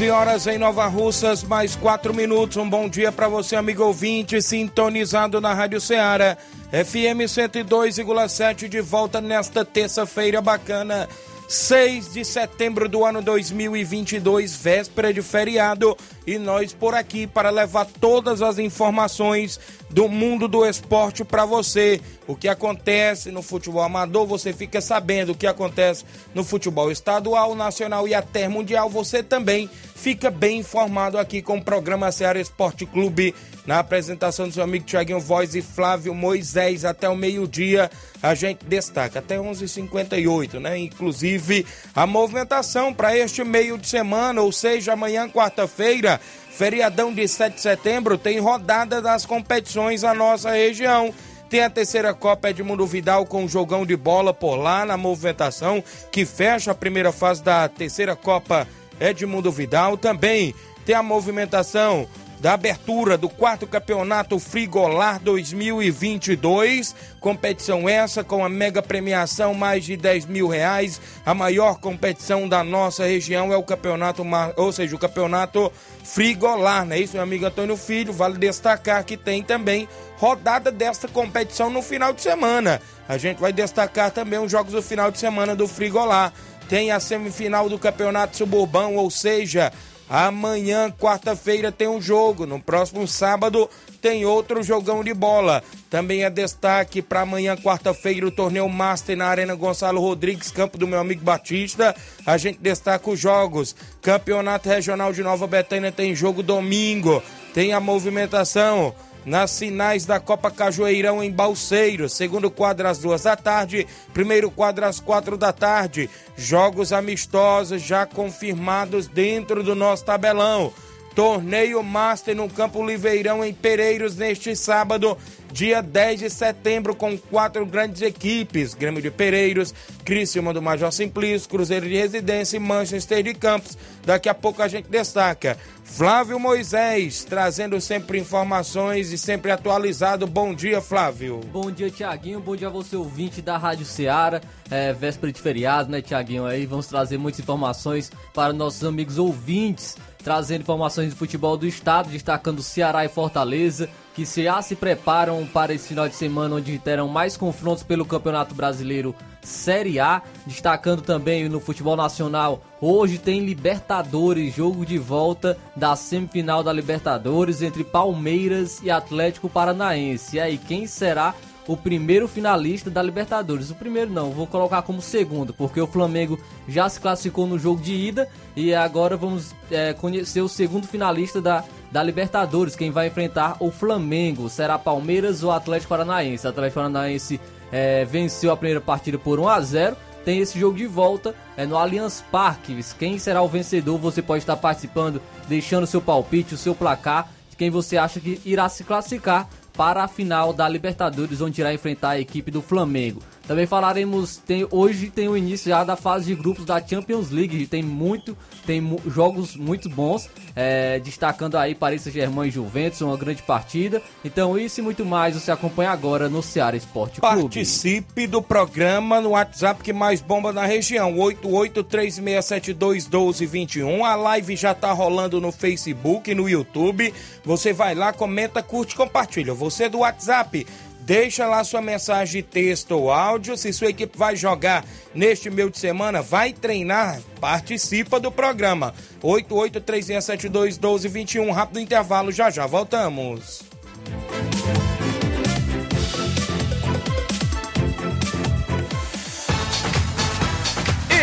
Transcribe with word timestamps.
11 0.00 0.10
horas 0.12 0.46
em 0.46 0.56
Nova 0.56 0.86
Russas, 0.86 1.42
mais 1.44 1.76
4 1.76 2.14
minutos. 2.14 2.56
Um 2.56 2.66
bom 2.66 2.88
dia 2.88 3.12
para 3.12 3.28
você, 3.28 3.54
amigo 3.54 3.84
ouvinte, 3.84 4.40
sintonizado 4.40 5.42
na 5.42 5.52
Rádio 5.52 5.78
Ceará. 5.78 6.38
FM 6.70 7.28
102,7 7.28 8.66
de 8.66 8.80
volta 8.80 9.20
nesta 9.20 9.62
terça-feira 9.62 10.40
bacana. 10.40 11.06
6 11.50 12.12
de 12.12 12.24
setembro 12.24 12.88
do 12.88 13.04
ano 13.04 13.20
2022, 13.20 14.54
véspera 14.54 15.12
de 15.12 15.20
feriado, 15.20 15.96
e 16.24 16.38
nós 16.38 16.72
por 16.72 16.94
aqui 16.94 17.26
para 17.26 17.50
levar 17.50 17.86
todas 17.86 18.40
as 18.40 18.60
informações 18.60 19.58
do 19.90 20.08
mundo 20.08 20.46
do 20.46 20.64
esporte 20.64 21.24
para 21.24 21.44
você. 21.44 22.00
O 22.28 22.36
que 22.36 22.46
acontece 22.46 23.32
no 23.32 23.42
futebol 23.42 23.82
amador, 23.82 24.28
você 24.28 24.52
fica 24.52 24.80
sabendo 24.80 25.32
o 25.32 25.34
que 25.34 25.44
acontece 25.44 26.04
no 26.32 26.44
futebol 26.44 26.88
estadual, 26.88 27.56
nacional 27.56 28.06
e 28.06 28.14
até 28.14 28.46
mundial. 28.46 28.88
Você 28.88 29.20
também 29.20 29.68
fica 29.96 30.30
bem 30.30 30.60
informado 30.60 31.18
aqui 31.18 31.42
com 31.42 31.58
o 31.58 31.64
programa 31.64 32.12
Ceará 32.12 32.40
Esporte 32.40 32.86
Clube 32.86 33.34
na 33.70 33.78
apresentação 33.78 34.48
do 34.48 34.54
seu 34.54 34.64
amigo 34.64 34.84
Tiaguinho 34.84 35.20
Voz 35.20 35.54
e 35.54 35.62
Flávio 35.62 36.12
Moisés 36.12 36.84
até 36.84 37.08
o 37.08 37.14
meio-dia. 37.14 37.88
A 38.20 38.34
gente 38.34 38.64
destaca 38.64 39.20
até 39.20 39.36
11h58, 39.36 40.58
né? 40.58 40.76
Inclusive 40.76 41.64
a 41.94 42.04
movimentação 42.04 42.92
para 42.92 43.16
este 43.16 43.44
meio 43.44 43.78
de 43.78 43.86
semana, 43.86 44.42
ou 44.42 44.50
seja, 44.50 44.94
amanhã, 44.94 45.28
quarta-feira, 45.28 46.20
feriadão 46.50 47.14
de 47.14 47.28
7 47.28 47.54
de 47.54 47.60
setembro, 47.60 48.18
tem 48.18 48.40
rodada 48.40 49.00
das 49.00 49.24
competições 49.24 50.02
na 50.02 50.14
nossa 50.14 50.50
região. 50.50 51.14
Tem 51.48 51.62
a 51.62 51.70
terceira 51.70 52.12
Copa 52.12 52.50
Edmundo 52.50 52.84
Vidal 52.88 53.24
com 53.24 53.44
um 53.44 53.48
jogão 53.48 53.86
de 53.86 53.96
bola 53.96 54.34
por 54.34 54.56
lá 54.56 54.84
na 54.84 54.96
movimentação, 54.96 55.80
que 56.10 56.26
fecha 56.26 56.72
a 56.72 56.74
primeira 56.74 57.12
fase 57.12 57.40
da 57.40 57.68
terceira 57.68 58.16
Copa 58.16 58.66
Edmundo 58.98 59.52
Vidal. 59.52 59.96
Também 59.96 60.56
tem 60.84 60.96
a 60.96 61.04
movimentação 61.04 62.08
da 62.40 62.54
abertura 62.54 63.18
do 63.18 63.28
quarto 63.28 63.66
campeonato 63.66 64.38
Frigolar 64.38 65.20
2022. 65.20 66.94
Competição 67.20 67.86
essa 67.86 68.24
com 68.24 68.42
a 68.42 68.48
mega 68.48 68.80
premiação 68.80 69.52
mais 69.52 69.84
de 69.84 69.96
10 69.96 70.24
mil 70.26 70.48
reais. 70.48 71.00
A 71.24 71.34
maior 71.34 71.78
competição 71.78 72.48
da 72.48 72.64
nossa 72.64 73.04
região 73.04 73.52
é 73.52 73.56
o 73.56 73.62
campeonato, 73.62 74.24
ou 74.56 74.72
seja, 74.72 74.96
o 74.96 74.98
campeonato 74.98 75.70
Frigolar, 76.02 76.86
não 76.86 76.96
é 76.96 77.00
isso, 77.00 77.12
meu 77.12 77.22
amigo 77.22 77.44
Antônio 77.44 77.76
Filho? 77.76 78.12
Vale 78.12 78.38
destacar 78.38 79.04
que 79.04 79.18
tem 79.18 79.42
também 79.42 79.86
rodada 80.16 80.72
desta 80.72 81.06
competição 81.06 81.68
no 81.68 81.82
final 81.82 82.12
de 82.12 82.22
semana. 82.22 82.80
A 83.06 83.18
gente 83.18 83.38
vai 83.38 83.52
destacar 83.52 84.10
também 84.10 84.38
os 84.38 84.50
jogos 84.50 84.72
do 84.72 84.82
final 84.82 85.10
de 85.10 85.18
semana 85.18 85.54
do 85.54 85.68
Frigolar. 85.68 86.32
Tem 86.68 86.90
a 86.90 87.00
semifinal 87.00 87.68
do 87.68 87.78
campeonato 87.78 88.36
suburbão, 88.36 88.94
ou 88.94 89.10
seja, 89.10 89.72
Amanhã, 90.10 90.90
quarta-feira, 90.90 91.70
tem 91.70 91.86
um 91.86 92.02
jogo. 92.02 92.44
No 92.44 92.60
próximo 92.60 93.06
sábado, 93.06 93.70
tem 94.02 94.24
outro 94.24 94.60
jogão 94.60 95.04
de 95.04 95.14
bola. 95.14 95.62
Também 95.88 96.24
é 96.24 96.30
destaque 96.30 97.00
para 97.00 97.20
amanhã, 97.20 97.56
quarta-feira, 97.56 98.26
o 98.26 98.30
torneio 98.32 98.68
Master 98.68 99.16
na 99.16 99.26
Arena 99.26 99.54
Gonçalo 99.54 100.00
Rodrigues, 100.00 100.50
campo 100.50 100.76
do 100.76 100.88
meu 100.88 100.98
amigo 100.98 101.22
Batista. 101.22 101.94
A 102.26 102.36
gente 102.36 102.58
destaca 102.58 103.08
os 103.08 103.20
jogos. 103.20 103.76
Campeonato 104.02 104.68
Regional 104.68 105.12
de 105.12 105.22
Nova 105.22 105.46
Betânia 105.46 105.92
tem 105.92 106.12
jogo 106.12 106.42
domingo. 106.42 107.22
Tem 107.54 107.72
a 107.72 107.78
movimentação 107.78 108.92
nas 109.24 109.58
finais 109.58 110.04
da 110.04 110.18
Copa 110.18 110.50
Cajueirão 110.50 111.22
em 111.22 111.30
Balseiro. 111.30 112.08
Segundo 112.08 112.50
quadro 112.50 112.88
às 112.88 112.98
duas 112.98 113.22
da 113.22 113.36
tarde, 113.36 113.86
primeiro 114.12 114.50
quadro 114.50 114.84
às 114.86 115.00
quatro 115.00 115.36
da 115.36 115.52
tarde. 115.52 116.08
Jogos 116.36 116.92
amistosos 116.92 117.82
já 117.82 118.06
confirmados 118.06 119.06
dentro 119.06 119.62
do 119.62 119.74
nosso 119.74 120.04
tabelão. 120.04 120.72
Torneio 121.14 121.82
Master 121.82 122.36
no 122.36 122.48
Campo 122.48 122.86
Liveirão 122.86 123.44
em 123.44 123.52
Pereiros 123.52 124.16
neste 124.16 124.54
sábado 124.54 125.18
dia 125.52 125.82
10 125.82 126.20
de 126.20 126.30
setembro, 126.30 126.94
com 126.94 127.16
quatro 127.18 127.64
grandes 127.66 128.02
equipes: 128.02 128.74
Grêmio 128.74 129.02
de 129.02 129.10
Pereiros, 129.10 129.74
Criciúma 130.04 130.52
do 130.52 130.62
Major 130.62 130.92
Simplício, 130.92 131.48
Cruzeiro 131.48 131.88
de 131.88 131.96
Residência 131.96 132.56
e 132.56 132.60
Manchester 132.60 133.22
de 133.22 133.34
Campos. 133.34 133.76
Daqui 134.04 134.28
a 134.28 134.34
pouco 134.34 134.62
a 134.62 134.68
gente 134.68 134.88
destaca. 134.88 135.58
Flávio 135.92 136.38
Moisés, 136.38 137.24
trazendo 137.24 137.78
sempre 137.80 138.18
informações 138.18 139.12
e 139.12 139.18
sempre 139.18 139.50
atualizado. 139.50 140.26
Bom 140.26 140.54
dia, 140.54 140.80
Flávio. 140.80 141.40
Bom 141.52 141.70
dia, 141.70 141.90
Tiaguinho. 141.90 142.40
Bom 142.40 142.54
dia 142.56 142.68
a 142.68 142.70
você, 142.70 142.96
ouvinte 142.96 143.42
da 143.42 143.58
Rádio 143.58 143.84
Ceará. 143.84 144.40
É, 144.70 144.92
véspera 144.92 145.32
de 145.32 145.40
feriado, 145.40 145.90
né, 145.90 146.00
Tiaguinho? 146.00 146.46
Aí 146.46 146.64
vamos 146.64 146.86
trazer 146.86 147.18
muitas 147.18 147.40
informações 147.40 148.10
para 148.32 148.52
nossos 148.52 148.84
amigos 148.84 149.18
ouvintes 149.18 149.96
trazendo 150.22 150.60
informações 150.60 151.10
do 151.10 151.16
futebol 151.16 151.56
do 151.56 151.66
estado, 151.66 152.10
destacando 152.10 152.62
Ceará 152.62 153.04
e 153.04 153.08
Fortaleza, 153.08 153.88
que 154.14 154.24
já 154.24 154.60
se 154.60 154.76
preparam 154.76 155.46
para 155.46 155.72
esse 155.72 155.88
final 155.88 156.08
de 156.08 156.14
semana, 156.14 156.56
onde 156.56 156.78
terão 156.78 157.08
mais 157.08 157.36
confrontos 157.36 157.82
pelo 157.82 158.04
Campeonato 158.04 158.54
Brasileiro 158.54 159.14
Série 159.42 159.98
A, 159.98 160.22
destacando 160.46 161.02
também 161.02 161.48
no 161.48 161.60
futebol 161.60 161.96
nacional. 161.96 162.62
Hoje 162.80 163.18
tem 163.18 163.44
Libertadores, 163.44 164.54
jogo 164.54 164.84
de 164.84 164.98
volta 164.98 165.56
da 165.74 165.96
semifinal 165.96 166.62
da 166.62 166.72
Libertadores 166.72 167.62
entre 167.62 167.84
Palmeiras 167.84 168.80
e 168.82 168.90
Atlético 168.90 169.48
Paranaense. 169.48 170.36
E 170.36 170.40
aí, 170.40 170.58
quem 170.58 170.86
será 170.86 171.34
o 171.66 171.76
primeiro 171.76 172.26
finalista 172.26 172.90
da 172.90 173.00
Libertadores. 173.00 173.70
O 173.70 173.76
primeiro 173.76 174.10
não, 174.10 174.32
vou 174.32 174.46
colocar 174.46 174.82
como 174.82 175.00
segundo, 175.00 175.54
porque 175.54 175.80
o 175.80 175.86
Flamengo 175.86 176.38
já 176.66 176.88
se 176.88 177.00
classificou 177.00 177.46
no 177.46 177.58
jogo 177.58 177.80
de 177.80 177.94
ida 177.94 178.28
e 178.56 178.74
agora 178.74 179.16
vamos 179.16 179.54
é, 179.70 179.92
conhecer 179.92 180.40
o 180.40 180.48
segundo 180.48 180.88
finalista 180.88 181.40
da, 181.40 181.62
da 181.92 182.02
Libertadores. 182.02 182.74
Quem 182.74 182.90
vai 182.90 183.06
enfrentar 183.06 183.56
o 183.60 183.70
Flamengo 183.70 184.48
será 184.48 184.78
Palmeiras 184.78 185.44
ou 185.44 185.52
Atlético 185.52 185.90
Paranaense. 185.90 186.46
Atlético 186.46 186.80
Paranaense 186.80 187.40
é, 187.72 188.04
venceu 188.04 188.52
a 188.52 188.56
primeira 188.56 188.80
partida 188.80 189.18
por 189.18 189.38
1 189.38 189.48
a 189.48 189.60
0 189.60 189.96
tem 190.24 190.40
esse 190.40 190.58
jogo 190.58 190.76
de 190.76 190.86
volta 190.86 191.34
é 191.56 191.64
no 191.64 191.76
Allianz 191.76 192.22
Parque. 192.30 192.78
Quem 192.98 193.18
será 193.18 193.42
o 193.42 193.48
vencedor? 193.48 193.98
Você 193.98 194.20
pode 194.20 194.42
estar 194.42 194.56
participando, 194.56 195.20
deixando 195.48 195.86
seu 195.86 196.00
palpite, 196.00 196.54
o 196.54 196.58
seu 196.58 196.74
placar, 196.74 197.28
quem 197.56 197.70
você 197.70 197.96
acha 197.96 198.20
que 198.20 198.40
irá 198.44 198.68
se 198.68 198.84
classificar 198.84 199.48
para 199.76 200.04
a 200.04 200.08
final 200.08 200.52
da 200.52 200.68
Libertadores, 200.68 201.40
onde 201.40 201.60
irá 201.60 201.72
enfrentar 201.72 202.10
a 202.10 202.20
equipe 202.20 202.50
do 202.50 202.62
Flamengo. 202.62 203.22
Também 203.50 203.66
falaremos, 203.66 204.36
tem, 204.36 204.64
hoje 204.70 205.10
tem 205.10 205.26
o 205.26 205.36
início 205.36 205.68
já 205.68 205.82
da 205.82 205.96
fase 205.96 206.26
de 206.26 206.36
grupos 206.36 206.64
da 206.64 206.80
Champions 206.80 207.32
League, 207.32 207.66
tem 207.66 207.82
muito, 207.82 208.38
tem 208.64 208.96
jogos 209.08 209.56
muito 209.56 209.88
bons, 209.88 210.30
é, 210.54 211.00
destacando 211.00 211.56
aí 211.56 211.74
Paris 211.74 212.02
Saint-Germain 212.02 212.46
e 212.46 212.50
Juventus, 212.52 213.00
uma 213.00 213.16
grande 213.16 213.42
partida. 213.42 214.00
Então 214.24 214.56
isso 214.56 214.78
e 214.78 214.84
muito 214.84 215.04
mais 215.04 215.34
você 215.34 215.50
acompanha 215.50 215.90
agora 215.90 216.28
no 216.28 216.44
Ceará 216.44 216.76
Esporte 216.76 217.20
Clube. 217.20 217.42
Participe 217.42 218.28
do 218.28 218.40
programa 218.40 219.20
no 219.20 219.30
WhatsApp 219.30 219.82
que 219.82 219.92
mais 219.92 220.20
bomba 220.20 220.52
na 220.52 220.64
região, 220.64 221.12
8836721221. 221.16 224.04
A 224.04 224.14
live 224.14 224.54
já 224.54 224.74
tá 224.74 224.92
rolando 224.92 225.40
no 225.40 225.50
Facebook, 225.50 226.32
no 226.36 226.48
YouTube. 226.48 227.12
Você 227.44 227.72
vai 227.72 227.96
lá, 227.96 228.12
comenta, 228.12 228.62
curte, 228.62 228.94
compartilha. 228.94 229.52
Você 229.54 229.88
do 229.88 229.98
WhatsApp 229.98 230.64
Deixa 231.10 231.44
lá 231.44 231.64
sua 231.64 231.82
mensagem 231.82 232.40
texto 232.40 232.92
ou 232.92 233.10
áudio. 233.10 233.56
Se 233.56 233.72
sua 233.72 233.88
equipe 233.88 234.16
vai 234.16 234.36
jogar 234.36 234.84
neste 235.12 235.50
meio 235.50 235.68
de 235.68 235.76
semana, 235.76 236.22
vai 236.22 236.52
treinar, 236.52 237.20
participa 237.40 238.20
do 238.20 238.30
programa. 238.30 238.94
8836721221. 239.20 241.50
Rápido 241.50 241.80
intervalo, 241.80 242.30
já 242.30 242.48
já 242.48 242.64
voltamos. 242.64 243.64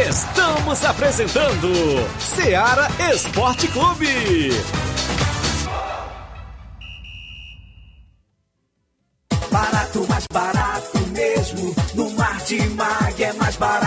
Estamos 0.09 0.83
apresentando 0.83 1.69
Seara 2.19 2.89
Esporte 3.13 3.69
Clube. 3.69 4.49
Barato, 10.37 10.99
mesmo. 11.13 11.75
No 11.95 12.11
Martimag 12.11 13.23
é 13.23 13.33
mais 13.33 13.55
barato 13.55 13.86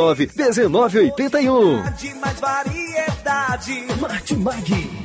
1981. 0.09 1.83
Mais 2.21 2.39
variedade. 2.39 3.85
Martimag. 3.99 5.00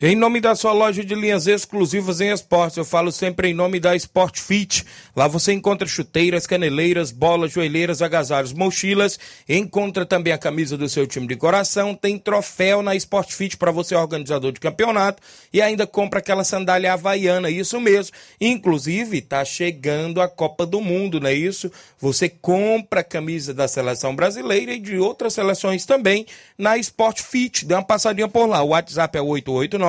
Em 0.00 0.16
nome 0.16 0.40
da 0.40 0.56
sua 0.56 0.72
loja 0.72 1.04
de 1.04 1.14
linhas 1.14 1.46
exclusivas 1.46 2.20
em 2.20 2.32
esportes, 2.32 2.76
eu 2.76 2.84
falo 2.84 3.12
sempre 3.12 3.50
em 3.50 3.54
nome 3.54 3.78
da 3.78 3.94
Sport 3.94 4.40
Fit. 4.40 4.84
Lá 5.14 5.28
você 5.28 5.52
encontra 5.52 5.86
chuteiras, 5.86 6.48
caneleiras, 6.48 7.12
bolas, 7.12 7.52
joelheiras, 7.52 8.02
agasalhos, 8.02 8.52
mochilas. 8.52 9.20
Encontra 9.48 10.04
também 10.04 10.32
a 10.32 10.38
camisa 10.38 10.76
do 10.76 10.88
seu 10.88 11.06
time 11.06 11.28
de 11.28 11.36
coração. 11.36 11.94
Tem 11.94 12.18
troféu 12.18 12.82
na 12.82 12.96
Sport 12.96 13.30
Fit 13.30 13.56
para 13.56 13.70
você, 13.70 13.94
organizador 13.94 14.50
de 14.50 14.58
campeonato. 14.58 15.22
E 15.52 15.62
ainda 15.62 15.86
compra 15.86 16.18
aquela 16.18 16.42
sandália 16.42 16.92
havaiana, 16.92 17.48
isso 17.48 17.80
mesmo. 17.80 18.16
Inclusive, 18.40 19.20
tá 19.20 19.44
chegando 19.44 20.20
a 20.20 20.28
Copa 20.28 20.66
do 20.66 20.80
Mundo, 20.80 21.20
não 21.20 21.28
é 21.28 21.34
isso? 21.34 21.70
Você 22.00 22.28
compra 22.28 23.00
a 23.00 23.04
camisa 23.04 23.54
da 23.54 23.68
seleção 23.68 24.14
brasileira 24.14 24.72
e 24.72 24.80
de 24.80 24.98
outras 24.98 25.34
seleções 25.34 25.86
também 25.86 26.26
na 26.58 26.76
Sport 26.78 27.22
Fit. 27.22 27.64
Dê 27.64 27.74
uma 27.74 27.84
passadinha 27.84 28.26
por 28.26 28.46
lá. 28.46 28.60
O 28.60 28.70
WhatsApp 28.70 29.16
é 29.16 29.22
889 29.22 29.83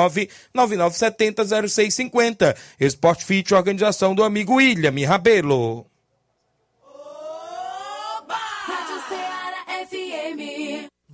99700650. 0.56 2.56
Esporte 2.80 3.26
Fit, 3.26 3.54
organização 3.54 4.16
do 4.16 4.24
amigo 4.24 4.56
William 4.56 4.94
Rabelo. 5.08 5.86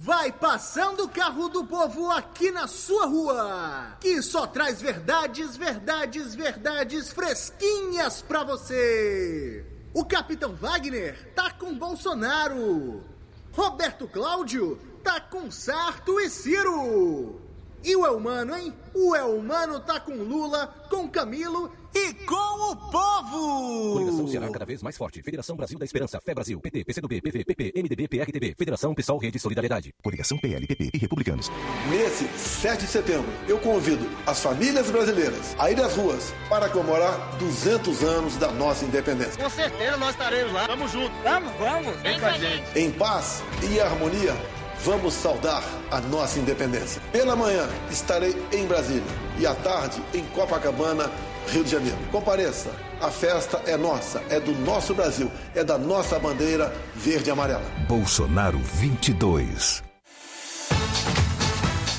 Vai 0.04 0.32
passando 0.32 1.04
o 1.04 1.10
carro 1.10 1.48
do 1.48 1.64
povo 1.64 2.10
aqui 2.10 2.50
na 2.50 2.68
sua 2.68 3.06
rua, 3.06 3.98
que 4.00 4.20
só 4.24 4.48
traz 4.48 4.82
verdades, 4.82 5.56
verdades, 5.56 6.34
verdades 6.34 7.14
fresquinhas 7.14 8.20
pra 8.22 8.44
você. 8.44 9.64
O 9.94 10.04
Capitão 10.04 10.56
Wagner 10.56 11.32
tá 11.36 11.52
com 11.52 11.78
Bolsonaro. 11.78 13.04
Roberto 13.52 14.08
Cláudio 14.08 14.80
tá 15.04 15.20
com 15.20 15.52
Sarto 15.52 16.20
e 16.20 16.32
Ciro. 16.32 17.40
E 17.84 17.96
o 17.96 18.06
Elmano, 18.06 18.56
hein? 18.56 18.74
O 18.94 19.16
Elmano 19.16 19.80
tá 19.80 20.00
com 20.00 20.14
Lula, 20.14 20.68
com 20.90 21.10
Camilo 21.10 21.72
e 21.94 22.14
com 22.26 22.72
o 22.72 22.76
povo! 22.76 23.94
Coligação 23.94 24.28
Ceará 24.28 24.50
cada 24.50 24.66
vez 24.66 24.84
mais 24.84 24.98
forte. 24.98 25.22
Federação 25.22 25.56
Brasil 25.56 25.80
da 25.80 25.86
Esperança, 25.86 26.22
Fé 26.22 26.34
Brasil, 26.34 26.60
PT, 26.60 26.86
PCdoB, 26.86 27.22
PV, 27.22 27.44
PP, 27.44 27.74
MDB, 27.76 28.08
PRTB, 28.08 28.56
Federação 28.58 28.94
Pessoal 28.94 29.18
Rede 29.18 29.40
Solidariedade. 29.40 29.94
Coligação 30.04 30.38
PL, 30.38 30.66
PP 30.68 30.92
e 30.94 30.98
Republicanos. 30.98 31.52
Nesse 31.90 32.26
7 32.38 32.82
de 32.82 32.88
setembro, 32.88 33.32
eu 33.48 33.58
convido 33.60 34.08
as 34.26 34.42
famílias 34.42 34.90
brasileiras 34.92 35.56
a 35.58 35.72
ir 35.72 35.80
às 35.82 35.96
ruas 35.96 36.34
para 36.48 36.70
comemorar 36.70 37.38
200 37.40 38.04
anos 38.04 38.38
da 38.38 38.52
nossa 38.52 38.86
independência. 38.86 39.42
Com 39.42 39.50
certeza 39.50 39.98
nós 39.98 40.12
estaremos 40.12 40.54
lá. 40.54 40.68
Vamos 40.68 40.92
juntos. 40.92 41.18
Vamos, 41.24 41.52
vamos. 41.58 41.96
Vem 42.02 42.20
com 42.20 42.26
a 42.26 42.38
gente. 42.38 42.80
Em 42.80 42.92
paz 42.92 43.44
e 43.70 43.80
harmonia, 43.80 44.36
vamos 44.84 45.14
saudar 45.14 45.64
a 45.90 46.00
nossa 46.02 46.40
independência. 46.40 47.02
Pela 47.12 47.36
manhã 47.36 47.68
estarei 47.90 48.36
em 48.52 48.66
Brasília 48.66 49.04
e 49.38 49.46
à 49.46 49.54
tarde 49.56 50.02
em 50.14 50.24
Copacabana, 50.26 51.10
Rio 51.48 51.64
de 51.64 51.72
Janeiro. 51.72 51.98
Compareça, 52.12 52.72
a 53.00 53.10
festa 53.10 53.62
é 53.66 53.78
nossa, 53.78 54.22
é 54.30 54.40
do 54.40 54.54
nosso 54.54 54.94
Brasil, 54.94 55.32
é 55.56 55.64
da 55.64 55.78
nossa 55.78 56.20
bandeira 56.20 56.74
verde 56.96 57.30
e 57.30 57.32
amarela. 57.32 57.64
Bolsonaro 57.88 58.60
22. 58.60 59.84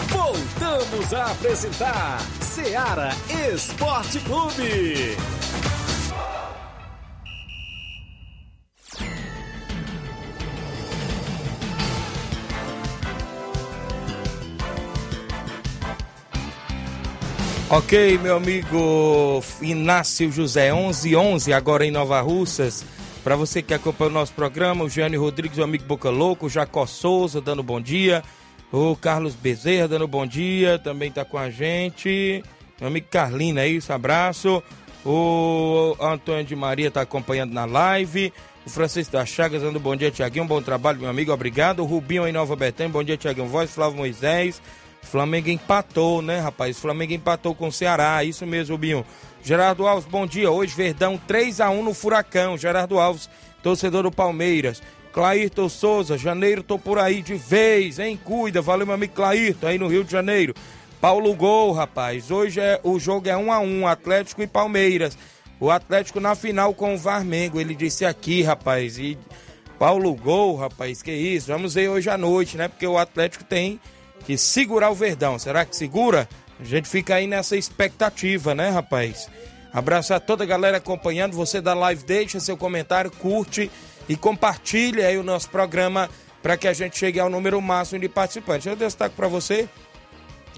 Voltamos 0.09 1.15
a 1.15 1.27
apresentar 1.27 2.21
Seara 2.41 3.11
Esporte 3.53 4.21
Clube. 4.21 5.17
Ok, 17.75 18.19
meu 18.19 18.37
amigo 18.37 19.43
Inácio 19.63 20.31
José, 20.31 20.71
1111, 20.71 21.55
agora 21.55 21.87
em 21.87 21.91
Nova 21.91 22.21
Russas. 22.21 22.85
Para 23.25 23.35
você 23.35 23.63
que 23.63 23.73
acompanha 23.73 24.11
o 24.11 24.13
nosso 24.13 24.35
programa, 24.35 24.85
o 24.85 24.91
Jânio 24.91 25.23
Rodrigues, 25.23 25.57
o 25.57 25.63
amigo 25.63 25.85
Boca 25.85 26.11
Louco, 26.11 26.45
o 26.45 26.51
Jacó 26.51 26.85
Souza 26.85 27.41
dando 27.41 27.63
bom 27.63 27.81
dia, 27.81 28.23
o 28.71 28.95
Carlos 28.95 29.35
Bezerra 29.35 29.89
dando 29.89 30.07
bom 30.07 30.27
dia, 30.27 30.79
também 30.79 31.09
está 31.09 31.25
com 31.25 31.39
a 31.39 31.49
gente. 31.49 32.45
Meu 32.79 32.89
amigo 32.89 33.07
Carlino, 33.11 33.59
é 33.59 33.67
isso, 33.67 33.91
abraço. 33.91 34.63
O 35.03 35.97
Antônio 35.99 36.45
de 36.45 36.55
Maria 36.55 36.89
está 36.89 37.01
acompanhando 37.01 37.55
na 37.55 37.65
live. 37.65 38.35
O 38.67 38.71
Francisco 38.71 39.15
da 39.15 39.25
Chagas 39.25 39.63
dando 39.63 39.81
bom 39.81 39.97
dia, 39.97 40.11
Tiaguinho. 40.11 40.45
Bom 40.45 40.61
trabalho, 40.61 41.01
meu 41.01 41.09
amigo, 41.09 41.33
obrigado. 41.33 41.81
O 41.81 41.87
Rubinho 41.87 42.29
em 42.29 42.33
Nova 42.33 42.55
Betânia, 42.55 42.93
bom 42.93 43.03
dia, 43.03 43.17
Tiaguinho 43.17 43.49
Voz. 43.49 43.71
Flávio 43.71 43.97
Moisés. 43.97 44.61
Flamengo 45.03 45.51
empatou, 45.51 46.23
né, 46.23 46.41
rapaz? 46.41 46.79
Flamengo 46.79 47.13
empatou 47.13 47.55
com 47.55 47.69
o 47.69 47.73
Ceará, 47.73 48.25
isso 48.25 48.47
mesmo, 48.47 48.79
Binho. 48.79 49.05
Gerardo 49.43 49.87
Alves, 49.87 50.09
bom 50.09 50.27
dia. 50.27 50.51
Hoje, 50.51 50.75
Verdão 50.75 51.19
3 51.19 51.61
a 51.61 51.69
1 51.69 51.83
no 51.83 51.93
Furacão. 51.93 52.57
Gerardo 52.57 52.99
Alves, 52.99 53.29
torcedor 53.63 54.05
do 54.05 54.11
Palmeiras. 54.11 54.83
Clairton 55.13 55.69
Souza, 55.69 56.17
janeiro 56.17 56.63
tô 56.63 56.79
por 56.79 56.99
aí 56.99 57.21
de 57.21 57.35
vez, 57.35 57.99
hein? 57.99 58.19
Cuida, 58.25 58.63
valeu 58.63 58.87
meu 58.87 58.95
amigo 58.95 59.13
Clairton, 59.13 59.67
aí 59.67 59.79
no 59.79 59.89
Rio 59.89 60.05
de 60.05 60.11
Janeiro. 60.11 60.55
Paulo 61.01 61.35
Gol, 61.35 61.73
rapaz. 61.73 62.31
Hoje 62.31 62.61
é, 62.61 62.81
o 62.83 62.99
jogo 62.99 63.29
é 63.29 63.37
1 63.37 63.53
a 63.53 63.59
1 63.59 63.87
Atlético 63.89 64.41
e 64.41 64.47
Palmeiras. 64.47 65.19
O 65.61 65.71
Atlético 65.71 66.21
na 66.21 66.35
final 66.35 66.73
com 66.73 66.95
o 66.95 66.99
Varmengo. 66.99 67.61
Ele 67.61 67.75
disse 67.75 68.05
aqui, 68.05 68.43
rapaz. 68.43 68.99
E 68.99 69.19
Paulo 69.79 70.15
Gol, 70.15 70.57
rapaz, 70.57 71.03
que 71.03 71.13
isso. 71.13 71.49
Vamos 71.49 71.75
ver 71.75 71.89
hoje 71.89 72.09
à 72.09 72.17
noite, 72.17 72.57
né? 72.57 72.69
Porque 72.69 72.87
o 72.87 72.97
Atlético 72.97 73.43
tem 73.45 73.81
que 74.23 74.39
segurar 74.39 74.91
o 74.91 74.95
Verdão. 74.95 75.39
Será 75.39 75.65
que 75.65 75.77
segura? 75.77 76.29
A 76.61 76.65
gente 76.65 76.89
fica 76.89 77.17
aí 77.17 77.27
nessa 77.27 77.57
expectativa, 77.57 78.55
né, 78.55 78.71
rapaz? 78.71 79.29
Abraço 79.73 80.15
a 80.15 80.21
toda 80.21 80.45
a 80.45 80.47
galera 80.47 80.77
acompanhando. 80.77 81.35
Você 81.35 81.61
da 81.61 81.75
live, 81.75 82.05
deixa 82.05 82.39
seu 82.39 82.57
comentário, 82.57 83.11
curte 83.11 83.71
e 84.09 84.17
compartilha 84.17 85.07
aí 85.07 85.17
o 85.17 85.23
nosso 85.23 85.49
programa 85.49 86.09
para 86.43 86.57
que 86.57 86.69
a 86.69 86.73
gente 86.73 86.99
chegue 86.99 87.19
ao 87.19 87.31
número 87.31 87.61
máximo 87.61 88.01
de 88.01 88.09
participantes. 88.09 88.67
Eu 88.67 88.77
destaco 88.77 89.15
para 89.15 89.29
você 89.29 89.69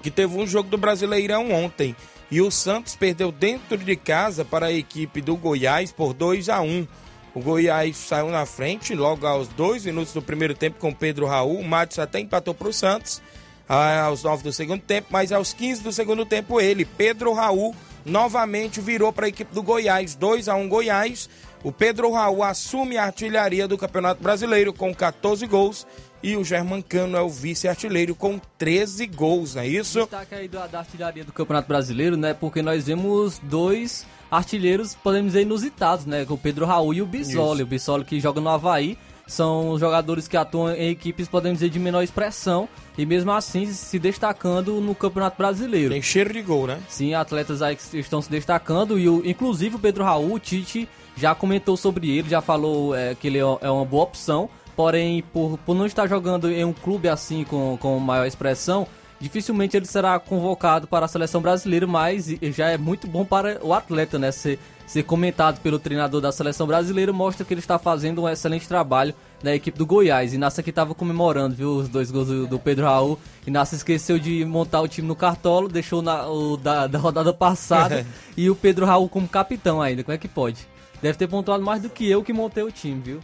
que 0.02 0.11
teve 0.11 0.37
um 0.37 0.47
jogo 0.47 0.68
do 0.68 0.76
Brasileirão 0.76 1.52
ontem 1.52 1.94
e 2.30 2.40
o 2.40 2.50
Santos 2.50 2.97
perdeu 2.97 3.30
dentro 3.30 3.78
de 3.78 3.97
casa 3.97 4.44
para 4.44 4.66
a 4.66 4.73
equipe 4.73 5.21
do 5.21 5.37
Goiás 5.37 5.92
por 5.92 6.12
2 6.12 6.49
a 6.49 6.61
1. 6.61 6.87
O 7.35 7.40
Goiás 7.40 7.97
saiu 7.97 8.30
na 8.30 8.47
frente 8.47 8.94
logo 8.94 9.26
aos 9.26 9.49
dois 9.49 9.85
minutos 9.85 10.12
do 10.12 10.23
primeiro 10.23 10.54
tempo 10.54 10.78
com 10.78 10.92
Pedro 10.92 11.26
Raul. 11.26 11.59
O 11.59 11.64
Matos 11.64 11.99
até 11.99 12.21
empatou 12.21 12.54
para 12.54 12.68
o 12.68 12.73
Santos 12.73 13.23
aos 13.68 14.23
9 14.23 14.42
do 14.42 14.52
segundo 14.52 14.83
tempo, 14.83 15.09
mas 15.11 15.33
aos 15.33 15.52
15 15.52 15.83
do 15.83 15.92
segundo 15.92 16.26
tempo 16.26 16.61
ele, 16.61 16.85
Pedro 16.85 17.33
Raul, 17.33 17.75
novamente 18.04 18.80
virou 18.80 19.12
para 19.12 19.26
a 19.26 19.28
equipe 19.28 19.54
do 19.54 19.62
Goiás, 19.62 20.14
2 20.14 20.49
a 20.49 20.54
1 20.54 20.68
Goiás. 20.68 21.28
O 21.62 21.73
Pedro 21.73 22.12
Raul 22.12 22.42
assume 22.42 22.99
a 22.99 23.04
artilharia 23.04 23.66
do 23.66 23.78
Campeonato 23.78 24.23
Brasileiro 24.23 24.73
com 24.73 24.94
14 24.94 25.47
gols 25.47 25.87
e 26.23 26.37
o 26.37 26.44
Germancano 26.44 27.16
é 27.18 27.21
o 27.21 27.28
vice-artilheiro 27.28 28.14
com 28.14 28.40
13 28.56 29.06
gols, 29.06 29.54
não 29.54 29.62
é 29.62 29.68
isso? 29.68 30.00
Destaque 30.00 30.35
aí 30.35 30.49
da, 30.49 30.66
da 30.66 30.78
artilharia 30.78 31.23
do 31.23 31.33
Campeonato 31.33 31.68
Brasileiro, 31.68 32.16
né? 32.16 32.33
Porque 32.33 32.62
nós 32.62 32.87
vemos 32.87 33.38
dois 33.42 34.06
artilheiros, 34.30 34.94
podemos 34.94 35.33
dizer, 35.33 35.42
inusitados, 35.42 36.06
né? 36.06 36.25
Com 36.25 36.35
o 36.35 36.38
Pedro 36.38 36.64
Raul 36.64 36.94
e 36.94 37.02
o 37.02 37.06
Bisoli. 37.06 37.56
Isso. 37.56 37.62
O 37.62 37.66
Bisoli 37.66 38.04
que 38.06 38.21
joga 38.21 38.40
no 38.40 38.49
Havaí. 38.49 38.99
São 39.26 39.78
jogadores 39.78 40.28
que 40.28 40.37
atuam 40.37 40.75
em 40.75 40.90
equipes, 40.90 41.28
podemos 41.28 41.59
dizer, 41.59 41.71
de 41.71 41.78
menor 41.78 42.02
expressão. 42.02 42.69
E 42.97 43.04
mesmo 43.04 43.33
assim 43.33 43.66
se 43.66 43.99
destacando 43.99 44.81
no 44.81 44.95
Campeonato 44.95 45.37
Brasileiro. 45.37 45.90
Tem 45.90 46.02
cheiro 46.02 46.33
de 46.33 46.43
gol, 46.43 46.66
né? 46.66 46.78
Sim, 46.88 47.14
atletas 47.14 47.62
aí 47.62 47.76
que 47.76 47.99
estão 47.99 48.21
se 48.23 48.31
destacando. 48.31 48.99
E 48.99 49.09
o, 49.09 49.23
inclusive 49.25 49.76
o 49.76 49.78
Pedro 49.78 50.04
Raul, 50.04 50.35
o 50.35 50.38
Tite 50.38 50.88
já 51.16 51.35
comentou 51.35 51.76
sobre 51.76 52.11
ele, 52.11 52.28
já 52.28 52.40
falou 52.40 52.95
é, 52.95 53.14
que 53.14 53.26
ele 53.26 53.38
é 53.38 53.71
uma 53.71 53.85
boa 53.85 54.04
opção. 54.04 54.49
Porém, 54.76 55.23
por, 55.33 55.59
por 55.59 55.75
não 55.75 55.87
estar 55.87 56.07
jogando 56.09 56.50
em 56.50 56.64
um 56.64 56.73
clube 56.73 57.09
assim 57.09 57.45
com, 57.45 57.78
com 57.81 57.99
maior 57.99 58.26
expressão, 58.26 58.87
dificilmente 59.21 59.76
ele 59.76 59.87
será 59.87 60.18
convocado 60.18 60.87
para 60.87 61.06
a 61.06 61.09
seleção 61.09 61.40
brasileira, 61.40 61.87
mas 61.87 62.26
já 62.42 62.68
é 62.68 62.78
muito 62.78 63.06
bom 63.06 63.25
para 63.25 63.59
o 63.64 63.73
atleta, 63.73 64.18
né? 64.18 64.30
Ser, 64.30 64.59
ser 64.87 65.02
comentado 65.02 65.61
pelo 65.61 65.78
treinador 65.78 66.21
da 66.21 66.30
seleção 66.30 66.66
brasileira 66.66 67.12
mostra 67.12 67.44
que 67.44 67.54
ele 67.54 67.61
está 67.61 67.78
fazendo 67.78 68.23
um 68.23 68.28
excelente 68.28 68.68
trabalho 68.68 69.14
na 69.42 69.54
equipe 69.54 69.78
do 69.78 69.87
Goiás. 69.87 70.35
Inácio 70.35 70.61
aqui 70.61 70.71
estava 70.71 70.94
comemorando, 70.94 71.54
viu, 71.54 71.76
os 71.76 71.88
dois 71.88 72.11
gols 72.11 72.28
do, 72.28 72.47
do 72.47 72.59
Pedro 72.59 72.85
Raul. 72.85 73.18
Inácio 73.47 73.76
esqueceu 73.76 74.18
de 74.18 74.44
montar 74.44 74.80
o 74.80 74.88
time 74.88 75.09
no 75.09 75.16
cartolo, 75.16 75.68
deixou 75.68 76.02
na, 76.02 76.26
o 76.26 76.56
da, 76.56 76.87
da 76.87 76.99
rodada 76.99 77.33
passada 77.33 78.06
e 78.37 78.50
o 78.50 78.54
Pedro 78.54 78.87
Raul 78.87 79.09
como 79.09 79.28
capitão 79.28 79.80
ainda. 79.80 80.02
Como 80.02 80.14
é 80.14 80.18
que 80.18 80.28
pode? 80.28 80.66
Deve 81.00 81.18
ter 81.18 81.28
pontuado 81.28 81.62
mais 81.62 81.83
do 81.83 81.90
que 81.90 82.09
eu 82.11 82.23
que 82.23 82.33
montei 82.33 82.62
o 82.62 82.73
time, 82.73 83.00
viu? 83.00 83.21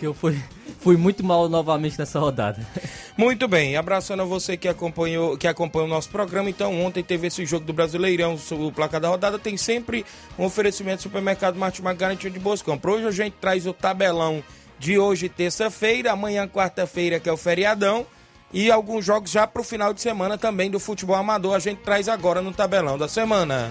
Que 0.00 0.06
eu 0.06 0.14
fui, 0.14 0.42
fui 0.80 0.96
muito 0.96 1.22
mal 1.22 1.46
novamente 1.46 1.98
nessa 1.98 2.18
rodada. 2.18 2.66
Muito 3.18 3.46
bem, 3.46 3.76
abraçando 3.76 4.22
a 4.22 4.24
você 4.24 4.56
que 4.56 4.66
acompanhou, 4.66 5.36
que 5.36 5.46
acompanha 5.46 5.84
o 5.84 5.88
nosso 5.88 6.08
programa. 6.08 6.48
Então, 6.48 6.82
ontem 6.82 7.04
teve 7.04 7.26
esse 7.26 7.44
jogo 7.44 7.66
do 7.66 7.72
Brasileirão, 7.74 8.38
o 8.52 8.72
placar 8.72 8.98
da 8.98 9.10
rodada 9.10 9.38
tem 9.38 9.58
sempre 9.58 10.06
um 10.38 10.46
oferecimento 10.46 11.00
do 11.00 11.02
supermercado 11.02 11.58
Martimag 11.58 11.98
Garantia 11.98 12.30
de 12.30 12.38
Boas 12.38 12.62
Compras. 12.62 12.94
Hoje 12.94 13.06
a 13.06 13.10
gente 13.10 13.34
traz 13.38 13.66
o 13.66 13.74
tabelão 13.74 14.42
de 14.78 14.98
hoje, 14.98 15.28
terça-feira, 15.28 16.12
amanhã, 16.12 16.48
quarta-feira, 16.48 17.20
que 17.20 17.28
é 17.28 17.32
o 17.32 17.36
feriadão. 17.36 18.06
E 18.50 18.70
alguns 18.70 19.04
jogos 19.04 19.30
já 19.30 19.46
para 19.46 19.60
o 19.60 19.64
final 19.64 19.92
de 19.92 20.00
semana 20.00 20.38
também 20.38 20.70
do 20.70 20.80
futebol 20.80 21.16
amador. 21.16 21.54
A 21.54 21.58
gente 21.58 21.82
traz 21.82 22.08
agora 22.08 22.40
no 22.40 22.54
tabelão 22.54 22.96
da 22.96 23.06
semana. 23.06 23.70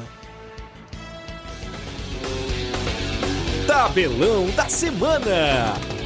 Tabelão 3.65 4.48
da 4.51 4.69
semana. 4.69 5.98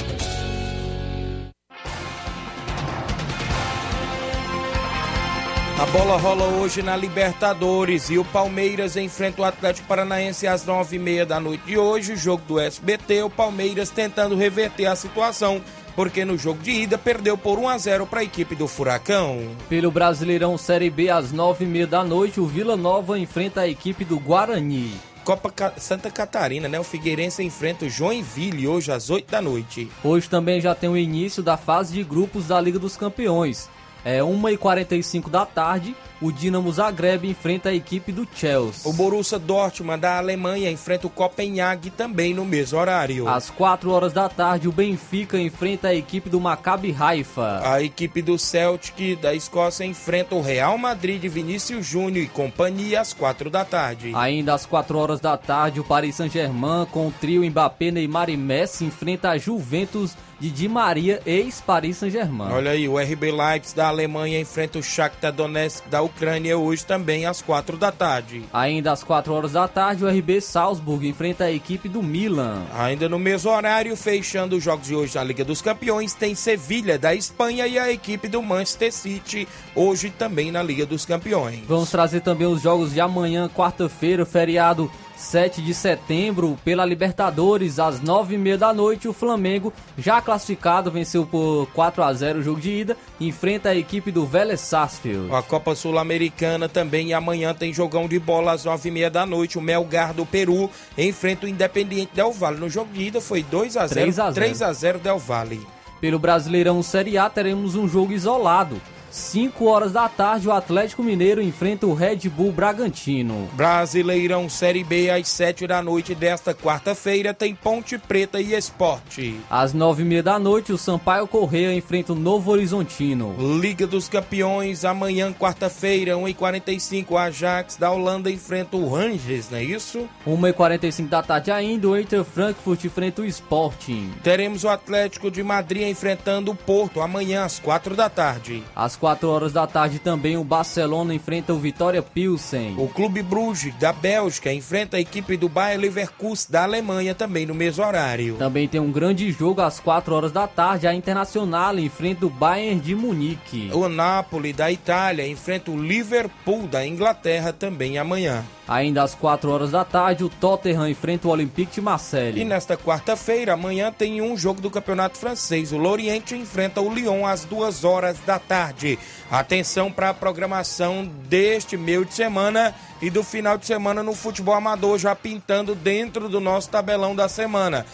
A 5.79 5.85
bola 5.87 6.17
rola 6.17 6.45
hoje 6.45 6.83
na 6.83 6.95
Libertadores 6.95 8.09
e 8.11 8.17
o 8.19 8.23
Palmeiras 8.23 8.95
enfrenta 8.95 9.41
o 9.41 9.45
Atlético 9.45 9.87
Paranaense 9.87 10.45
às 10.45 10.63
nove 10.65 10.97
e 10.97 10.99
meia 10.99 11.25
da 11.25 11.39
noite 11.39 11.65
de 11.65 11.77
hoje. 11.77 12.13
O 12.13 12.17
jogo 12.17 12.43
do 12.47 12.59
SBT, 12.59 13.23
o 13.23 13.29
Palmeiras 13.29 13.89
tentando 13.89 14.35
reverter 14.35 14.85
a 14.85 14.95
situação, 14.95 15.61
porque 15.95 16.23
no 16.23 16.37
jogo 16.37 16.61
de 16.61 16.71
ida 16.71 16.95
perdeu 16.97 17.35
por 17.35 17.57
1 17.57 17.69
a 17.69 17.77
0 17.79 18.05
para 18.05 18.19
a 18.19 18.23
equipe 18.23 18.55
do 18.55 18.67
Furacão. 18.67 19.41
Pelo 19.67 19.89
Brasileirão 19.89 20.57
Série 20.59 20.91
B, 20.91 21.09
às 21.09 21.31
nove 21.31 21.65
e 21.65 21.67
meia 21.67 21.87
da 21.87 22.03
noite, 22.03 22.39
o 22.39 22.45
Vila 22.45 22.77
Nova 22.77 23.17
enfrenta 23.17 23.61
a 23.61 23.67
equipe 23.67 24.05
do 24.05 24.19
Guarani. 24.19 24.93
Copa 25.25 25.51
Santa 25.77 26.11
Catarina, 26.11 26.67
né? 26.67 26.79
O 26.79 26.83
Figueirense 26.83 27.41
enfrenta 27.43 27.85
o 27.85 27.89
Joinville 27.89 28.67
hoje 28.67 28.91
às 28.91 29.09
8 29.09 29.31
da 29.31 29.41
noite. 29.41 29.89
Hoje 30.03 30.29
também 30.29 30.61
já 30.61 30.75
tem 30.75 30.89
o 30.89 30.97
início 30.97 31.41
da 31.41 31.57
fase 31.57 31.93
de 31.93 32.03
grupos 32.03 32.47
da 32.47 32.61
Liga 32.61 32.77
dos 32.77 32.95
Campeões. 32.95 33.69
É 34.05 34.19
1h45 34.19 35.29
da 35.29 35.45
tarde, 35.45 35.95
o 36.23 36.31
Dinamo 36.31 36.71
Zagreb 36.71 37.25
enfrenta 37.25 37.67
a 37.67 37.75
equipe 37.75 38.13
do 38.13 38.25
Chelsea. 38.33 38.89
O 38.89 38.93
Borussia 38.93 39.37
Dortmund 39.37 39.99
da 39.99 40.17
Alemanha 40.17 40.71
enfrenta 40.71 41.05
o 41.05 41.09
Copenhague 41.09 41.89
também 41.89 42.33
no 42.33 42.45
mesmo 42.45 42.79
horário. 42.79 43.27
Às 43.27 43.49
4 43.49 43.91
horas 43.91 44.13
da 44.13 44.29
tarde, 44.29 44.69
o 44.69 44.71
Benfica 44.71 45.37
enfrenta 45.37 45.89
a 45.89 45.93
equipe 45.93 46.29
do 46.29 46.39
Maccabi 46.39 46.95
Haifa. 46.97 47.59
A 47.61 47.83
equipe 47.83 48.21
do 48.21 48.39
Celtic 48.39 49.17
da 49.19 49.33
Escócia 49.33 49.83
enfrenta 49.83 50.33
o 50.33 50.41
Real 50.41 50.77
Madrid 50.77 51.19
de 51.19 51.27
Vinícius 51.27 51.85
Júnior 51.85 52.23
e 52.23 52.29
companhia 52.29 53.01
às 53.01 53.11
4 53.11 53.49
da 53.49 53.65
tarde. 53.65 54.13
Ainda 54.15 54.53
às 54.53 54.65
4 54.65 54.97
horas 54.97 55.19
da 55.19 55.35
tarde, 55.35 55.81
o 55.81 55.83
Paris 55.83 56.15
Saint-Germain, 56.15 56.85
com 56.89 57.07
o 57.07 57.11
trio 57.11 57.43
Mbappé, 57.43 57.91
Neymar 57.91 58.29
e 58.29 58.37
Messi, 58.37 58.85
enfrenta 58.85 59.31
a 59.31 59.37
Juventus 59.37 60.15
de 60.39 60.49
Di 60.49 60.67
Maria, 60.67 61.21
ex-Paris 61.25 61.97
Saint-Germain. 61.97 62.51
Olha 62.51 62.71
aí, 62.71 62.87
o 62.87 62.97
RB 62.97 63.31
Leipzig 63.31 63.75
da 63.75 63.87
Alemanha 63.87 64.39
enfrenta 64.39 64.79
o 64.79 64.83
Shakhtar 64.83 65.31
Donetsk 65.31 65.87
da 65.87 66.01
Ucrânia 66.01 66.12
hoje 66.57 66.85
também 66.85 67.25
às 67.25 67.41
4 67.41 67.77
da 67.77 67.91
tarde. 67.91 68.43
Ainda 68.53 68.91
às 68.91 69.03
4 69.03 69.33
horas 69.33 69.51
da 69.53 69.67
tarde, 69.67 70.05
o 70.05 70.09
RB 70.09 70.39
Salzburg 70.41 71.07
enfrenta 71.07 71.45
a 71.45 71.51
equipe 71.51 71.89
do 71.89 72.01
Milan. 72.01 72.63
Ainda 72.77 73.09
no 73.09 73.19
mesmo 73.19 73.51
horário, 73.51 73.95
fechando 73.95 74.55
os 74.55 74.63
jogos 74.63 74.87
de 74.87 74.95
hoje 74.95 75.15
na 75.15 75.23
Liga 75.23 75.43
dos 75.43 75.61
Campeões, 75.61 76.13
tem 76.13 76.35
Sevilha 76.35 76.97
da 76.97 77.13
Espanha 77.13 77.67
e 77.67 77.77
a 77.77 77.91
equipe 77.91 78.27
do 78.27 78.41
Manchester 78.41 78.91
City 78.91 79.47
hoje 79.75 80.09
também 80.09 80.51
na 80.51 80.61
Liga 80.61 80.85
dos 80.85 81.05
Campeões. 81.05 81.61
Vamos 81.67 81.89
trazer 81.89 82.21
também 82.21 82.47
os 82.47 82.61
jogos 82.61 82.93
de 82.93 83.01
amanhã, 83.01 83.49
quarta-feira, 83.49 84.25
feriado 84.25 84.91
7 85.23 85.61
de 85.61 85.73
setembro, 85.73 86.57
pela 86.63 86.85
Libertadores, 86.85 87.79
às 87.79 87.99
9h30 88.01 88.57
da 88.57 88.73
noite. 88.73 89.07
O 89.07 89.13
Flamengo, 89.13 89.73
já 89.97 90.21
classificado, 90.21 90.91
venceu 90.91 91.25
por 91.25 91.67
4 91.73 92.03
a 92.03 92.13
0 92.13 92.39
o 92.39 92.43
jogo 92.43 92.59
de 92.59 92.69
ida, 92.69 92.97
enfrenta 93.19 93.69
a 93.69 93.75
equipe 93.75 94.11
do 94.11 94.25
Vélez 94.25 94.59
Sarsfield. 94.59 95.33
A 95.33 95.41
Copa 95.41 95.73
Sul-Americana 95.73 96.67
também 96.67 97.07
e 97.07 97.13
amanhã 97.13 97.53
tem 97.53 97.73
jogão 97.73 98.07
de 98.07 98.19
bola 98.19 98.51
às 98.51 98.65
9h30 98.65 99.09
da 99.09 99.25
noite. 99.25 99.57
O 99.57 99.61
Melgar 99.61 100.13
do 100.13 100.25
Peru 100.25 100.69
enfrenta 100.97 101.45
o 101.45 101.49
Independiente 101.49 102.11
Del 102.13 102.31
Valle. 102.31 102.59
No 102.59 102.69
jogo 102.69 102.91
de 102.93 103.03
ida 103.03 103.21
foi 103.21 103.41
2 103.43 103.77
a 103.77 103.87
0 103.87 104.01
3 104.01 104.19
a 104.19 104.23
0. 104.25 104.33
3 104.33 104.61
a 104.61 104.73
0 104.73 104.99
Del 104.99 105.17
Valle. 105.17 105.65
Pelo 106.01 106.19
Brasileirão 106.19 106.83
Série 106.83 107.17
A, 107.17 107.29
teremos 107.29 107.75
um 107.75 107.87
jogo 107.87 108.11
isolado. 108.11 108.81
5 109.13 109.65
horas 109.65 109.91
da 109.91 110.09
tarde, 110.09 110.47
o 110.47 110.51
Atlético 110.51 111.03
Mineiro 111.03 111.39
enfrenta 111.39 111.85
o 111.85 111.93
Red 111.93 112.27
Bull 112.29 112.51
Bragantino. 112.51 113.47
Brasileirão 113.53 114.49
Série 114.49 114.83
B 114.83 115.11
às 115.11 115.27
7 115.27 115.67
da 115.67 115.83
noite 115.83 116.15
desta 116.15 116.51
quarta-feira 116.51 117.31
tem 117.31 117.53
Ponte 117.53 117.95
Preta 117.99 118.41
e 118.41 118.55
Esporte. 118.55 119.39
Às 119.51 119.71
9h30 119.71 120.21
da 120.23 120.39
noite, 120.39 120.73
o 120.73 120.79
Sampaio 120.79 121.27
Correia 121.27 121.75
enfrenta 121.75 122.13
o 122.13 122.15
Novo 122.15 122.51
Horizontino. 122.51 123.35
Liga 123.61 123.85
dos 123.85 124.09
Campeões, 124.09 124.83
amanhã, 124.83 125.31
quarta-feira, 125.31 126.15
1h45, 126.15 127.05
o 127.11 127.17
Ajax 127.17 127.77
da 127.77 127.91
Holanda 127.91 128.31
enfrenta 128.31 128.77
o 128.77 128.89
Rangers, 128.89 129.47
não 129.51 129.59
é 129.59 129.63
isso? 129.63 130.09
1h45 130.25 131.07
da 131.07 131.21
tarde 131.21 131.51
ainda, 131.51 131.87
o 131.87 131.95
Eintracht 131.95 132.31
Frankfurt 132.31 132.83
enfrenta 132.83 133.21
o 133.21 133.25
Sporting. 133.25 134.11
Teremos 134.23 134.63
o 134.63 134.69
Atlético 134.69 135.29
de 135.29 135.43
Madrid 135.43 135.87
enfrentando 135.87 136.49
o 136.49 136.55
Porto, 136.55 136.99
amanhã, 136.99 137.45
às 137.45 137.59
4 137.59 137.95
da 137.95 138.09
tarde. 138.09 138.63
Às 138.75 139.02
4 139.03 139.29
horas 139.29 139.51
da 139.51 139.67
tarde 139.67 139.99
também, 139.99 140.37
o 140.37 140.45
Barcelona 140.45 141.13
enfrenta 141.13 141.53
o 141.53 141.59
Vitória 141.59 142.01
Pilsen. 142.01 142.73
O 142.77 142.87
Clube 142.87 143.21
Bruges, 143.21 143.75
da 143.75 143.91
Bélgica, 143.91 144.53
enfrenta 144.53 144.95
a 144.95 144.99
equipe 145.01 145.35
do 145.35 145.49
Bayer 145.49 145.77
Leverkusen, 145.77 146.47
da 146.49 146.63
Alemanha, 146.63 147.13
também 147.13 147.45
no 147.45 147.53
mesmo 147.53 147.83
horário. 147.83 148.37
Também 148.37 148.65
tem 148.65 148.79
um 148.79 148.93
grande 148.93 149.29
jogo 149.29 149.59
às 149.59 149.77
4 149.77 150.15
horas 150.15 150.31
da 150.31 150.47
tarde, 150.47 150.87
a 150.87 150.95
Internacional 150.95 151.77
enfrenta 151.77 152.25
o 152.25 152.29
Bayern 152.29 152.79
de 152.79 152.95
Munique. 152.95 153.69
O 153.73 153.89
Napoli, 153.89 154.53
da 154.53 154.71
Itália, 154.71 155.27
enfrenta 155.27 155.69
o 155.69 155.77
Liverpool, 155.77 156.65
da 156.65 156.87
Inglaterra, 156.87 157.51
também 157.51 157.97
amanhã. 157.97 158.41
Ainda 158.67 159.03
às 159.03 159.13
4 159.13 159.51
horas 159.51 159.71
da 159.71 159.83
tarde, 159.83 160.23
o 160.23 160.29
Tottenham 160.29 160.87
enfrenta 160.87 161.27
o 161.27 161.31
Olympique 161.31 161.75
de 161.75 161.81
Marseille. 161.81 162.39
E 162.39 162.45
nesta 162.45 162.77
quarta-feira, 162.77 163.53
amanhã, 163.53 163.91
tem 163.91 164.21
um 164.21 164.37
jogo 164.37 164.61
do 164.61 164.71
Campeonato 164.71 165.17
Francês. 165.17 165.73
O 165.73 165.77
Lorient 165.77 166.31
enfrenta 166.31 166.79
o 166.79 166.93
Lyon 166.93 167.25
às 167.25 167.43
2 167.43 167.83
horas 167.83 168.17
da 168.25 168.39
tarde. 168.39 168.97
Atenção 169.29 169.91
para 169.91 170.09
a 170.09 170.13
programação 170.13 171.05
deste 171.27 171.75
meio 171.75 172.05
de 172.05 172.13
semana 172.13 172.73
e 173.01 173.09
do 173.09 173.21
final 173.21 173.57
de 173.57 173.65
semana 173.65 174.01
no 174.01 174.13
futebol 174.13 174.55
amador, 174.55 174.97
já 174.97 175.13
pintando 175.13 175.75
dentro 175.75 176.29
do 176.29 176.39
nosso 176.39 176.69
tabelão 176.69 177.13
da 177.13 177.27
semana. 177.27 177.85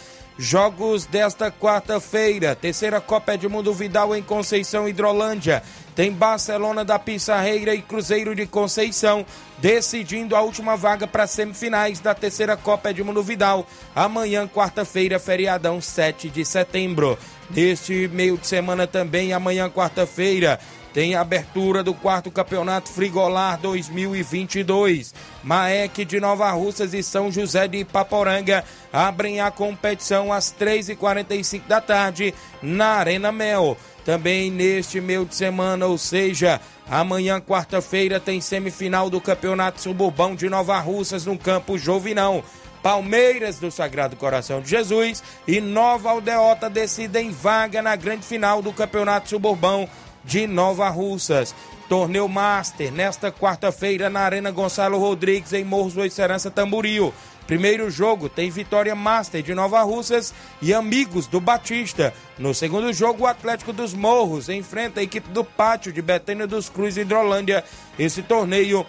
Jogos 0.42 1.04
desta 1.04 1.52
quarta-feira, 1.52 2.56
terceira 2.56 2.98
Copa 2.98 3.34
Edmundo 3.34 3.74
Vidal 3.74 4.16
em 4.16 4.22
Conceição 4.22 4.88
Hidrolândia. 4.88 5.62
Tem 5.94 6.10
Barcelona 6.10 6.82
da 6.82 6.98
Pissarreira 6.98 7.74
e 7.74 7.82
Cruzeiro 7.82 8.34
de 8.34 8.46
Conceição 8.46 9.26
decidindo 9.58 10.34
a 10.34 10.40
última 10.40 10.78
vaga 10.78 11.06
para 11.06 11.26
semifinais 11.26 12.00
da 12.00 12.14
terceira 12.14 12.56
Copa 12.56 12.88
Edmundo 12.88 13.22
Vidal. 13.22 13.66
Amanhã, 13.94 14.48
quarta-feira, 14.48 15.18
feriadão 15.18 15.78
7 15.78 16.30
de 16.30 16.42
setembro. 16.42 17.18
Neste 17.50 18.08
meio 18.08 18.38
de 18.38 18.46
semana 18.46 18.86
também, 18.86 19.34
amanhã, 19.34 19.68
quarta-feira, 19.68 20.58
tem 20.92 21.14
a 21.14 21.20
abertura 21.20 21.82
do 21.82 21.94
quarto 21.94 22.30
campeonato 22.30 22.90
Frigolar 22.90 23.58
2022. 23.60 25.14
Maek 25.42 26.04
de 26.04 26.20
Nova 26.20 26.50
Russas 26.50 26.92
e 26.94 27.02
São 27.02 27.30
José 27.30 27.68
de 27.68 27.78
Ipaporanga 27.78 28.64
abrem 28.92 29.40
a 29.40 29.50
competição 29.50 30.32
às 30.32 30.52
3h45 30.52 31.62
da 31.66 31.80
tarde 31.80 32.34
na 32.62 32.94
Arena 32.94 33.30
Mel. 33.30 33.76
Também 34.04 34.50
neste 34.50 35.00
meio 35.00 35.24
de 35.24 35.34
semana, 35.34 35.86
ou 35.86 35.96
seja, 35.96 36.60
amanhã, 36.88 37.40
quarta-feira, 37.40 38.18
tem 38.18 38.40
semifinal 38.40 39.08
do 39.08 39.20
Campeonato 39.20 39.80
Suburbão 39.80 40.34
de 40.34 40.48
Nova 40.48 40.78
Russas 40.80 41.26
no 41.26 41.38
campo 41.38 41.78
Jovinão. 41.78 42.42
Palmeiras 42.82 43.58
do 43.58 43.70
Sagrado 43.70 44.16
Coração 44.16 44.62
de 44.62 44.70
Jesus 44.70 45.22
e 45.46 45.60
Nova 45.60 46.10
Aldeota 46.10 46.70
decidem 46.70 47.30
vaga 47.30 47.82
na 47.82 47.94
grande 47.94 48.24
final 48.24 48.62
do 48.62 48.72
Campeonato 48.72 49.28
Suburbão 49.28 49.86
de 50.24 50.46
Nova 50.46 50.88
Russas. 50.88 51.54
Torneio 51.88 52.28
Master 52.28 52.92
nesta 52.92 53.32
quarta-feira 53.32 54.08
na 54.08 54.20
Arena 54.20 54.50
Gonçalo 54.52 54.96
Rodrigues 54.96 55.52
em 55.52 55.64
Morros 55.64 55.94
do 55.94 56.08
Serança 56.08 56.50
Tamboril. 56.50 57.12
Primeiro 57.50 57.90
jogo 57.90 58.28
tem 58.28 58.48
Vitória 58.48 58.94
Master 58.94 59.42
de 59.42 59.54
Nova 59.54 59.82
Russas 59.82 60.32
e 60.62 60.72
Amigos 60.72 61.26
do 61.26 61.40
Batista. 61.40 62.14
No 62.38 62.54
segundo 62.54 62.92
jogo, 62.92 63.24
o 63.24 63.26
Atlético 63.26 63.72
dos 63.72 63.92
Morros 63.92 64.48
enfrenta 64.48 65.00
a 65.00 65.02
equipe 65.02 65.28
do 65.30 65.42
Pátio 65.42 65.92
de 65.92 66.00
Betânia 66.00 66.46
dos 66.46 66.68
Cruz 66.68 66.96
Hidrolândia. 66.96 67.64
Esse 67.98 68.22
torneio 68.22 68.86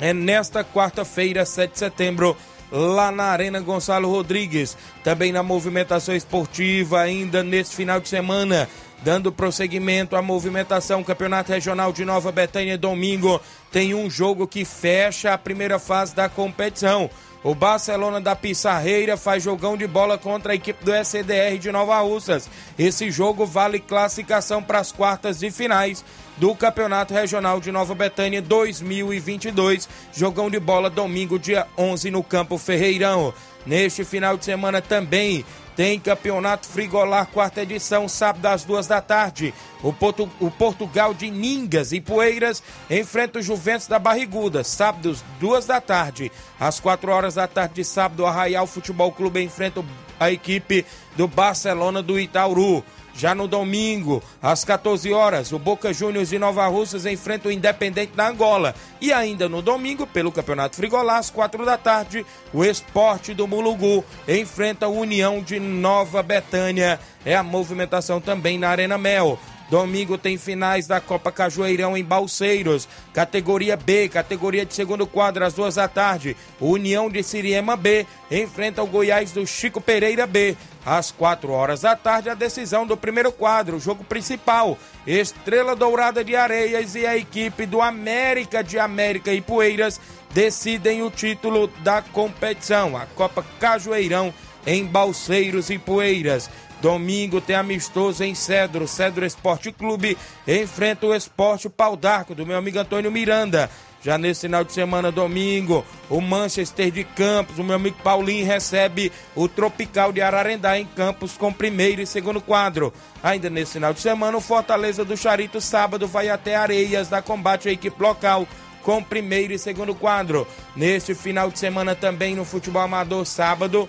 é 0.00 0.12
nesta 0.12 0.62
quarta-feira, 0.62 1.44
7 1.44 1.72
de 1.72 1.78
setembro, 1.80 2.36
lá 2.70 3.10
na 3.10 3.24
Arena 3.24 3.60
Gonçalo 3.60 4.08
Rodrigues. 4.08 4.76
Também 5.02 5.32
na 5.32 5.42
movimentação 5.42 6.14
esportiva, 6.14 7.00
ainda 7.00 7.42
neste 7.42 7.74
final 7.74 7.98
de 7.98 8.08
semana. 8.08 8.68
Dando 9.04 9.32
prosseguimento 9.32 10.14
à 10.14 10.22
movimentação, 10.22 11.02
Campeonato 11.02 11.50
Regional 11.50 11.92
de 11.92 12.04
Nova 12.04 12.30
Betânia, 12.30 12.78
domingo, 12.78 13.40
tem 13.72 13.94
um 13.94 14.08
jogo 14.08 14.46
que 14.46 14.64
fecha 14.64 15.32
a 15.32 15.38
primeira 15.38 15.78
fase 15.80 16.14
da 16.14 16.28
competição. 16.28 17.10
O 17.42 17.52
Barcelona 17.52 18.20
da 18.20 18.36
Pissarreira 18.36 19.16
faz 19.16 19.42
jogão 19.42 19.76
de 19.76 19.88
bola 19.88 20.16
contra 20.16 20.52
a 20.52 20.54
equipe 20.54 20.84
do 20.84 20.94
SDR 20.94 21.58
de 21.58 21.72
Nova 21.72 21.98
Russas. 22.00 22.48
Esse 22.78 23.10
jogo 23.10 23.44
vale 23.44 23.80
classificação 23.80 24.62
para 24.62 24.78
as 24.78 24.92
quartas 24.92 25.40
de 25.40 25.50
finais 25.50 26.04
do 26.36 26.54
Campeonato 26.54 27.12
Regional 27.12 27.58
de 27.58 27.72
Nova 27.72 27.96
Betânia 27.96 28.40
2022. 28.40 29.88
Jogão 30.12 30.48
de 30.48 30.60
bola 30.60 30.88
domingo, 30.88 31.40
dia 31.40 31.66
11, 31.76 32.12
no 32.12 32.22
Campo 32.22 32.56
Ferreirão. 32.56 33.34
Neste 33.66 34.04
final 34.04 34.36
de 34.36 34.44
semana 34.44 34.80
também 34.80 35.44
tem 35.76 35.98
Campeonato 35.98 36.66
Frigolar, 36.66 37.26
quarta 37.26 37.62
edição, 37.62 38.08
sábado 38.08 38.46
às 38.46 38.64
duas 38.64 38.86
da 38.86 39.00
tarde. 39.00 39.54
O, 39.82 39.92
Portu, 39.92 40.30
o 40.38 40.50
Portugal 40.50 41.14
de 41.14 41.30
Ningas 41.30 41.92
e 41.92 42.00
Poeiras 42.00 42.62
enfrenta 42.90 43.38
o 43.38 43.42
Juventus 43.42 43.86
da 43.86 43.98
Barriguda, 43.98 44.62
sábado, 44.62 45.16
duas 45.40 45.66
da 45.66 45.80
tarde. 45.80 46.30
Às 46.60 46.78
quatro 46.78 47.10
horas 47.10 47.34
da 47.34 47.46
tarde 47.46 47.74
de 47.76 47.84
sábado, 47.84 48.20
o 48.22 48.26
Arraial 48.26 48.66
Futebol 48.66 49.10
Clube 49.12 49.42
enfrenta 49.42 49.84
a 50.20 50.30
equipe 50.30 50.84
do 51.16 51.26
Barcelona 51.26 52.02
do 52.02 52.18
Itauru. 52.20 52.84
Já 53.14 53.34
no 53.34 53.46
domingo, 53.46 54.22
às 54.42 54.64
14 54.64 55.12
horas, 55.12 55.52
o 55.52 55.58
Boca 55.58 55.92
Juniors 55.92 56.30
de 56.30 56.38
Nova 56.38 56.66
Russas 56.66 57.06
enfrenta 57.06 57.48
o 57.48 57.52
Independente 57.52 58.12
da 58.14 58.28
Angola. 58.28 58.74
E 59.00 59.12
ainda 59.12 59.48
no 59.48 59.60
domingo, 59.60 60.06
pelo 60.06 60.32
Campeonato 60.32 60.76
Frigolá, 60.76 61.18
às 61.18 61.30
4 61.30 61.64
da 61.64 61.76
tarde, 61.76 62.24
o 62.52 62.64
Esporte 62.64 63.34
do 63.34 63.46
Mulugu 63.46 64.04
enfrenta 64.26 64.88
o 64.88 64.98
União 64.98 65.42
de 65.42 65.60
Nova 65.60 66.22
Betânia. 66.22 66.98
É 67.24 67.36
a 67.36 67.42
movimentação 67.42 68.20
também 68.20 68.58
na 68.58 68.70
Arena 68.70 68.98
Mel. 68.98 69.38
Domingo 69.72 70.18
tem 70.18 70.36
finais 70.36 70.86
da 70.86 71.00
Copa 71.00 71.32
Cajueirão 71.32 71.96
em 71.96 72.04
Balseiros. 72.04 72.86
Categoria 73.14 73.74
B, 73.74 74.06
categoria 74.06 74.66
de 74.66 74.74
segundo 74.74 75.06
quadro, 75.06 75.46
às 75.46 75.54
duas 75.54 75.76
da 75.76 75.88
tarde. 75.88 76.36
União 76.60 77.08
de 77.08 77.22
Siriema 77.22 77.74
B 77.74 78.06
enfrenta 78.30 78.82
o 78.82 78.86
Goiás 78.86 79.32
do 79.32 79.46
Chico 79.46 79.80
Pereira 79.80 80.26
B. 80.26 80.58
Às 80.84 81.10
quatro 81.10 81.52
horas 81.52 81.80
da 81.80 81.96
tarde, 81.96 82.28
a 82.28 82.34
decisão 82.34 82.86
do 82.86 82.98
primeiro 82.98 83.32
quadro, 83.32 83.80
jogo 83.80 84.04
principal. 84.04 84.76
Estrela 85.06 85.74
Dourada 85.74 86.22
de 86.22 86.36
Areias 86.36 86.94
e 86.94 87.06
a 87.06 87.16
equipe 87.16 87.64
do 87.64 87.80
América 87.80 88.62
de 88.62 88.78
América 88.78 89.32
e 89.32 89.40
Poeiras 89.40 89.98
decidem 90.34 91.02
o 91.02 91.10
título 91.10 91.68
da 91.82 92.02
competição. 92.02 92.94
A 92.94 93.06
Copa 93.06 93.42
Cajueirão 93.58 94.34
em 94.66 94.84
Balseiros 94.84 95.70
e 95.70 95.78
Poeiras. 95.78 96.50
Domingo 96.82 97.40
tem 97.40 97.54
amistoso 97.54 98.24
em 98.24 98.34
Cedro. 98.34 98.88
Cedro 98.88 99.24
Esporte 99.24 99.70
Clube 99.70 100.18
enfrenta 100.48 101.06
o 101.06 101.14
Esporte 101.14 101.68
Pau 101.68 101.94
d'Arco 101.94 102.34
do 102.34 102.44
meu 102.44 102.58
amigo 102.58 102.76
Antônio 102.76 103.12
Miranda. 103.12 103.70
Já 104.02 104.18
nesse 104.18 104.40
final 104.40 104.64
de 104.64 104.72
semana, 104.72 105.12
domingo, 105.12 105.86
o 106.10 106.20
Manchester 106.20 106.90
de 106.90 107.04
Campos, 107.04 107.56
o 107.56 107.62
meu 107.62 107.76
amigo 107.76 107.96
Paulinho 108.02 108.44
recebe 108.44 109.12
o 109.36 109.46
Tropical 109.46 110.12
de 110.12 110.20
Ararendá 110.20 110.76
em 110.76 110.84
Campos 110.84 111.36
com 111.36 111.52
primeiro 111.52 112.02
e 112.02 112.06
segundo 112.06 112.40
quadro. 112.40 112.92
Ainda 113.22 113.48
nesse 113.48 113.74
final 113.74 113.94
de 113.94 114.00
semana, 114.00 114.36
o 114.36 114.40
Fortaleza 114.40 115.04
do 115.04 115.16
Charito, 115.16 115.60
sábado, 115.60 116.08
vai 116.08 116.30
até 116.30 116.56
Areias 116.56 117.08
da 117.08 117.22
combate 117.22 117.68
à 117.68 117.72
equipe 117.72 118.02
local 118.02 118.44
com 118.82 119.00
primeiro 119.00 119.52
e 119.52 119.58
segundo 119.58 119.94
quadro. 119.94 120.48
Neste 120.74 121.14
final 121.14 121.48
de 121.48 121.60
semana 121.60 121.94
também 121.94 122.34
no 122.34 122.44
futebol 122.44 122.82
amador, 122.82 123.24
sábado, 123.24 123.88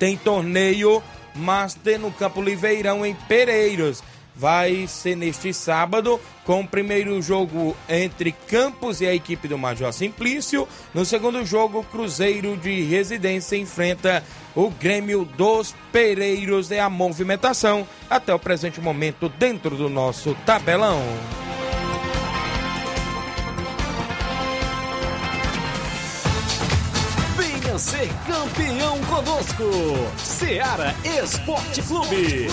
tem 0.00 0.16
torneio 0.16 1.00
Master 1.34 1.98
no 1.98 2.10
Campo 2.10 2.42
Liveirão, 2.42 3.04
em 3.04 3.14
Pereiros. 3.14 4.02
Vai 4.34 4.86
ser 4.86 5.14
neste 5.14 5.52
sábado, 5.52 6.18
com 6.44 6.62
o 6.62 6.66
primeiro 6.66 7.20
jogo 7.20 7.76
entre 7.86 8.32
Campos 8.32 9.00
e 9.02 9.06
a 9.06 9.14
equipe 9.14 9.46
do 9.46 9.58
Major 9.58 9.92
Simplício. 9.92 10.66
No 10.94 11.04
segundo 11.04 11.44
jogo, 11.44 11.80
o 11.80 11.84
Cruzeiro 11.84 12.56
de 12.56 12.82
Residência 12.82 13.56
enfrenta 13.56 14.24
o 14.54 14.70
Grêmio 14.70 15.26
dos 15.36 15.74
Pereiros. 15.92 16.70
É 16.70 16.80
a 16.80 16.88
movimentação 16.88 17.86
até 18.08 18.34
o 18.34 18.38
presente 18.38 18.80
momento 18.80 19.28
dentro 19.28 19.76
do 19.76 19.90
nosso 19.90 20.34
tabelão. 20.46 21.02
Ser 27.82 28.08
campeão 28.26 28.96
conosco. 29.06 29.64
Seara 30.16 30.94
Esporte 31.04 31.82
Clube. 31.82 32.46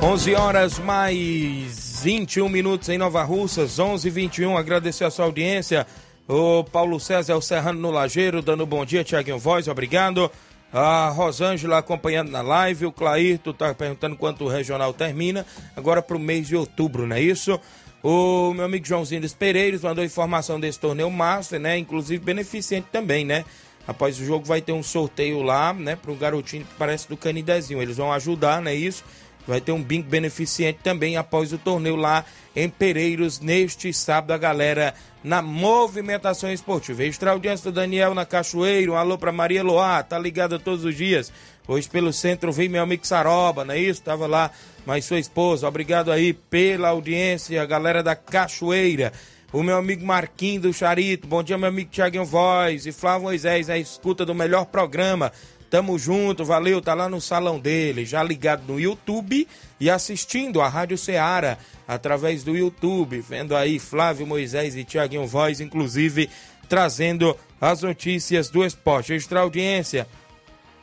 11 0.00 0.34
horas 0.36 0.78
mais 0.78 2.00
21 2.04 2.48
minutos 2.48 2.88
em 2.88 2.96
Nova 2.96 3.24
Russas, 3.24 3.80
11 3.80 4.06
e 4.06 4.10
21 4.10 4.56
Agradecer 4.56 5.04
a 5.04 5.10
sua 5.10 5.24
audiência. 5.24 5.84
O 6.28 6.62
Paulo 6.62 7.00
César, 7.00 7.40
Serrano 7.40 7.80
no 7.80 7.90
Lageiro, 7.90 8.40
dando 8.40 8.64
bom 8.64 8.84
dia, 8.84 9.02
Tiaguinho 9.02 9.40
Voz, 9.40 9.66
obrigado. 9.66 10.30
A 10.72 11.08
Rosângela 11.08 11.78
acompanhando 11.78 12.30
na 12.30 12.42
live. 12.42 12.86
O 12.86 12.92
Clairto 12.92 13.50
está 13.50 13.74
perguntando 13.74 14.16
quanto 14.16 14.44
o 14.44 14.48
regional 14.48 14.92
termina. 14.92 15.46
Agora 15.76 16.02
para 16.02 16.16
o 16.16 16.20
mês 16.20 16.46
de 16.46 16.56
outubro, 16.56 17.06
não 17.06 17.16
é 17.16 17.20
isso? 17.22 17.58
O 18.02 18.52
meu 18.54 18.64
amigo 18.64 18.86
Joãozinho 18.86 19.22
dos 19.22 19.34
Pereiros 19.34 19.82
mandou 19.82 20.04
informação 20.04 20.60
desse 20.60 20.78
torneio 20.78 21.10
Master, 21.10 21.58
né? 21.58 21.76
Inclusive 21.78 22.22
beneficente 22.24 22.86
também, 22.92 23.24
né? 23.24 23.44
Após 23.86 24.20
o 24.20 24.24
jogo 24.24 24.44
vai 24.44 24.60
ter 24.60 24.72
um 24.72 24.82
sorteio 24.82 25.42
lá, 25.42 25.72
né? 25.72 25.96
Para 25.96 26.12
o 26.12 26.16
garotinho 26.16 26.64
que 26.64 26.74
parece 26.78 27.08
do 27.08 27.16
Canidezinho. 27.16 27.80
Eles 27.80 27.96
vão 27.96 28.12
ajudar, 28.12 28.60
não 28.60 28.70
é 28.70 28.74
isso? 28.74 29.02
Vai 29.48 29.62
ter 29.62 29.72
um 29.72 29.82
bingo 29.82 30.10
beneficente 30.10 30.80
também 30.82 31.16
após 31.16 31.54
o 31.54 31.58
torneio 31.58 31.96
lá 31.96 32.22
em 32.54 32.68
Pereiros 32.68 33.40
neste 33.40 33.90
sábado. 33.94 34.32
A 34.32 34.36
galera 34.36 34.94
na 35.24 35.40
movimentação 35.40 36.52
esportiva. 36.52 37.02
Extra 37.02 37.30
audiência 37.30 37.70
do 37.70 37.74
Daniel 37.74 38.14
na 38.14 38.26
Cachoeiro. 38.26 38.92
Um 38.92 38.96
alô 38.96 39.16
para 39.16 39.32
Maria 39.32 39.62
Loá, 39.62 40.02
tá 40.02 40.18
ligada 40.18 40.58
todos 40.58 40.84
os 40.84 40.94
dias. 40.94 41.32
Hoje 41.66 41.88
pelo 41.88 42.12
centro 42.12 42.52
vem 42.52 42.68
meu 42.68 42.82
amigo 42.82 43.06
Saroba, 43.06 43.64
não 43.64 43.72
é 43.72 43.78
isso? 43.78 44.02
Tava 44.02 44.26
lá, 44.26 44.50
mas 44.84 45.06
sua 45.06 45.18
esposa. 45.18 45.66
Obrigado 45.66 46.12
aí 46.12 46.34
pela 46.34 46.88
audiência, 46.88 47.62
a 47.62 47.66
galera 47.66 48.02
da 48.02 48.14
Cachoeira. 48.14 49.14
O 49.50 49.62
meu 49.62 49.78
amigo 49.78 50.04
Marquinho 50.04 50.60
do 50.60 50.72
Charito. 50.74 51.26
Bom 51.26 51.42
dia, 51.42 51.56
meu 51.56 51.70
amigo 51.70 51.90
Tiaguinho 51.90 52.26
Voz 52.26 52.84
e 52.84 52.92
Flávio 52.92 53.22
Moisés, 53.22 53.70
a 53.70 53.78
escuta 53.78 54.26
do 54.26 54.34
melhor 54.34 54.66
programa. 54.66 55.32
Tamo 55.70 55.98
junto, 55.98 56.44
valeu, 56.44 56.80
tá 56.80 56.94
lá 56.94 57.08
no 57.08 57.20
salão 57.20 57.58
dele, 57.60 58.06
já 58.06 58.22
ligado 58.22 58.62
no 58.66 58.80
YouTube 58.80 59.46
e 59.78 59.90
assistindo 59.90 60.62
a 60.62 60.68
Rádio 60.68 60.96
Ceará 60.96 61.58
através 61.86 62.42
do 62.42 62.56
YouTube, 62.56 63.20
vendo 63.20 63.54
aí 63.54 63.78
Flávio 63.78 64.26
Moisés 64.26 64.74
e 64.76 64.84
Tiaguinho 64.84 65.26
Voz, 65.26 65.60
inclusive 65.60 66.30
trazendo 66.68 67.36
as 67.60 67.82
notícias 67.82 68.48
do 68.48 68.64
esporte. 68.64 69.12
Extra 69.12 69.40
audiência 69.40 70.06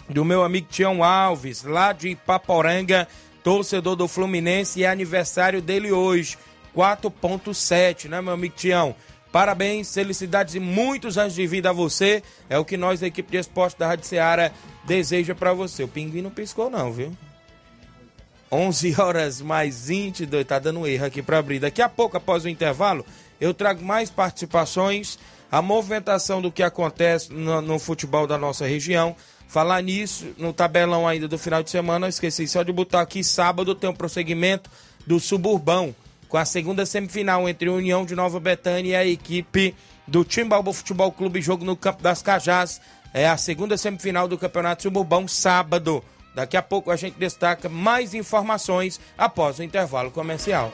do 0.07 0.23
meu 0.23 0.43
amigo 0.43 0.67
Tião 0.69 1.03
Alves, 1.03 1.63
lá 1.63 1.91
de 1.91 2.09
Ipaporanga, 2.09 3.07
torcedor 3.43 3.95
do 3.95 4.07
Fluminense, 4.07 4.79
e 4.79 4.83
é 4.83 4.89
aniversário 4.89 5.61
dele 5.61 5.91
hoje, 5.91 6.37
4.7, 6.75 8.07
né, 8.07 8.21
meu 8.21 8.33
amigo 8.33 8.55
Tião? 8.55 8.95
Parabéns, 9.35 9.93
felicidades 9.93 10.55
e 10.55 10.61
muitos 10.61 11.17
anos 11.17 11.35
de 11.35 11.45
vida 11.45 11.69
a 11.69 11.73
você. 11.73 12.23
É 12.49 12.57
o 12.57 12.63
que 12.63 12.77
nós 12.77 13.01
da 13.01 13.07
equipe 13.07 13.31
de 13.31 13.37
esporte 13.37 13.77
da 13.77 13.85
Rádio 13.85 14.05
Ceará 14.05 14.49
deseja 14.85 15.35
para 15.35 15.51
você. 15.51 15.83
O 15.83 15.89
pinguim 15.89 16.21
não 16.21 16.31
piscou 16.31 16.69
não, 16.69 16.89
viu? 16.89 17.11
11 18.49 18.95
horas 18.97 19.41
mais 19.41 19.87
22, 19.87 20.45
tá 20.45 20.57
dando 20.57 20.87
erro 20.87 21.03
aqui 21.03 21.21
para 21.21 21.37
abrir. 21.37 21.59
Daqui 21.59 21.81
a 21.81 21.89
pouco, 21.89 22.15
após 22.15 22.45
o 22.45 22.47
intervalo, 22.47 23.05
eu 23.37 23.53
trago 23.53 23.83
mais 23.83 24.09
participações, 24.09 25.19
a 25.51 25.61
movimentação 25.61 26.41
do 26.41 26.49
que 26.49 26.63
acontece 26.63 27.33
no, 27.33 27.59
no 27.61 27.77
futebol 27.77 28.25
da 28.25 28.37
nossa 28.37 28.65
região. 28.65 29.17
Falar 29.49 29.81
nisso, 29.81 30.27
no 30.37 30.53
tabelão 30.53 31.05
ainda 31.05 31.27
do 31.27 31.37
final 31.37 31.61
de 31.61 31.69
semana, 31.69 32.05
eu 32.05 32.09
esqueci 32.09 32.47
só 32.47 32.63
de 32.63 32.71
botar 32.71 33.01
aqui, 33.01 33.21
sábado 33.21 33.75
tem 33.75 33.89
um 33.89 33.93
prosseguimento 33.93 34.69
do 35.05 35.19
Suburbão, 35.19 35.93
com 36.35 36.39
a 36.39 36.43
segunda 36.43 36.85
semifinal 36.85 37.47
entre 37.47 37.69
União 37.69 38.05
de 38.05 38.13
Nova 38.13 38.41
Betânia 38.41 38.91
e 38.91 38.95
a 38.97 39.05
equipe 39.07 39.73
do 40.05 40.25
Timbalbo 40.25 40.73
Futebol 40.73 41.09
Clube, 41.09 41.41
jogo 41.41 41.63
no 41.63 41.77
Campo 41.77 42.03
das 42.03 42.21
Cajás. 42.21 42.81
É 43.13 43.25
a 43.25 43.37
segunda 43.37 43.77
semifinal 43.77 44.27
do 44.27 44.37
Campeonato 44.37 44.83
Suburbão, 44.83 45.29
sábado. 45.29 46.03
Daqui 46.35 46.57
a 46.57 46.61
pouco 46.61 46.91
a 46.91 46.97
gente 46.97 47.17
destaca 47.17 47.69
mais 47.69 48.13
informações 48.13 48.99
após 49.17 49.59
o 49.59 49.63
intervalo 49.63 50.11
comercial. 50.11 50.73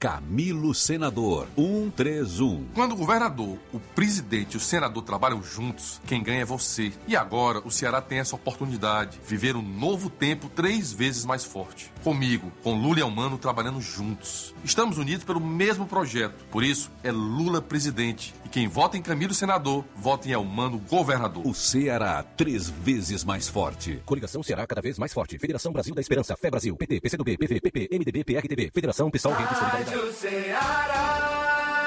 Camilo 0.00 0.74
Senador 0.74 1.46
131. 1.56 2.68
Quando 2.72 2.92
o 2.92 2.96
governador, 2.96 3.58
o 3.70 3.78
presidente 3.78 4.54
e 4.54 4.56
o 4.56 4.60
senador 4.60 5.02
trabalham 5.02 5.42
juntos, 5.42 6.00
quem 6.06 6.22
ganha 6.22 6.40
é 6.40 6.44
você. 6.46 6.90
E 7.06 7.14
agora 7.14 7.58
o 7.58 7.70
Ceará 7.70 8.00
tem 8.00 8.18
essa 8.18 8.34
oportunidade, 8.34 9.20
viver 9.22 9.56
um 9.56 9.62
novo 9.62 10.08
tempo 10.08 10.48
três 10.48 10.90
vezes 10.90 11.26
mais 11.26 11.44
forte. 11.44 11.92
Comigo, 12.02 12.50
com 12.62 12.80
Lula 12.80 13.00
e 13.00 13.02
Almano 13.02 13.36
trabalhando 13.36 13.78
juntos. 13.78 14.54
Estamos 14.64 14.96
unidos 14.96 15.22
pelo 15.22 15.38
mesmo 15.38 15.86
projeto. 15.86 16.46
Por 16.50 16.64
isso, 16.64 16.90
é 17.04 17.12
Lula 17.12 17.60
presidente. 17.60 18.34
E 18.46 18.48
quem 18.48 18.68
vota 18.68 18.96
em 18.96 19.02
Camilo 19.02 19.34
senador, 19.34 19.84
vota 19.94 20.26
em 20.26 20.32
Almano 20.32 20.78
governador. 20.78 21.46
O 21.46 21.52
Ceará 21.52 22.22
três 22.22 22.70
vezes 22.70 23.22
mais 23.22 23.50
forte. 23.50 24.00
Coligação 24.06 24.42
Ceará 24.42 24.66
cada 24.66 24.80
vez 24.80 24.98
mais 24.98 25.12
forte. 25.12 25.38
Federação 25.38 25.74
Brasil 25.74 25.94
da 25.94 26.00
Esperança. 26.00 26.34
Fé 26.38 26.50
Brasil. 26.50 26.74
PT, 26.74 27.02
PCdoB, 27.02 27.36
PV, 27.36 27.60
PP, 27.60 27.88
MDB, 27.92 28.24
PRTB. 28.24 28.70
Federação 28.72 29.10
Pessoal 29.10 29.34
Rede 29.34 29.58
Solidariedade. 29.58 29.89
Rádio 29.90 30.12
Ceará. 30.12 31.80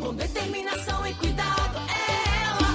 Com 0.00 0.14
determinação 0.14 1.06
e 1.06 1.12
cuidado, 1.12 1.76
é 1.76 1.92
ela. 2.46 2.74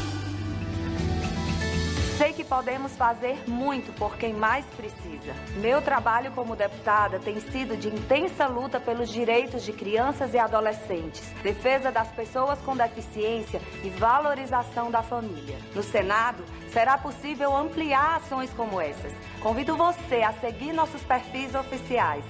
Sei 2.20 2.32
que 2.32 2.44
podemos 2.44 2.96
fazer 2.96 3.42
muito 3.50 3.92
por 3.94 4.16
quem 4.18 4.36
mais 4.36 4.68
precisa. 4.78 5.34
Meu 5.56 5.82
trabalho 5.82 6.32
como 6.34 6.56
deputada 6.56 7.18
tem 7.18 7.40
sido 7.40 7.76
de 7.76 7.88
intensa 7.88 8.46
luta 8.46 8.80
pelos 8.80 9.10
direitos 9.10 9.64
de 9.64 9.74
crianças 9.74 10.36
e 10.36 10.38
adolescentes, 10.38 11.28
defesa 11.42 11.92
das 11.92 12.10
pessoas 12.10 12.60
com 12.60 12.78
deficiência 12.78 13.60
e 13.84 13.90
valorização 13.90 14.92
da 14.92 15.02
família. 15.02 15.58
No 15.74 15.82
Senado, 15.82 16.44
será 16.72 17.00
possível 17.00 17.58
ampliar 17.58 18.18
ações 18.18 18.52
como 18.52 18.80
essas. 18.80 19.12
Convido 19.42 19.76
você 19.76 20.22
a 20.22 20.34
seguir 20.34 20.72
nossos 20.72 21.02
perfis 21.02 21.56
oficiais. 21.56 22.24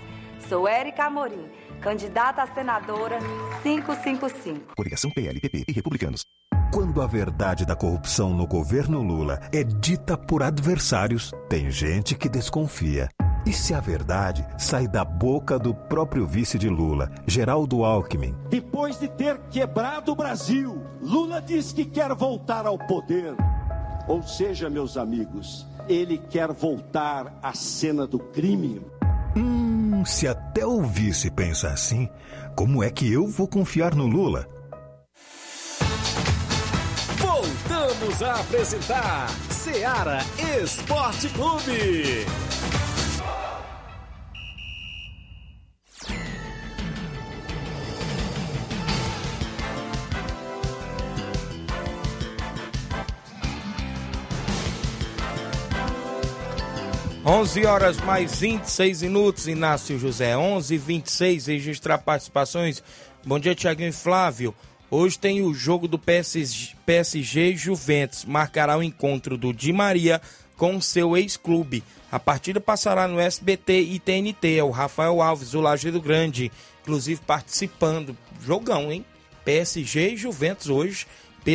Sou 0.48 0.68
Érica 0.68 1.06
Amorim, 1.06 1.48
candidata 1.82 2.44
a 2.44 2.48
senadora 2.48 3.20
555. 3.64 4.76
Coligação 4.76 5.12
PLPP 5.12 5.66
e 5.68 5.72
Republicanos. 5.72 6.22
Quando 6.74 7.02
a 7.02 7.08
verdade 7.08 7.66
da 7.66 7.76
corrupção 7.76 8.34
no 8.34 8.46
governo 8.46 9.02
Lula 9.02 9.40
é 9.52 9.64
dita 9.64 10.16
por 10.18 10.44
adversários, 10.44 11.32
tem 11.50 11.70
gente 11.72 12.16
que 12.16 12.30
desconfia. 12.30 13.10
E 13.46 13.54
se 13.54 13.74
a 13.74 13.80
verdade 13.80 14.46
sai 14.58 14.88
da 14.88 15.04
boca 15.04 15.58
do 15.58 15.74
próprio 15.74 16.28
vice 16.28 16.58
de 16.60 16.70
Lula, 16.70 17.10
Geraldo 17.26 17.84
Alckmin? 17.84 18.36
Depois 18.50 19.00
de 19.00 19.08
ter 19.08 19.40
quebrado 19.50 20.12
o 20.12 20.16
Brasil, 20.16 20.84
Lula 21.02 21.42
diz 21.42 21.72
que 21.72 21.86
quer 21.86 22.14
voltar 22.14 22.66
ao 22.68 22.78
poder. 22.78 23.34
Ou 24.08 24.22
seja, 24.22 24.70
meus 24.70 24.98
amigos, 24.98 25.66
ele 25.88 26.18
quer 26.18 26.52
voltar 26.52 27.40
à 27.42 27.54
cena 27.54 28.06
do 28.06 28.20
crime. 28.20 28.82
Hum, 29.36 29.69
se 30.06 30.28
até 30.28 30.66
o 30.66 30.82
vice 30.82 31.30
pensa 31.30 31.70
assim, 31.70 32.10
como 32.56 32.84
é 32.84 32.90
que 32.90 33.12
eu 33.12 33.28
vou 33.28 33.48
confiar 33.48 33.96
no 33.96 34.06
Lula? 34.06 34.48
Voltamos 37.18 38.22
a 38.22 38.40
apresentar 38.40 39.30
Seara 39.50 40.20
Esporte 40.62 41.30
Clube. 41.30 42.26
Onze 57.30 57.64
horas 57.64 57.98
mais 57.98 58.40
26 58.40 59.04
minutos, 59.04 59.48
Inácio 59.48 60.00
José. 60.00 60.36
11 60.36 60.74
h 60.74 60.84
26 60.84 61.46
registrar 61.46 62.00
participações. 62.00 62.82
Bom 63.24 63.38
dia, 63.38 63.54
Tiaguinho 63.54 63.90
e 63.90 63.92
Flávio. 63.92 64.56
Hoje 64.90 65.20
tem 65.20 65.44
o 65.44 65.54
jogo 65.54 65.88
do 65.88 66.00
PSG, 66.00 66.76
PSG 66.88 67.56
Juventus. 67.56 68.26
Marcará 68.26 68.76
o 68.76 68.82
encontro 68.82 69.38
do 69.38 69.54
Di 69.54 69.72
Maria 69.72 70.20
com 70.58 70.82
seu 70.82 71.16
ex-clube. 71.16 71.84
A 72.12 72.20
partida 72.20 72.60
passará 72.60 73.08
no 73.08 73.20
SBT 73.20 73.80
e 73.80 74.00
TNT. 74.00 74.58
É 74.58 74.64
o 74.64 74.72
Rafael 74.72 75.22
Alves, 75.22 75.52
do 75.52 75.62
Lajeado 75.62 76.02
Grande, 76.02 76.52
inclusive 76.82 77.22
participando. 77.28 78.18
Jogão, 78.42 78.92
hein? 78.92 79.06
PSG 79.46 80.14
e 80.14 80.18
Juventus 80.18 80.68
hoje 80.68 81.06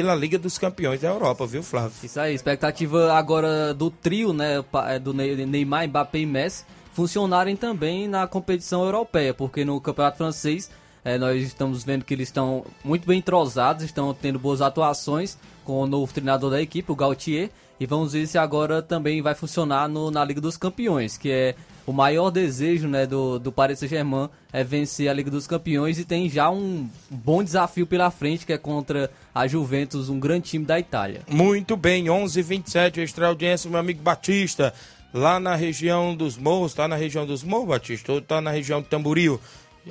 pela 0.02 0.14
Liga 0.14 0.36
dos 0.38 0.58
Campeões 0.58 1.00
da 1.00 1.08
Europa, 1.08 1.46
viu, 1.46 1.62
Flávio? 1.62 1.92
Isso 2.02 2.18
aí, 2.18 2.34
expectativa 2.34 3.12
agora 3.12 3.72
do 3.72 3.90
trio, 3.90 4.32
né, 4.32 4.64
é, 4.88 4.98
do 4.98 5.14
Ney- 5.14 5.46
Neymar, 5.46 5.86
Mbappé 5.86 6.18
e 6.18 6.26
Messi, 6.26 6.64
funcionarem 6.92 7.54
também 7.54 8.08
na 8.08 8.26
competição 8.26 8.82
europeia, 8.84 9.32
porque 9.32 9.64
no 9.64 9.80
Campeonato 9.80 10.16
Francês 10.18 10.68
é, 11.04 11.16
nós 11.16 11.40
estamos 11.42 11.84
vendo 11.84 12.04
que 12.04 12.12
eles 12.12 12.26
estão 12.28 12.64
muito 12.82 13.06
bem 13.06 13.18
entrosados, 13.18 13.84
estão 13.84 14.12
tendo 14.12 14.36
boas 14.38 14.60
atuações 14.60 15.38
com 15.64 15.80
o 15.80 15.86
novo 15.86 16.12
treinador 16.12 16.50
da 16.50 16.60
equipe, 16.60 16.90
o 16.90 16.96
Gautier, 16.96 17.50
e 17.80 17.86
vamos 17.86 18.12
ver 18.12 18.26
se 18.26 18.38
agora 18.38 18.80
também 18.82 19.20
vai 19.22 19.34
funcionar 19.34 19.88
no- 19.88 20.10
na 20.10 20.24
Liga 20.24 20.40
dos 20.40 20.56
Campeões, 20.56 21.16
que 21.18 21.30
é 21.30 21.54
o 21.86 21.92
maior 21.92 22.30
desejo 22.30 22.88
né, 22.88 23.04
do, 23.06 23.38
do 23.38 23.52
Paris 23.52 23.78
Saint-Germain 23.78 24.28
é 24.52 24.64
vencer 24.64 25.08
a 25.08 25.12
Liga 25.12 25.30
dos 25.30 25.46
Campeões 25.46 25.98
e 25.98 26.04
tem 26.04 26.30
já 26.30 26.48
um 26.50 26.88
bom 27.10 27.42
desafio 27.44 27.86
pela 27.86 28.10
frente, 28.10 28.46
que 28.46 28.52
é 28.54 28.58
contra 28.58 29.10
a 29.34 29.46
Juventus, 29.46 30.08
um 30.08 30.18
grande 30.18 30.48
time 30.50 30.64
da 30.64 30.78
Itália. 30.78 31.20
Muito 31.28 31.76
bem, 31.76 32.08
11 32.08 32.40
h 32.40 32.48
27 32.48 33.00
extra 33.00 33.26
audiência, 33.26 33.68
meu 33.68 33.80
amigo 33.80 34.00
Batista, 34.02 34.72
lá 35.12 35.38
na 35.38 35.54
região 35.54 36.14
dos 36.16 36.38
Morros, 36.38 36.72
tá 36.72 36.88
na 36.88 36.96
região 36.96 37.26
dos 37.26 37.42
Morros, 37.44 37.68
Batista, 37.68 38.12
ou 38.12 38.20
tá 38.22 38.40
na 38.40 38.50
região 38.50 38.80
de 38.80 38.88
Tamboril. 38.88 39.38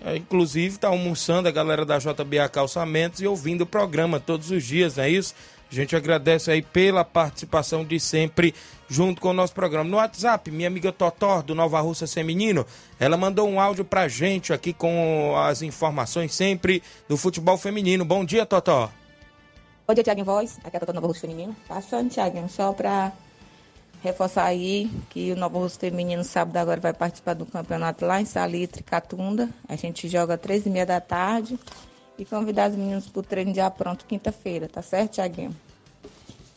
É, 0.03 0.17
Inclusive, 0.17 0.79
tá 0.79 0.87
almoçando 0.87 1.47
a 1.47 1.51
galera 1.51 1.85
da 1.85 1.99
JBA 1.99 2.49
Calçamentos 2.51 3.21
e 3.21 3.27
ouvindo 3.27 3.61
o 3.61 3.65
programa 3.67 4.19
todos 4.19 4.49
os 4.49 4.63
dias, 4.63 4.95
não 4.97 5.03
é 5.03 5.09
isso? 5.11 5.35
A 5.73 5.75
gente 5.75 5.95
agradece 5.95 6.51
aí 6.51 6.62
pela 6.62 7.03
participação 7.03 7.83
de 7.83 7.99
sempre 7.99 8.53
junto 8.88 9.19
com 9.19 9.29
o 9.29 9.33
nosso 9.33 9.55
programa. 9.55 9.89
No 9.89 9.97
WhatsApp, 9.97 10.51
minha 10.51 10.67
amiga 10.67 10.91
Totó, 10.91 11.41
do 11.41 11.55
Nova 11.55 11.81
Russa 11.81 12.05
Feminino, 12.05 12.63
ela 12.99 13.17
mandou 13.17 13.49
um 13.49 13.59
áudio 13.59 13.83
pra 13.83 14.07
gente 14.07 14.53
aqui 14.53 14.71
com 14.71 15.36
as 15.36 15.63
informações 15.63 16.31
sempre 16.36 16.83
do 17.09 17.17
futebol 17.17 17.57
feminino. 17.57 18.05
Bom 18.05 18.23
dia, 18.23 18.45
Totó. 18.45 18.91
Bom 19.88 19.95
dia, 19.95 20.03
Tiaguinho 20.03 20.25
Voz. 20.25 20.59
Aqui 20.63 20.75
é 20.75 20.77
a 20.77 20.79
Tata 20.79 20.93
Nova 20.93 21.07
Russo 21.07 21.21
Feminino. 21.21 21.55
Passando, 21.67 22.12
Tiaguinho, 22.12 22.47
só 22.49 22.71
pra 22.71 23.12
reforçar 24.03 24.43
aí 24.43 24.91
que 25.09 25.31
o 25.31 25.36
Nova 25.36 25.57
Russo 25.57 25.79
Feminino 25.79 26.23
sábado 26.23 26.57
agora 26.57 26.79
vai 26.79 26.93
participar 26.93 27.33
do 27.33 27.47
campeonato 27.47 28.05
lá 28.05 28.21
em 28.21 28.25
Salitre, 28.25 28.83
Catunda. 28.83 29.49
A 29.67 29.75
gente 29.75 30.07
joga 30.07 30.36
às 30.36 30.39
três 30.39 30.67
e 30.67 30.69
meia 30.69 30.86
da 30.86 31.01
tarde 31.01 31.57
e 32.23 32.25
convidar 32.25 32.69
os 32.69 32.75
meninos 32.75 33.07
pro 33.07 33.21
treino 33.21 33.53
já 33.53 33.69
pronto 33.69 34.05
quinta-feira, 34.05 34.67
tá 34.67 34.81
certo, 34.81 35.13
Tiaguinho? 35.13 35.55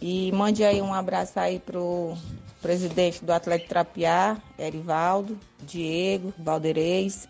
E 0.00 0.30
mande 0.32 0.64
aí 0.64 0.80
um 0.80 0.94
abraço 0.94 1.38
aí 1.38 1.58
pro 1.58 2.16
presidente 2.62 3.24
do 3.24 3.32
Atlético 3.32 3.68
Trapiá, 3.68 4.36
Erivaldo, 4.58 5.38
Diego, 5.62 6.32
Valderez. 6.38 7.28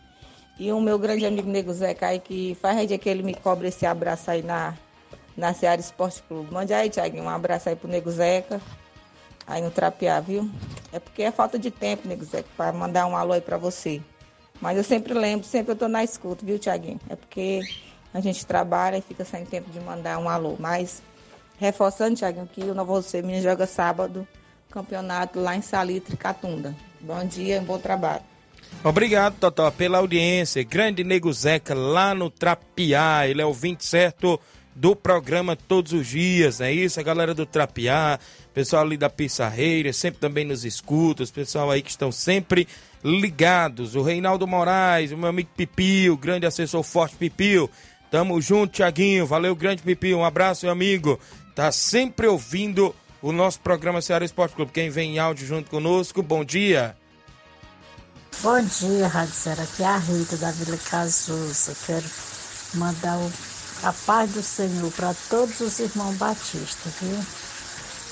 E 0.59 0.73
o 0.73 0.81
meu 0.81 0.99
grande 0.99 1.25
amigo 1.27 1.49
Nego 1.49 1.73
Zeca 1.73 2.09
aí, 2.09 2.19
que 2.19 2.57
faz 2.61 2.87
dia 2.87 2.99
que 2.99 3.09
ele 3.09 3.23
me 3.23 3.35
cobra 3.35 3.69
esse 3.69 3.85
abraço 3.87 4.31
aí 4.31 4.43
na, 4.43 4.75
na 5.37 5.53
Seara 5.53 5.81
Esporte 5.81 6.23
Clube. 6.23 6.53
Mande 6.53 6.73
aí, 6.75 6.91
Tiaguinho, 6.91 7.25
um 7.25 7.29
abraço 7.29 7.69
aí 7.69 7.77
pro 7.77 7.89
Nego 7.89 8.11
Zeca, 8.11 8.61
aí 9.47 9.63
no 9.63 9.71
Trapiá, 9.71 10.21
viu? 10.21 10.51
É 10.93 10.99
porque 10.99 11.23
é 11.23 11.31
falta 11.31 11.59
de 11.59 11.71
tempo, 11.71 12.09
Nego 12.09 12.25
Zeca, 12.25 12.49
pra 12.57 12.73
mandar 12.73 13.07
um 13.07 13.17
alô 13.17 13.33
aí 13.33 13.41
pra 13.41 13.57
você. 13.57 14.03
Mas 14.61 14.77
eu 14.77 14.85
sempre 14.85 15.15
lembro, 15.15 15.47
sempre 15.47 15.73
eu 15.73 15.77
tô 15.77 15.89
na 15.89 16.03
escuta, 16.03 16.45
viu, 16.45 16.59
Tiaguinho? 16.59 17.01
É 17.09 17.15
porque 17.15 17.67
a 18.17 18.21
gente 18.21 18.47
trabalha 18.47 18.97
e 18.97 19.03
fica 19.03 19.27
sem 19.27 19.45
tempo 19.45 19.71
de 19.71 19.79
mandar 19.79 20.19
um 20.19 20.27
alô. 20.27 20.57
Mas 20.59 21.03
reforçando, 21.59 22.17
Tiaguinho, 22.17 22.49
que 22.51 22.63
o 22.63 22.75
Novo 22.75 22.95
Rosto 22.95 23.11
Feminino 23.11 23.43
joga 23.43 23.67
sábado, 23.67 24.27
campeonato 24.71 25.39
lá 25.39 25.55
em 25.55 25.61
Salitre, 25.61 26.17
Catunda. 26.17 26.75
Bom 26.99 27.23
dia, 27.27 27.61
bom 27.61 27.79
trabalho. 27.79 28.23
Obrigado, 28.83 29.37
Totó, 29.39 29.71
pela 29.71 29.99
audiência. 29.99 30.65
Grande 30.65 31.05
Nego 31.05 31.31
Zeca 31.31 31.75
lá 31.75 32.15
no 32.15 32.31
Trapiá. 32.31 33.29
Ele 33.29 33.43
é 33.43 33.47
o 33.47 33.53
20 33.53 33.85
certo 33.85 34.41
do 34.75 34.97
programa 34.97 35.55
todos 35.55 35.93
os 35.93 36.07
dias, 36.07 36.61
é 36.61 36.73
isso? 36.73 37.01
A 37.01 37.03
galera 37.03 37.35
do 37.35 37.47
Trapiá, 37.47 38.19
pessoal 38.53 38.83
ali 38.83 38.97
da 38.97 39.09
Pissarreira, 39.09 39.91
sempre 39.93 40.21
também 40.21 40.45
nos 40.45 40.67
escuta, 40.67 41.23
os 41.23 41.31
pessoal 41.31 41.71
aí 41.71 41.81
que 41.81 41.91
estão 41.91 42.13
sempre 42.13 42.69
ligados. 43.03 43.95
O 43.95 44.03
Reinaldo 44.03 44.47
Moraes, 44.47 45.13
o 45.13 45.17
meu 45.17 45.29
amigo 45.29 45.49
Pipio, 45.57 46.17
grande 46.17 46.45
assessor 46.45 46.83
forte 46.83 47.17
Pipio. 47.17 47.71
Tamo 48.17 48.41
junto, 48.41 48.73
Tiaguinho. 48.73 49.27
Valeu, 49.27 49.55
grande 49.55 49.83
Pipio. 49.83 50.17
Um 50.17 50.25
abraço, 50.25 50.65
meu 50.65 50.73
amigo. 50.73 51.21
Tá 51.55 51.71
sempre 51.71 52.27
ouvindo 52.27 52.97
o 53.21 53.31
nosso 53.31 53.61
programa 53.61 54.01
Ceará 54.01 54.25
Esporte 54.25 54.57
Clube. 54.57 54.73
Quem 54.73 54.89
vem 54.89 55.17
em 55.17 55.19
áudio 55.19 55.47
junto 55.47 55.69
conosco, 55.69 56.23
bom 56.23 56.43
dia. 56.43 56.97
Bom 58.41 58.59
dia, 58.63 59.07
Rádio 59.07 59.35
Ceará. 59.35 59.65
Aqui 59.65 59.83
é 59.83 59.87
a 59.87 59.99
Rita 59.99 60.39
da 60.39 60.51
Vila 60.51 60.79
Casusa. 60.79 61.77
Quero 61.85 62.07
mandar 62.73 63.19
o, 63.19 63.31
a 63.83 63.93
paz 63.93 64.33
do 64.33 64.43
Senhor 64.43 64.91
para 64.93 65.13
todos 65.29 65.61
os 65.61 65.79
irmãos 65.79 66.17
batistas, 66.17 66.95
viu? 66.99 67.21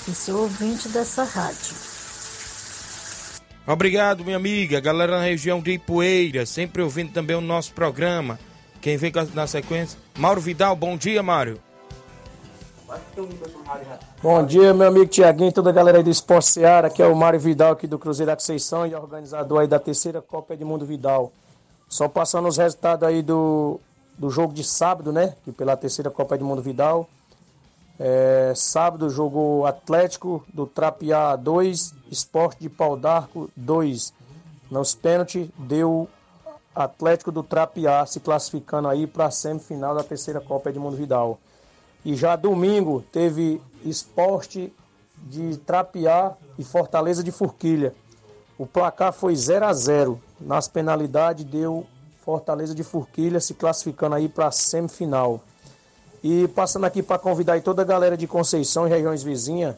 E 0.07 0.15
sou 0.15 0.41
ouvinte 0.43 0.87
dessa 0.89 1.23
rádio. 1.23 1.75
Obrigado, 3.65 4.23
minha 4.23 4.37
amiga. 4.37 4.79
Galera 4.79 5.17
na 5.17 5.23
região 5.23 5.59
de 5.59 5.71
Ipueira, 5.71 6.45
sempre 6.45 6.83
ouvindo 6.83 7.11
também 7.11 7.35
o 7.35 7.41
nosso 7.41 7.73
programa. 7.73 8.37
Quem 8.85 8.97
vem 8.97 9.11
na 9.33 9.47
sequência? 9.47 9.99
Mauro 10.15 10.39
Vidal, 10.39 10.75
bom 10.75 10.95
dia, 10.95 11.23
Mário. 11.23 11.59
Bom 14.21 14.45
dia, 14.45 14.75
meu 14.75 14.89
amigo 14.89 15.07
Tiaguinho, 15.07 15.51
toda 15.51 15.71
a 15.71 15.73
galera 15.73 15.97
aí 15.97 16.03
do 16.03 16.11
Esporte 16.11 16.45
Seara, 16.49 16.87
que 16.87 17.01
é 17.01 17.07
o 17.07 17.15
Mário 17.15 17.39
Vidal 17.39 17.71
aqui 17.71 17.87
do 17.87 17.97
Cruzeiro 17.97 18.29
da 18.31 18.35
Conceição 18.35 18.85
e 18.85 18.93
organizador 18.93 19.61
aí 19.61 19.67
da 19.67 19.79
terceira 19.79 20.21
Copa 20.21 20.53
Edmundo 20.53 20.85
Vidal. 20.85 21.31
Só 21.89 22.07
passando 22.07 22.47
os 22.47 22.57
resultados 22.57 23.07
aí 23.07 23.23
do, 23.23 23.79
do 24.19 24.29
jogo 24.29 24.53
de 24.53 24.63
sábado, 24.63 25.11
né? 25.11 25.33
Que 25.43 25.51
pela 25.51 25.75
terceira 25.75 26.11
Copa 26.11 26.35
Edmundo 26.35 26.61
Vidal. 26.61 27.09
É, 27.99 28.53
sábado 28.55 29.09
jogou 29.09 29.65
Atlético 29.65 30.45
do 30.53 30.67
Trapiá 30.67 31.35
2, 31.35 31.91
Esporte 32.11 32.59
de 32.59 32.69
Pau 32.69 32.95
d'Arco 32.95 33.49
2. 33.57 34.13
Nos 34.69 34.93
pênaltis 34.93 35.49
deu 35.57 36.07
Atlético 36.75 37.31
do 37.31 37.41
Trapiá 37.41 38.05
se 38.05 38.19
classificando 38.19 38.89
aí 38.89 39.07
para 39.07 39.27
a 39.27 39.31
semifinal 39.31 39.95
da 39.95 40.03
terceira 40.03 40.41
Copa 40.41 40.69
Edmundo 40.69 40.97
Vidal. 40.97 41.39
E 42.03 42.15
já 42.15 42.35
domingo 42.35 43.03
teve 43.11 43.61
Esporte 43.83 44.73
de 45.17 45.57
Trapiá 45.57 46.33
e 46.59 46.63
Fortaleza 46.63 47.23
de 47.23 47.31
Forquilha. 47.31 47.95
O 48.57 48.65
placar 48.65 49.13
foi 49.13 49.35
0 49.35 49.65
a 49.65 49.73
0 49.73 50.21
Nas 50.39 50.67
penalidades 50.67 51.45
deu 51.45 51.85
Fortaleza 52.23 52.75
de 52.75 52.83
Forquilha 52.83 53.39
se 53.39 53.53
classificando 53.53 54.15
aí 54.15 54.27
para 54.27 54.47
a 54.47 54.51
semifinal. 54.51 55.41
E 56.23 56.47
passando 56.49 56.85
aqui 56.85 57.01
para 57.01 57.19
convidar 57.19 57.61
toda 57.61 57.83
a 57.83 57.85
galera 57.85 58.17
de 58.17 58.27
Conceição 58.27 58.85
e 58.87 58.89
regiões 58.89 59.23
vizinhas 59.23 59.75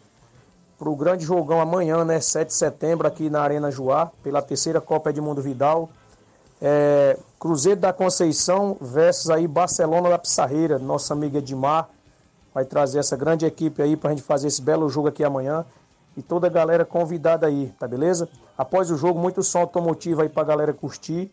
para 0.80 0.90
o 0.90 0.96
grande 0.96 1.26
jogão 1.26 1.60
amanhã, 1.60 2.06
né, 2.06 2.20
7 2.20 2.48
de 2.48 2.54
setembro, 2.54 3.08
aqui 3.08 3.30
na 3.30 3.42
Arena 3.42 3.72
Joá, 3.72 4.12
pela 4.24 4.42
terceira 4.42 4.80
Copa 4.80 5.10
Edmundo 5.10 5.42
Vidal. 5.42 5.90
É, 6.62 7.18
Cruzeiro 7.40 7.80
da 7.80 7.94
Conceição 7.94 8.78
versus 8.82 9.30
aí 9.30 9.48
Barcelona 9.48 10.10
da 10.10 10.18
Pissarreira, 10.18 10.80
nossa 10.80 11.14
amiga 11.14 11.38
Edmar 11.38 11.90
vai 12.54 12.66
trazer 12.66 12.98
essa 12.98 13.16
grande 13.16 13.46
equipe 13.46 13.84
aí 13.84 13.96
para 13.96 14.10
a 14.10 14.14
gente 14.16 14.24
fazer 14.24 14.48
esse 14.48 14.60
belo 14.60 14.90
jogo 14.90 15.08
aqui 15.08 15.24
amanhã. 15.24 15.64
E 16.16 16.24
toda 16.24 16.48
a 16.48 16.50
galera 16.50 16.84
convidada 16.84 17.46
aí, 17.46 17.72
tá 17.78 17.88
beleza? 17.88 18.28
Após 18.58 18.90
o 18.90 18.98
jogo, 18.98 19.20
muito 19.20 19.44
som 19.44 19.60
automotivo 19.60 20.24
aí 20.24 20.30
para 20.30 20.42
a 20.42 20.46
galera 20.46 20.74
curtir. 20.74 21.32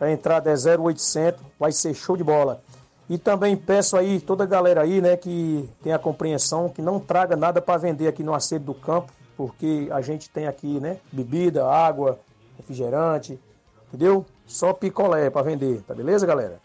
A 0.00 0.10
entrada 0.10 0.50
é 0.50 0.54
0800, 0.54 1.40
vai 1.60 1.70
ser 1.70 1.94
show 1.94 2.16
de 2.16 2.24
bola. 2.24 2.60
E 3.08 3.16
também 3.16 3.56
peço 3.56 3.96
aí 3.96 4.18
toda 4.18 4.42
a 4.42 4.46
galera 4.48 4.82
aí, 4.82 5.00
né, 5.00 5.16
que 5.16 5.70
tem 5.80 5.92
a 5.92 5.98
compreensão, 5.98 6.68
que 6.68 6.82
não 6.82 6.98
traga 6.98 7.36
nada 7.36 7.62
para 7.62 7.78
vender 7.78 8.08
aqui 8.08 8.24
no 8.24 8.34
acedo 8.34 8.64
do 8.64 8.74
campo, 8.74 9.12
porque 9.36 9.88
a 9.92 10.00
gente 10.00 10.28
tem 10.28 10.48
aqui, 10.48 10.80
né, 10.80 10.98
bebida, 11.12 11.64
água, 11.64 12.18
refrigerante, 12.56 13.38
entendeu? 13.86 14.26
Só 14.46 14.72
picolé 14.72 15.30
para 15.30 15.42
vender, 15.42 15.82
tá 15.82 15.94
beleza, 15.94 16.26
galera? 16.26 16.60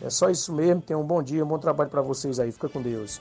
É 0.00 0.10
só 0.10 0.28
isso 0.28 0.52
mesmo. 0.52 0.82
Tenham 0.82 1.00
um 1.00 1.06
bom 1.06 1.22
dia, 1.22 1.44
um 1.44 1.48
bom 1.48 1.58
trabalho 1.58 1.88
para 1.88 2.02
vocês 2.02 2.40
aí. 2.40 2.50
Fica 2.50 2.68
com 2.68 2.82
Deus. 2.82 3.20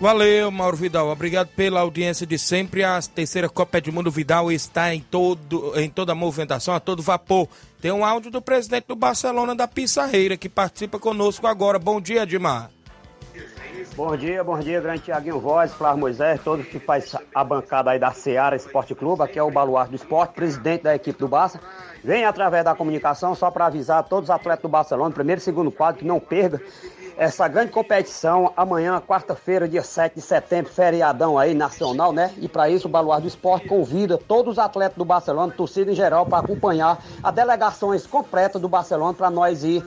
Valeu, 0.00 0.50
Mauro 0.50 0.76
Vidal. 0.76 1.08
Obrigado 1.08 1.48
pela 1.48 1.80
audiência 1.80 2.26
de 2.26 2.38
sempre. 2.38 2.84
A 2.84 3.00
terceira 3.02 3.48
Copa 3.48 3.78
Edmundo 3.78 4.10
Vidal 4.10 4.50
está 4.50 4.94
em, 4.94 5.00
todo, 5.00 5.78
em 5.78 5.88
toda 5.88 6.12
a 6.12 6.14
movimentação, 6.14 6.74
a 6.74 6.80
todo 6.80 7.02
vapor. 7.02 7.48
Tem 7.80 7.92
um 7.92 8.04
áudio 8.04 8.30
do 8.30 8.42
presidente 8.42 8.86
do 8.88 8.96
Barcelona 8.96 9.54
da 9.54 9.68
Pissarreira 9.68 10.36
que 10.36 10.48
participa 10.48 10.98
conosco 10.98 11.46
agora. 11.46 11.78
Bom 11.78 12.00
dia, 12.00 12.22
Edmar. 12.22 12.70
Bom 13.96 14.14
dia, 14.14 14.44
bom 14.44 14.58
dia, 14.58 14.78
grande 14.78 15.04
Tiaguinho 15.04 15.40
Voz, 15.40 15.72
Flávio 15.72 16.00
Moisés, 16.00 16.38
todos 16.44 16.66
que 16.66 16.78
faz 16.78 17.16
a 17.34 17.42
bancada 17.42 17.90
aí 17.90 17.98
da 17.98 18.12
Seara 18.12 18.54
Esporte 18.54 18.94
Clube, 18.94 19.22
aqui 19.22 19.38
é 19.38 19.42
o 19.42 19.50
Baluarte 19.50 19.92
do 19.92 19.96
Esporte, 19.96 20.34
presidente 20.34 20.82
da 20.82 20.94
equipe 20.94 21.18
do 21.18 21.26
Barça. 21.26 21.58
Vem 22.04 22.26
através 22.26 22.62
da 22.62 22.74
comunicação 22.74 23.34
só 23.34 23.50
para 23.50 23.64
avisar 23.64 24.04
todos 24.04 24.28
os 24.28 24.30
atletas 24.30 24.60
do 24.60 24.68
Barcelona, 24.68 25.14
primeiro 25.14 25.40
e 25.40 25.42
segundo 25.42 25.72
quadro, 25.72 26.00
que 26.00 26.04
não 26.04 26.20
perca 26.20 26.60
essa 27.16 27.48
grande 27.48 27.72
competição 27.72 28.52
amanhã, 28.54 29.00
quarta-feira, 29.00 29.66
dia 29.66 29.82
7 29.82 30.16
de 30.16 30.20
setembro, 30.20 30.70
feriadão 30.70 31.38
aí 31.38 31.54
nacional, 31.54 32.12
né? 32.12 32.34
E 32.36 32.46
para 32.46 32.68
isso 32.68 32.88
o 32.88 32.90
Baluarte 32.90 33.22
do 33.22 33.28
Esporte 33.28 33.66
convida 33.66 34.18
todos 34.18 34.52
os 34.52 34.58
atletas 34.58 34.98
do 34.98 35.06
Barcelona, 35.06 35.54
torcida 35.56 35.90
em 35.90 35.94
geral, 35.94 36.26
para 36.26 36.44
acompanhar 36.44 37.02
a 37.22 37.30
delegações 37.30 38.06
completa 38.06 38.58
do 38.58 38.68
Barcelona 38.68 39.14
para 39.14 39.30
nós 39.30 39.64
ir 39.64 39.82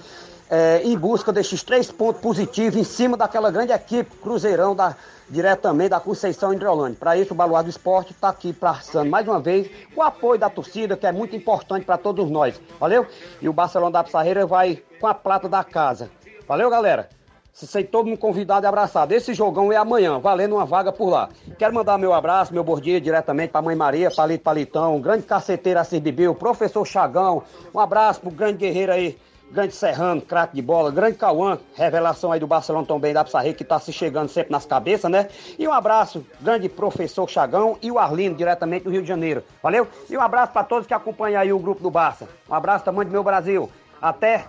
é, 0.50 0.82
em 0.84 0.98
busca 0.98 1.32
desses 1.32 1.62
três 1.62 1.92
pontos 1.92 2.22
positivos 2.22 2.76
em 2.76 2.84
cima 2.84 3.16
daquela 3.16 3.52
grande 3.52 3.72
equipe 3.72 4.16
Cruzeirão 4.18 4.76
da, 4.76 4.96
diretamente 5.30 5.90
da 5.90 6.00
Conceição 6.00 6.54
Hidrolândia. 6.54 6.98
Para 7.00 7.18
isso, 7.18 7.34
o 7.34 7.38
Baluar 7.38 7.64
do 7.64 7.70
Esporte 7.70 8.12
está 8.12 8.30
aqui 8.30 8.52
passando 8.52 9.10
mais 9.10 9.28
uma 9.28 9.40
vez 9.40 9.70
o 9.96 10.02
apoio 10.02 10.40
da 10.40 10.50
torcida, 10.50 10.98
que 10.98 11.06
é 11.06 11.12
muito 11.12 11.36
importante 11.36 11.86
para 11.86 11.98
todos 11.98 12.30
nós. 12.30 12.60
Valeu? 12.80 13.06
E 13.40 13.48
o 13.48 13.54
Barcelona 13.54 13.92
da 13.92 14.04
Pissarreira 14.04 14.46
vai 14.46 14.82
com 15.00 15.08
a 15.08 15.14
prata 15.14 15.48
da 15.48 15.64
casa. 15.64 16.10
Valeu, 16.48 16.70
galera? 16.70 17.10
Se 17.54 17.68
sei 17.68 17.84
todo 17.84 18.08
mundo 18.08 18.18
convidado 18.18 18.66
e 18.66 18.68
abraçado. 18.68 19.12
Esse 19.12 19.34
jogão 19.34 19.72
é 19.72 19.76
amanhã, 19.76 20.18
valendo 20.18 20.56
uma 20.56 20.66
vaga 20.66 20.92
por 20.92 21.10
lá. 21.10 21.30
Quero 21.58 21.74
mandar 21.74 21.98
meu 21.98 22.14
abraço, 22.14 22.54
meu 22.54 22.64
bom 22.64 22.80
dia 22.80 23.02
diretamente 23.02 23.52
para 23.52 23.62
Mãe 23.62 23.76
Maria, 23.76 24.10
Palito 24.10 24.44
Palitão, 24.44 25.00
grande 25.02 25.24
caceteiro 25.24 25.80
Assis 25.80 26.00
Bibiu, 26.00 26.34
professor 26.34 26.86
Chagão. 26.86 27.44
Um 27.74 27.80
abraço 27.80 28.22
pro 28.22 28.32
grande 28.32 28.60
guerreiro 28.60 28.94
aí, 28.94 29.18
grande 29.52 29.74
Serrano, 29.74 30.22
craque 30.22 30.56
de 30.56 30.62
bola, 30.62 30.92
grande 30.92 31.18
Cauã, 31.18 31.58
revelação 31.76 32.32
aí 32.32 32.40
do 32.40 32.48
Barcelona 32.48 32.86
também 32.86 33.14
da 33.14 33.24
Pissarreira, 33.24 33.58
que 33.58 33.64
tá 33.64 33.80
se 33.80 33.92
chegando 33.92 34.30
sempre 34.30 34.52
nas 34.52 34.66
cabeças, 34.66 35.10
né? 35.10 35.28
E 35.58 35.68
um 35.68 35.74
abraço, 35.74 36.26
grande 36.40 36.70
professor 36.70 37.28
Chagão 37.30 37.78
e 37.82 37.92
o 37.92 37.98
Arlindo, 37.98 38.36
diretamente 38.36 38.84
do 38.84 38.92
Rio 38.92 39.02
de 39.02 39.08
Janeiro. 39.08 39.44
Valeu? 39.62 39.88
E 40.10 40.18
um 40.18 40.22
abraço 40.22 40.54
para 40.54 40.64
todos 40.64 40.88
que 40.88 40.94
acompanham 40.94 41.42
aí 41.42 41.52
o 41.52 41.60
grupo 41.60 41.82
do 41.82 41.90
Barça. 41.90 42.28
Um 42.48 42.54
abraço 42.54 42.86
tamanho 42.86 43.10
do 43.10 43.12
meu 43.12 43.24
Brasil. 43.24 43.70
Até 44.02 44.46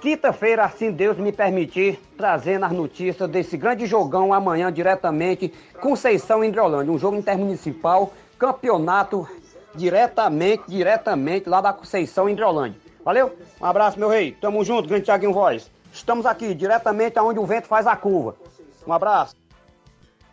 quinta-feira, 0.00 0.64
assim 0.64 0.90
Deus 0.90 1.16
me 1.16 1.32
permitir, 1.32 1.98
trazendo 2.16 2.66
as 2.66 2.72
notícias 2.72 3.28
desse 3.30 3.56
grande 3.56 3.86
jogão 3.86 4.34
amanhã 4.34 4.72
diretamente, 4.72 5.52
Conceição 5.80 6.44
Hidrolândia, 6.44 6.92
um 6.92 6.98
jogo 6.98 7.16
intermunicipal, 7.16 8.12
campeonato 8.38 9.26
diretamente, 9.74 10.64
diretamente 10.68 11.48
lá 11.48 11.60
da 11.60 11.72
Conceição 11.72 12.28
Hidrolândia. 12.28 12.83
Valeu? 13.04 13.36
Um 13.60 13.66
abraço, 13.66 13.98
meu 13.98 14.08
rei. 14.08 14.32
Tamo 14.32 14.64
junto, 14.64 14.88
grande 14.88 15.04
Thiaguinho 15.04 15.32
Voz. 15.32 15.70
Estamos 15.92 16.24
aqui, 16.26 16.54
diretamente 16.54 17.18
aonde 17.18 17.38
o 17.38 17.46
vento 17.46 17.68
faz 17.68 17.86
a 17.86 17.94
curva. 17.94 18.34
Um 18.86 18.92
abraço. 18.92 19.36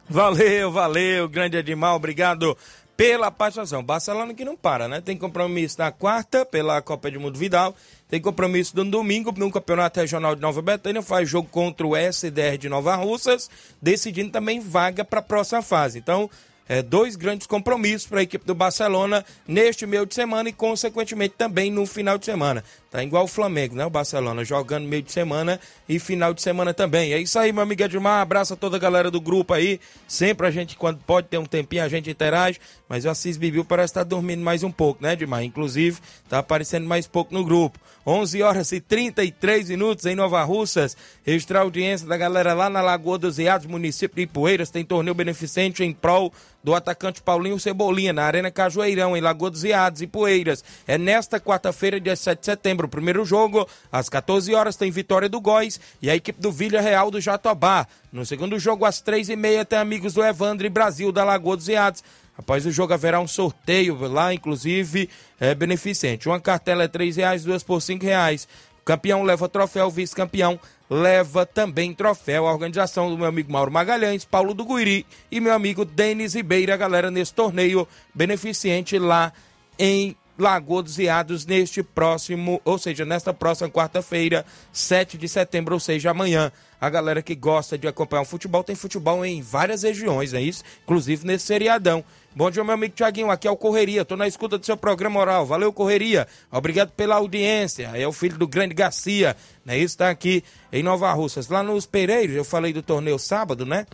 Valeu, 0.09 0.71
valeu, 0.71 1.29
grande 1.29 1.57
Edmar, 1.57 1.95
obrigado 1.95 2.57
pela 2.97 3.31
participação. 3.31 3.83
Barcelona 3.83 4.33
que 4.33 4.43
não 4.43 4.57
para, 4.57 4.87
né? 4.87 5.01
Tem 5.01 5.17
compromisso 5.17 5.79
na 5.79 5.91
quarta 5.91 6.45
pela 6.45 6.81
Copa 6.81 7.09
de 7.09 7.17
Mundo 7.17 7.37
Vidal, 7.39 7.75
tem 8.09 8.21
compromisso 8.21 8.75
no 8.75 8.85
domingo 8.85 9.33
no 9.37 9.51
Campeonato 9.51 9.99
Regional 9.99 10.35
de 10.35 10.41
Nova 10.41 10.61
Betânia, 10.61 11.01
faz 11.01 11.29
jogo 11.29 11.47
contra 11.49 11.87
o 11.87 11.95
SDR 11.95 12.57
de 12.59 12.69
Nova 12.69 12.95
Russas, 12.95 13.49
decidindo 13.81 14.31
também 14.31 14.59
vaga 14.59 15.05
para 15.05 15.19
a 15.19 15.23
próxima 15.23 15.61
fase. 15.61 15.99
Então, 15.99 16.29
é, 16.67 16.81
dois 16.81 17.15
grandes 17.15 17.47
compromissos 17.47 18.07
para 18.07 18.19
a 18.19 18.23
equipe 18.23 18.45
do 18.45 18.55
Barcelona 18.55 19.25
neste 19.47 19.85
meio 19.85 20.05
de 20.05 20.15
semana 20.15 20.49
e, 20.49 20.53
consequentemente, 20.53 21.35
também 21.37 21.71
no 21.71 21.85
final 21.85 22.17
de 22.17 22.25
semana. 22.25 22.63
Tá 22.91 23.01
igual 23.01 23.23
o 23.23 23.27
Flamengo, 23.27 23.73
né? 23.73 23.85
O 23.85 23.89
Barcelona 23.89 24.43
jogando 24.43 24.85
meio 24.85 25.01
de 25.01 25.13
semana 25.13 25.61
e 25.87 25.97
final 25.97 26.33
de 26.33 26.41
semana 26.41 26.73
também. 26.73 27.13
É 27.13 27.19
isso 27.19 27.39
aí, 27.39 27.53
meu 27.53 27.63
amigo 27.63 27.81
Edmar. 27.81 28.21
Abraço 28.21 28.53
a 28.53 28.57
toda 28.57 28.75
a 28.75 28.79
galera 28.79 29.09
do 29.09 29.21
grupo 29.21 29.53
aí. 29.53 29.79
Sempre 30.05 30.45
a 30.45 30.51
gente, 30.51 30.75
quando 30.75 30.99
pode 30.99 31.29
ter 31.29 31.37
um 31.37 31.45
tempinho, 31.45 31.85
a 31.85 31.87
gente 31.87 32.09
interage. 32.09 32.59
Mas 32.89 33.05
o 33.05 33.09
Assis 33.09 33.37
Bibiu 33.37 33.63
parece 33.63 33.91
estar 33.91 34.01
tá 34.01 34.09
dormindo 34.09 34.43
mais 34.43 34.61
um 34.61 34.71
pouco, 34.71 35.01
né, 35.01 35.13
Edmar? 35.13 35.41
Inclusive, 35.41 36.01
tá 36.27 36.39
aparecendo 36.39 36.85
mais 36.85 37.07
pouco 37.07 37.33
no 37.33 37.45
grupo. 37.45 37.79
11 38.05 38.41
horas 38.41 38.71
e 38.73 38.81
33 38.81 39.69
minutos 39.69 40.05
em 40.05 40.13
Nova 40.13 40.43
Russas. 40.43 40.97
Registrar 41.23 41.61
audiência 41.61 42.05
da 42.05 42.17
galera 42.17 42.53
lá 42.53 42.69
na 42.69 42.81
Lagoa 42.81 43.17
dos 43.17 43.39
Iados, 43.39 43.67
município 43.67 44.17
de 44.17 44.23
Ipueiras. 44.23 44.69
Tem 44.69 44.83
torneio 44.83 45.15
beneficente 45.15 45.81
em 45.81 45.93
prol 45.93 46.33
do 46.63 46.75
atacante 46.75 47.21
Paulinho 47.21 47.59
Cebolinha, 47.59 48.13
na 48.13 48.23
Arena 48.23 48.51
Cajueirão, 48.51 49.15
em 49.15 49.21
Lagoa 49.21 49.49
dos 49.49 49.63
Iados 49.63 50.01
e 50.01 50.07
Poeiras. 50.07 50.63
É 50.87 50.97
nesta 50.97 51.39
quarta-feira, 51.39 51.99
dia 51.99 52.15
7 52.15 52.39
de 52.39 52.45
setembro. 52.45 52.87
O 52.87 52.89
primeiro 52.89 53.25
jogo, 53.25 53.67
às 53.91 54.09
14 54.09 54.53
horas, 54.53 54.75
tem 54.75 54.91
vitória 54.91 55.27
do 55.27 55.41
Góis 55.41 55.79
e 56.01 56.09
a 56.09 56.15
equipe 56.15 56.41
do 56.41 56.51
Vila 56.51 56.81
Real 56.81 57.09
do 57.09 57.19
Jatobá. 57.19 57.87
No 58.11 58.25
segundo 58.25 58.59
jogo, 58.59 58.85
às 58.85 59.01
3h30, 59.01 59.65
tem 59.65 59.79
amigos 59.79 60.13
do 60.13 60.23
Evandro 60.23 60.65
e 60.65 60.69
Brasil, 60.69 61.11
da 61.11 61.23
Lagoa 61.23 61.57
dos 61.57 61.67
Iados. 61.67 62.03
Após 62.37 62.65
o 62.65 62.71
jogo 62.71 62.93
haverá 62.93 63.19
um 63.19 63.27
sorteio 63.27 63.95
lá, 64.07 64.33
inclusive, 64.33 65.09
é 65.39 65.53
beneficente. 65.53 66.27
Uma 66.27 66.39
cartela 66.39 66.83
é 66.83 66.89
R$ 66.91 67.11
reais, 67.11 67.43
duas 67.43 67.61
por 67.61 67.79
R$ 67.79 67.99
reais. 68.01 68.47
Campeão 68.83 69.23
leva 69.23 69.47
troféu, 69.47 69.89
vice-campeão 69.89 70.59
leva 70.89 71.45
também 71.45 71.93
troféu. 71.93 72.47
A 72.47 72.51
organização 72.51 73.09
do 73.09 73.17
meu 73.17 73.27
amigo 73.27 73.51
Mauro 73.51 73.71
Magalhães, 73.71 74.25
Paulo 74.25 74.53
do 74.53 74.65
Guiri 74.65 75.05
e 75.31 75.39
meu 75.39 75.53
amigo 75.53 75.85
Denis 75.85 76.33
Ribeira, 76.33 76.75
galera, 76.75 77.09
nesse 77.09 77.33
torneio 77.33 77.87
beneficente 78.13 78.99
lá 78.99 79.31
em 79.79 80.15
Lagoa 80.37 80.81
dos 80.81 80.97
Iados 80.97 81.45
neste 81.45 81.83
próximo, 81.83 82.59
ou 82.65 82.77
seja, 82.77 83.05
nesta 83.05 83.33
próxima 83.33 83.69
quarta-feira, 83.69 84.45
7 84.73 85.17
de 85.17 85.29
setembro, 85.29 85.75
ou 85.75 85.79
seja, 85.79 86.11
amanhã. 86.11 86.51
A 86.79 86.89
galera 86.89 87.21
que 87.21 87.35
gosta 87.35 87.77
de 87.77 87.87
acompanhar 87.87 88.23
o 88.23 88.25
futebol 88.25 88.63
tem 88.63 88.75
futebol 88.75 89.23
em 89.23 89.41
várias 89.41 89.83
regiões, 89.83 90.33
é 90.33 90.41
isso? 90.41 90.63
Inclusive 90.83 91.27
nesse 91.27 91.45
seriadão. 91.45 92.03
Bom 92.33 92.49
dia, 92.49 92.63
meu 92.63 92.73
amigo 92.73 92.95
Tiaguinho. 92.95 93.29
Aqui 93.29 93.45
é 93.45 93.51
o 93.51 93.57
Correria. 93.57 94.05
Tô 94.05 94.15
na 94.15 94.25
escuta 94.25 94.57
do 94.57 94.65
seu 94.65 94.77
programa 94.77 95.19
oral. 95.19 95.45
Valeu, 95.45 95.73
Correria. 95.73 96.25
Obrigado 96.49 96.91
pela 96.91 97.15
audiência. 97.15 97.91
É 97.93 98.07
o 98.07 98.13
filho 98.13 98.37
do 98.37 98.47
grande 98.47 98.73
Garcia, 98.73 99.35
né? 99.65 99.77
Isso 99.77 99.97
tá 99.97 100.09
aqui 100.09 100.41
em 100.71 100.81
Nova 100.81 101.11
Russas. 101.11 101.49
Lá 101.49 101.61
nos 101.61 101.85
Pereiros, 101.85 102.33
eu 102.33 102.45
falei 102.45 102.71
do 102.71 102.81
torneio 102.81 103.19
sábado, 103.19 103.65
né? 103.65 103.85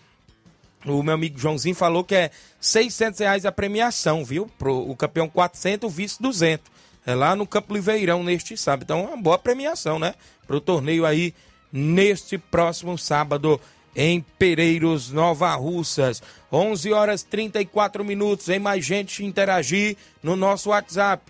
O 0.86 1.02
meu 1.02 1.16
amigo 1.16 1.40
Joãozinho 1.40 1.74
falou 1.74 2.04
que 2.04 2.14
é 2.14 2.30
600 2.62 3.20
reais 3.22 3.44
a 3.44 3.52
premiação, 3.52 4.24
viu? 4.24 4.48
Pro, 4.60 4.88
o 4.88 4.96
campeão 4.96 5.28
400, 5.28 5.90
o 5.90 5.92
vice 5.92 6.22
200. 6.22 6.64
É 7.08 7.16
lá 7.16 7.36
no 7.36 7.48
Campo 7.48 7.74
Liveirão 7.74 8.24
neste 8.24 8.56
sábado. 8.56 8.84
Então, 8.84 9.00
é 9.00 9.08
uma 9.08 9.18
boa 9.18 9.40
premiação, 9.40 9.98
né? 9.98 10.14
Pro 10.46 10.62
torneio 10.62 11.08
aí 11.08 11.34
neste 11.74 12.38
próximo 12.38 13.00
sábado 13.00 13.60
em 13.98 14.22
Pereiros, 14.22 15.12
Nova 15.12 15.56
Russas. 15.56 16.22
11 16.54 16.94
horas 16.94 17.24
34 17.24 18.06
minutos. 18.06 18.48
Em 18.48 18.60
mais 18.60 18.86
gente 18.86 19.26
interagir 19.26 19.98
no 20.22 20.36
nosso 20.36 20.70
WhatsApp. 20.70 21.24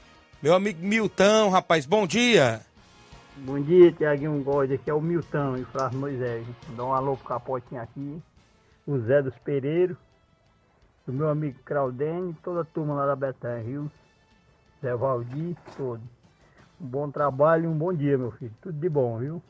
Meu 0.43 0.53
amigo 0.53 0.86
Milton, 0.86 1.49
rapaz, 1.49 1.86
bom 1.86 2.06
dia. 2.06 2.60
Bom 3.38 3.60
dia, 3.62 3.91
Tiaguinho 3.93 4.43
Góes. 4.43 4.69
Aqui 4.69 4.89
é 4.89 4.93
o 4.93 4.99
Milton 4.99 5.58
e 5.58 5.62
o 5.62 5.65
Flávio 5.67 5.97
Moisés. 5.97 6.45
Dá 6.75 6.84
um 6.84 6.93
alô 6.93 7.15
pro 7.15 7.27
Capotinho 7.27 7.82
aqui. 7.82 8.21
O 8.86 8.99
Zé 8.99 9.21
dos 9.21 9.36
Pereiros. 9.45 9.97
O 11.08 11.12
meu 11.12 11.30
amigo 11.30 11.58
Claudene. 11.63 12.36
Toda 12.43 12.62
a 12.62 12.65
turma 12.65 12.95
lá 12.95 13.06
da 13.06 13.15
Betânia, 13.15 13.63
viu? 13.63 13.91
Zé 14.82 14.93
Valdir, 14.93 15.56
todo. 15.77 16.01
Um 16.82 16.86
bom 16.86 17.10
trabalho 17.10 17.63
e 17.63 17.67
um 17.67 17.77
bom 17.77 17.93
dia, 17.93 18.17
meu 18.17 18.32
filho. 18.32 18.53
Tudo 18.62 18.77
de 18.77 18.89
bom, 18.89 19.17
viu? 19.19 19.41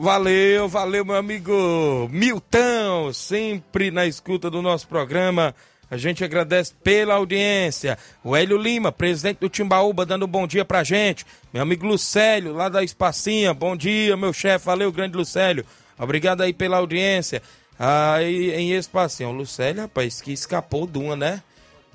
Valeu, 0.00 0.68
valeu, 0.68 1.04
meu 1.04 1.16
amigo 1.16 2.08
Milton, 2.12 3.12
sempre 3.12 3.90
na 3.90 4.06
escuta 4.06 4.48
do 4.48 4.62
nosso 4.62 4.86
programa. 4.86 5.52
A 5.90 5.96
gente 5.96 6.22
agradece 6.22 6.72
pela 6.84 7.14
audiência. 7.14 7.98
O 8.22 8.36
Hélio 8.36 8.56
Lima, 8.56 8.92
presidente 8.92 9.38
do 9.40 9.48
Timbaúba, 9.48 10.06
dando 10.06 10.24
um 10.24 10.28
bom 10.28 10.46
dia 10.46 10.64
pra 10.64 10.84
gente. 10.84 11.26
Meu 11.52 11.64
amigo 11.64 11.84
Lucélio, 11.84 12.52
lá 12.52 12.68
da 12.68 12.84
Espacinha, 12.84 13.52
bom 13.52 13.76
dia, 13.76 14.16
meu 14.16 14.32
chefe. 14.32 14.66
Valeu, 14.66 14.92
grande 14.92 15.16
Lucélio. 15.16 15.66
Obrigado 15.98 16.42
aí 16.42 16.52
pela 16.52 16.76
audiência. 16.76 17.42
Aí 17.76 18.52
em 18.52 18.74
Espacinha, 18.74 19.28
o 19.28 19.32
Lucélio, 19.32 19.82
rapaz, 19.82 20.20
que 20.20 20.32
escapou 20.32 20.86
de 20.86 21.00
uma, 21.00 21.16
né? 21.16 21.42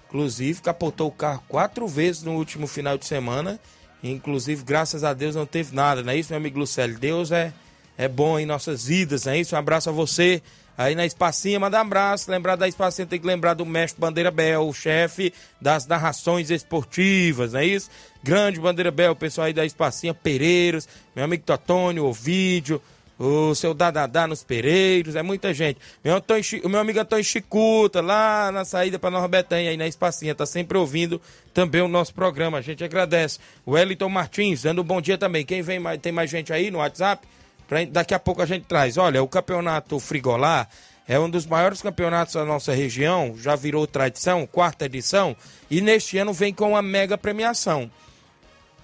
Inclusive, 0.09 0.61
capotou 0.61 1.07
o 1.07 1.11
carro 1.11 1.41
quatro 1.47 1.87
vezes 1.87 2.21
no 2.21 2.33
último 2.33 2.67
final 2.67 2.97
de 2.97 3.05
semana. 3.05 3.57
Inclusive, 4.03 4.61
graças 4.61 5.05
a 5.05 5.13
Deus, 5.13 5.37
não 5.37 5.45
teve 5.45 5.73
nada, 5.73 6.03
não 6.03 6.11
é 6.11 6.17
isso, 6.17 6.33
meu 6.33 6.37
amigo 6.37 6.59
Lucélio? 6.59 6.99
Deus 6.99 7.31
é 7.31 7.53
é 7.97 8.07
bom 8.07 8.39
em 8.39 8.45
nossas 8.45 8.85
vidas, 8.85 9.27
é 9.27 9.37
isso? 9.37 9.55
Um 9.55 9.59
abraço 9.59 9.89
a 9.89 9.93
você 9.93 10.41
aí 10.77 10.95
na 10.95 11.05
Espacinha, 11.05 11.59
manda 11.59 11.77
um 11.77 11.81
abraço. 11.81 12.29
Lembrar 12.29 12.55
da 12.55 12.67
Espacinha 12.67 13.05
tem 13.05 13.19
que 13.19 13.27
lembrar 13.27 13.53
do 13.53 13.65
mestre 13.65 13.99
Bandeira 13.99 14.31
Bel, 14.31 14.67
o 14.67 14.73
chefe 14.73 15.33
das 15.61 15.85
narrações 15.85 16.49
esportivas, 16.49 17.53
não 17.53 17.59
é 17.59 17.65
isso? 17.65 17.89
Grande 18.23 18.59
Bandeira 18.59 18.91
Bel, 18.91 19.15
pessoal 19.15 19.47
aí 19.47 19.53
da 19.53 19.65
Espacinha, 19.65 20.13
Pereiros, 20.13 20.87
meu 21.15 21.25
amigo 21.25 21.43
Totônio, 21.43 22.05
Ovídio, 22.05 22.81
o 23.19 23.53
seu 23.53 23.73
Dadadá 23.73 24.25
nos 24.25 24.43
Pereiros, 24.43 25.15
é 25.15 25.21
muita 25.21 25.53
gente. 25.53 25.79
Meu, 26.03 26.15
Antônio, 26.15 26.43
o 26.63 26.69
meu 26.69 26.79
amigo 26.79 26.99
Antônio 26.99 27.23
Chicuta, 27.23 28.01
lá 28.01 28.51
na 28.51 28.65
saída 28.65 28.97
para 28.97 29.11
Nova 29.11 29.27
Betânia, 29.27 29.69
aí 29.69 29.77
na 29.77 29.87
Espacinha, 29.87 30.33
tá 30.33 30.45
sempre 30.45 30.77
ouvindo 30.77 31.21
também 31.53 31.81
o 31.81 31.87
nosso 31.87 32.13
programa, 32.13 32.57
a 32.57 32.61
gente 32.61 32.83
agradece. 32.83 33.39
O 33.65 33.71
Wellington 33.71 34.09
Martins, 34.09 34.63
dando 34.63 34.81
um 34.81 34.85
bom 34.85 34.99
dia 34.99 35.17
também. 35.17 35.45
Quem 35.45 35.61
vem 35.61 35.79
mais, 35.79 35.99
tem 36.01 36.11
mais 36.11 36.29
gente 36.29 36.51
aí 36.51 36.71
no 36.71 36.79
WhatsApp? 36.79 37.25
Pra, 37.67 37.85
daqui 37.85 38.13
a 38.13 38.19
pouco 38.19 38.41
a 38.41 38.45
gente 38.45 38.65
traz. 38.65 38.97
Olha, 38.97 39.23
o 39.23 39.27
campeonato 39.27 39.99
Frigolar 39.99 40.67
é 41.07 41.19
um 41.19 41.29
dos 41.29 41.45
maiores 41.45 41.81
campeonatos 41.81 42.35
da 42.35 42.45
nossa 42.45 42.73
região, 42.73 43.35
já 43.37 43.55
virou 43.55 43.85
tradição, 43.85 44.47
quarta 44.47 44.85
edição, 44.85 45.35
e 45.69 45.81
neste 45.81 46.17
ano 46.17 46.33
vem 46.33 46.53
com 46.53 46.69
uma 46.69 46.81
mega 46.81 47.17
premiação. 47.17 47.91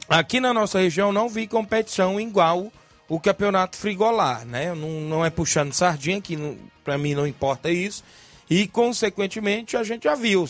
Aqui 0.08 0.39
na 0.39 0.54
nossa 0.54 0.80
região 0.80 1.12
não 1.12 1.30
vi 1.30 1.48
competição 1.48 2.20
igual 2.20 2.72
o 3.08 3.20
campeonato 3.20 3.78
Frigolar, 3.78 4.46
né? 4.46 4.74
Não, 4.74 4.89
não 5.02 5.26
é 5.26 5.30
puxando 5.30 5.74
sardinha, 5.74 6.22
que 6.22 6.38
para 6.84 6.98
mim 6.98 7.13
não 7.13 7.28
importa 7.28 7.72
isso. 7.72 8.04
E, 8.50 8.68
consequentemente, 8.68 9.78
a 9.78 9.84
gente 9.84 10.04
já 10.04 10.15
viu 10.15 10.50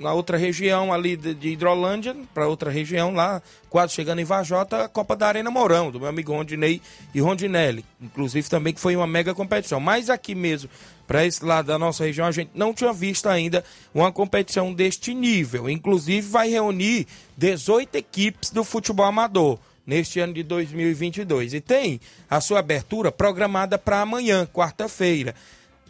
na 0.00 0.14
outra 0.14 0.38
região 0.38 0.92
ali 0.92 1.14
de, 1.14 1.48
Hidrolândia, 1.48 2.16
para 2.32 2.48
outra 2.48 2.70
região 2.70 3.12
lá, 3.12 3.42
quase 3.68 3.92
chegando 3.92 4.20
em 4.20 4.24
Vajota, 4.24 4.84
a 4.84 4.88
Copa 4.88 5.14
da 5.14 5.28
Arena 5.28 5.50
Mourão, 5.50 5.90
do 5.90 6.00
meu 6.00 6.08
amigo 6.08 6.32
Rondinei 6.32 6.80
e 7.14 7.20
Rondinelli. 7.20 7.84
Inclusive 8.00 8.48
também 8.48 8.72
que 8.72 8.80
foi 8.80 8.96
uma 8.96 9.06
mega 9.06 9.34
competição. 9.34 9.78
Mas 9.78 10.08
aqui 10.08 10.34
mesmo, 10.34 10.70
para 11.06 11.26
esse 11.26 11.44
lado 11.44 11.66
da 11.66 11.78
nossa 11.78 12.04
região, 12.04 12.26
a 12.26 12.32
gente 12.32 12.50
não 12.54 12.72
tinha 12.72 12.92
visto 12.94 13.28
ainda 13.28 13.62
uma 13.94 14.10
competição 14.10 14.72
deste 14.72 15.12
nível. 15.12 15.68
Inclusive 15.68 16.26
vai 16.26 16.48
reunir 16.48 17.06
18 17.36 17.94
equipes 17.96 18.50
do 18.50 18.64
futebol 18.64 19.04
amador 19.04 19.58
neste 19.86 20.18
ano 20.18 20.32
de 20.32 20.42
2022. 20.42 21.52
E 21.52 21.60
tem 21.60 22.00
a 22.28 22.40
sua 22.40 22.60
abertura 22.60 23.12
programada 23.12 23.76
para 23.76 24.00
amanhã, 24.00 24.46
quarta-feira. 24.46 25.34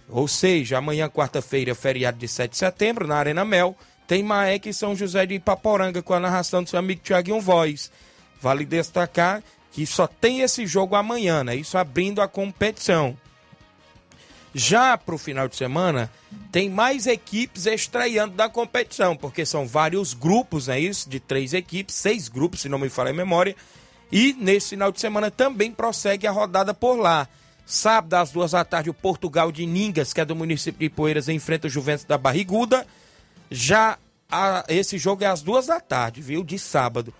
Ou 0.08 0.26
seja, 0.26 0.78
amanhã, 0.78 1.08
quarta-feira, 1.08 1.74
feriado 1.74 2.18
de 2.18 2.26
7 2.26 2.50
de 2.50 2.56
setembro, 2.56 3.06
na 3.06 3.16
Arena 3.16 3.44
Mel, 3.44 3.76
tem 4.10 4.24
Maek 4.24 4.68
e 4.68 4.74
São 4.74 4.96
José 4.96 5.24
de 5.24 5.36
Ipaporanga 5.36 6.02
com 6.02 6.12
a 6.12 6.18
narração 6.18 6.64
do 6.64 6.68
seu 6.68 6.80
amigo 6.80 7.00
Tiaguinho 7.00 7.40
Voz. 7.40 7.92
Vale 8.42 8.64
destacar 8.64 9.40
que 9.70 9.86
só 9.86 10.08
tem 10.08 10.40
esse 10.40 10.66
jogo 10.66 10.96
amanhã, 10.96 11.44
né? 11.44 11.54
Isso 11.54 11.78
abrindo 11.78 12.20
a 12.20 12.26
competição. 12.26 13.16
Já 14.52 14.98
para 14.98 15.14
o 15.14 15.18
final 15.18 15.46
de 15.46 15.54
semana, 15.54 16.10
tem 16.50 16.68
mais 16.68 17.06
equipes 17.06 17.66
estreando 17.66 18.34
da 18.34 18.48
competição, 18.48 19.14
porque 19.14 19.46
são 19.46 19.64
vários 19.64 20.12
grupos, 20.12 20.68
é 20.68 20.80
isso? 20.80 21.08
De 21.08 21.20
três 21.20 21.54
equipes, 21.54 21.94
seis 21.94 22.26
grupos, 22.26 22.62
se 22.62 22.68
não 22.68 22.80
me 22.80 22.88
falha 22.88 23.10
a 23.10 23.14
memória. 23.14 23.54
E 24.10 24.32
nesse 24.40 24.70
final 24.70 24.90
de 24.90 25.00
semana 25.00 25.30
também 25.30 25.70
prossegue 25.70 26.26
a 26.26 26.32
rodada 26.32 26.74
por 26.74 26.96
lá. 26.96 27.28
Sábado, 27.64 28.14
às 28.14 28.32
duas 28.32 28.50
da 28.50 28.64
tarde, 28.64 28.90
o 28.90 28.94
Portugal 28.94 29.52
de 29.52 29.64
Ningas, 29.66 30.12
que 30.12 30.20
é 30.20 30.24
do 30.24 30.34
município 30.34 30.80
de 30.80 30.92
Poeiras, 30.92 31.28
enfrenta 31.28 31.68
o 31.68 31.70
Juventus 31.70 32.04
da 32.04 32.18
Barriguda. 32.18 32.84
Já 33.50 33.98
a, 34.30 34.64
esse 34.68 34.98
jogo 34.98 35.24
é 35.24 35.26
às 35.26 35.42
duas 35.42 35.66
da 35.66 35.80
tarde, 35.80 36.20
viu? 36.20 36.44
De 36.44 36.58
sábado. 36.58 37.12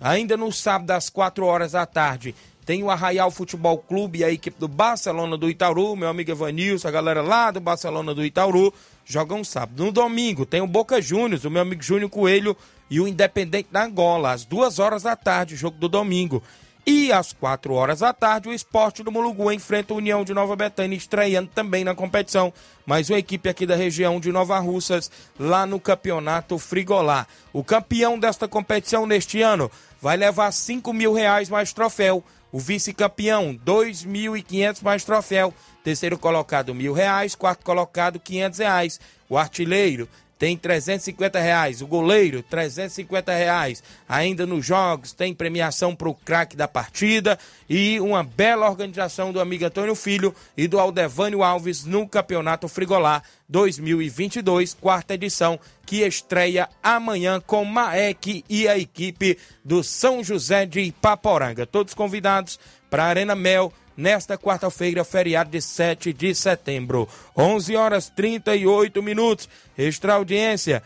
Ainda 0.00 0.36
no 0.36 0.52
sábado, 0.52 0.90
às 0.92 1.10
quatro 1.10 1.44
horas 1.44 1.72
da 1.72 1.84
tarde, 1.84 2.34
tem 2.64 2.82
o 2.82 2.90
Arraial 2.90 3.30
Futebol 3.30 3.78
Clube 3.78 4.18
e 4.18 4.24
a 4.24 4.30
equipe 4.30 4.60
do 4.60 4.68
Barcelona 4.68 5.36
do 5.36 5.48
Itaúru, 5.48 5.96
meu 5.96 6.08
amigo 6.08 6.30
Evanilson, 6.30 6.86
a 6.86 6.90
galera 6.90 7.22
lá 7.22 7.50
do 7.50 7.60
Barcelona 7.60 8.14
do 8.14 8.24
Itaúru, 8.24 8.72
jogam 9.04 9.42
sábado. 9.42 9.82
No 9.82 9.90
domingo 9.90 10.44
tem 10.44 10.60
o 10.60 10.66
Boca 10.66 11.00
Juniors, 11.00 11.44
o 11.44 11.50
meu 11.50 11.62
amigo 11.62 11.82
Júnior 11.82 12.10
Coelho 12.10 12.54
e 12.90 13.00
o 13.00 13.08
Independente 13.08 13.70
da 13.72 13.84
Angola, 13.84 14.32
às 14.32 14.44
duas 14.44 14.78
horas 14.78 15.02
da 15.02 15.16
tarde, 15.16 15.56
jogo 15.56 15.78
do 15.78 15.88
domingo. 15.88 16.42
E 16.90 17.12
às 17.12 17.34
quatro 17.34 17.74
horas 17.74 17.98
da 17.98 18.14
tarde, 18.14 18.48
o 18.48 18.54
esporte 18.54 19.02
do 19.02 19.12
Mulugu 19.12 19.52
enfrenta 19.52 19.92
a 19.92 19.96
União 19.98 20.24
de 20.24 20.32
Nova 20.32 20.56
Betânia, 20.56 20.96
estreando 20.96 21.50
também 21.54 21.84
na 21.84 21.94
competição. 21.94 22.50
Mais 22.86 23.10
uma 23.10 23.18
equipe 23.18 23.46
aqui 23.46 23.66
da 23.66 23.76
região 23.76 24.18
de 24.18 24.32
Nova 24.32 24.58
Russas, 24.58 25.10
lá 25.38 25.66
no 25.66 25.78
campeonato 25.78 26.58
Frigolá. 26.58 27.26
O 27.52 27.62
campeão 27.62 28.18
desta 28.18 28.48
competição 28.48 29.04
neste 29.04 29.42
ano 29.42 29.70
vai 30.00 30.16
levar 30.16 30.50
cinco 30.50 30.94
mil 30.94 31.12
reais 31.12 31.50
mais 31.50 31.74
troféu. 31.74 32.24
O 32.50 32.58
vice-campeão, 32.58 33.54
dois 33.62 34.02
mil 34.02 34.34
e 34.34 34.42
quinhentos 34.42 34.80
mais 34.80 35.04
troféu. 35.04 35.52
Terceiro 35.84 36.16
colocado, 36.16 36.74
mil 36.74 36.94
reais. 36.94 37.34
Quarto 37.34 37.66
colocado, 37.66 38.18
quinhentos 38.18 38.60
reais. 38.60 38.98
O 39.28 39.36
artilheiro 39.36 40.08
tem 40.38 40.56
350 40.56 41.40
reais. 41.40 41.82
O 41.82 41.86
goleiro, 41.86 42.42
350 42.42 43.34
reais. 43.34 43.82
Ainda 44.08 44.46
nos 44.46 44.64
jogos, 44.64 45.12
tem 45.12 45.34
premiação 45.34 45.94
para 45.94 46.08
o 46.08 46.14
craque 46.14 46.56
da 46.56 46.68
partida 46.68 47.38
e 47.68 47.98
uma 48.00 48.22
bela 48.22 48.68
organização 48.68 49.32
do 49.32 49.40
amigo 49.40 49.64
Antônio 49.64 49.94
Filho 49.94 50.34
e 50.56 50.68
do 50.68 50.78
Aldevânio 50.78 51.42
Alves 51.42 51.84
no 51.84 52.06
Campeonato 52.06 52.68
Frigolá 52.68 53.22
2022, 53.48 54.74
quarta 54.74 55.14
edição, 55.14 55.58
que 55.86 56.02
estreia 56.06 56.68
amanhã 56.82 57.40
com 57.40 57.64
Maek 57.64 58.44
e 58.48 58.68
a 58.68 58.78
equipe 58.78 59.38
do 59.64 59.82
São 59.82 60.22
José 60.22 60.66
de 60.66 60.80
Ipaporanga. 60.80 61.66
Todos 61.66 61.94
convidados 61.94 62.60
para 62.90 63.04
a 63.04 63.06
Arena 63.06 63.34
Mel 63.34 63.72
nesta 63.98 64.38
quarta-feira, 64.38 65.02
feriado 65.02 65.50
de 65.50 65.60
7 65.60 66.12
de 66.12 66.32
setembro. 66.32 67.08
11 67.36 67.74
horas 67.74 68.08
38 68.08 69.02
minutos. 69.02 69.48
Extra 69.76 70.14
audiência 70.14 70.84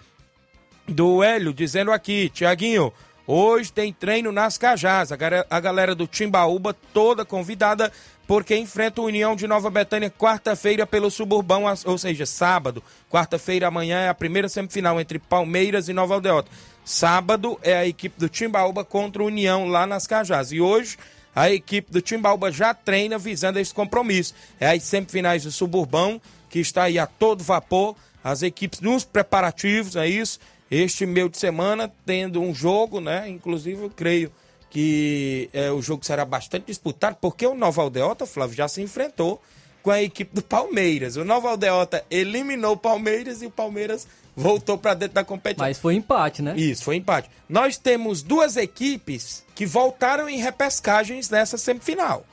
do 0.88 1.22
Hélio 1.22 1.52
dizendo 1.52 1.92
aqui, 1.92 2.30
Tiaguinho, 2.30 2.90
hoje 3.26 3.70
tem 3.70 3.92
treino 3.92 4.32
nas 4.32 4.56
Cajás. 4.56 5.10
A 5.12 5.60
galera 5.60 5.94
do 5.94 6.06
Timbaúba 6.06 6.74
toda 6.94 7.22
convidada 7.22 7.92
porque 8.26 8.56
enfrenta 8.56 9.02
o 9.02 9.04
União 9.04 9.36
de 9.36 9.46
Nova 9.46 9.68
Betânia 9.68 10.08
quarta-feira 10.08 10.86
pelo 10.86 11.10
Suburbão, 11.10 11.64
ou 11.84 11.98
seja, 11.98 12.24
sábado. 12.24 12.82
Quarta-feira 13.10 13.66
amanhã 13.66 13.98
é 14.00 14.08
a 14.08 14.14
primeira 14.14 14.48
semifinal 14.48 14.98
entre 14.98 15.18
Palmeiras 15.18 15.86
e 15.86 15.92
Nova 15.92 16.14
Aldeota. 16.14 16.50
Sábado 16.82 17.58
é 17.62 17.76
a 17.76 17.86
equipe 17.86 18.18
do 18.18 18.30
Timbaúba 18.30 18.86
contra 18.86 19.22
o 19.22 19.26
União 19.26 19.66
lá 19.68 19.86
nas 19.86 20.06
Cajás. 20.06 20.50
E 20.50 20.62
hoje 20.62 20.96
a 21.34 21.50
equipe 21.50 21.90
do 21.90 22.00
Timbaúba 22.00 22.52
já 22.52 22.74
treina 22.74 23.18
visando 23.18 23.58
esse 23.58 23.72
compromisso. 23.72 24.34
É 24.60 24.70
as 24.70 24.82
semifinais 24.82 25.44
do 25.44 25.50
Suburbão, 25.50 26.20
que 26.48 26.58
está 26.58 26.84
aí 26.84 26.98
a 26.98 27.06
todo 27.06 27.42
vapor, 27.42 27.96
as 28.22 28.42
equipes 28.42 28.80
nos 28.80 29.04
preparativos, 29.04 29.96
é 29.96 30.06
isso. 30.06 30.38
Este 30.70 31.04
meio 31.04 31.28
de 31.28 31.38
semana 31.38 31.92
tendo 32.06 32.40
um 32.40 32.54
jogo, 32.54 33.00
né? 33.00 33.28
Inclusive, 33.28 33.82
eu 33.82 33.90
creio 33.90 34.32
que 34.70 35.50
é, 35.52 35.70
o 35.70 35.82
jogo 35.82 36.04
será 36.04 36.24
bastante 36.24 36.66
disputado, 36.66 37.16
porque 37.20 37.46
o 37.46 37.54
Nova 37.54 37.82
Aldeota, 37.82 38.24
Flávio, 38.24 38.56
já 38.56 38.68
se 38.68 38.80
enfrentou 38.80 39.42
com 39.82 39.90
a 39.90 40.02
equipe 40.02 40.34
do 40.34 40.42
Palmeiras. 40.42 41.16
O 41.16 41.24
Nova 41.24 41.50
Aldeota 41.50 42.04
eliminou 42.10 42.72
o 42.72 42.76
Palmeiras 42.76 43.42
e 43.42 43.46
o 43.46 43.50
Palmeiras 43.50 44.06
voltou 44.34 44.78
para 44.78 44.94
dentro 44.94 45.14
da 45.14 45.24
competição. 45.24 45.66
Mas 45.66 45.78
foi 45.78 45.94
empate, 45.94 46.42
né? 46.42 46.54
Isso, 46.56 46.84
foi 46.84 46.96
empate. 46.96 47.30
Nós 47.48 47.76
temos 47.76 48.22
duas 48.22 48.56
equipes 48.56 49.44
que 49.54 49.66
voltaram 49.66 50.28
em 50.28 50.38
repescagens 50.38 51.28
nessa 51.28 51.58
semifinal. 51.58 52.26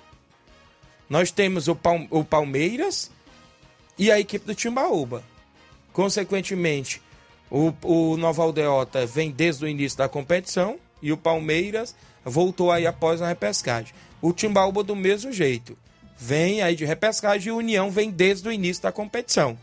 Nós 1.09 1.31
temos 1.31 1.67
o, 1.67 1.75
Palme 1.75 2.07
o 2.09 2.23
Palmeiras 2.23 3.11
e 3.97 4.11
a 4.11 4.19
equipe 4.19 4.45
do 4.45 4.55
Timbaúba. 4.55 5.23
Consequentemente, 5.91 7.01
o, 7.49 7.73
o 7.81 8.17
Nova 8.17 8.43
Aldeota 8.43 9.05
vem 9.05 9.31
desde 9.31 9.65
o 9.65 9.67
início 9.67 9.97
da 9.97 10.07
competição 10.07 10.77
e 11.01 11.11
o 11.11 11.17
Palmeiras 11.17 11.95
voltou 12.23 12.71
aí 12.71 12.85
após 12.85 13.21
a 13.21 13.27
repescagem. 13.27 13.93
O 14.21 14.31
Timbaúba 14.31 14.83
do 14.83 14.95
mesmo 14.95 15.31
jeito. 15.31 15.77
Vem 16.17 16.61
aí 16.61 16.75
de 16.75 16.85
repescagem 16.85 17.47
e 17.47 17.51
o 17.51 17.57
União 17.57 17.89
vem 17.89 18.11
desde 18.11 18.47
o 18.47 18.51
início 18.51 18.83
da 18.83 18.91
competição. 18.91 19.57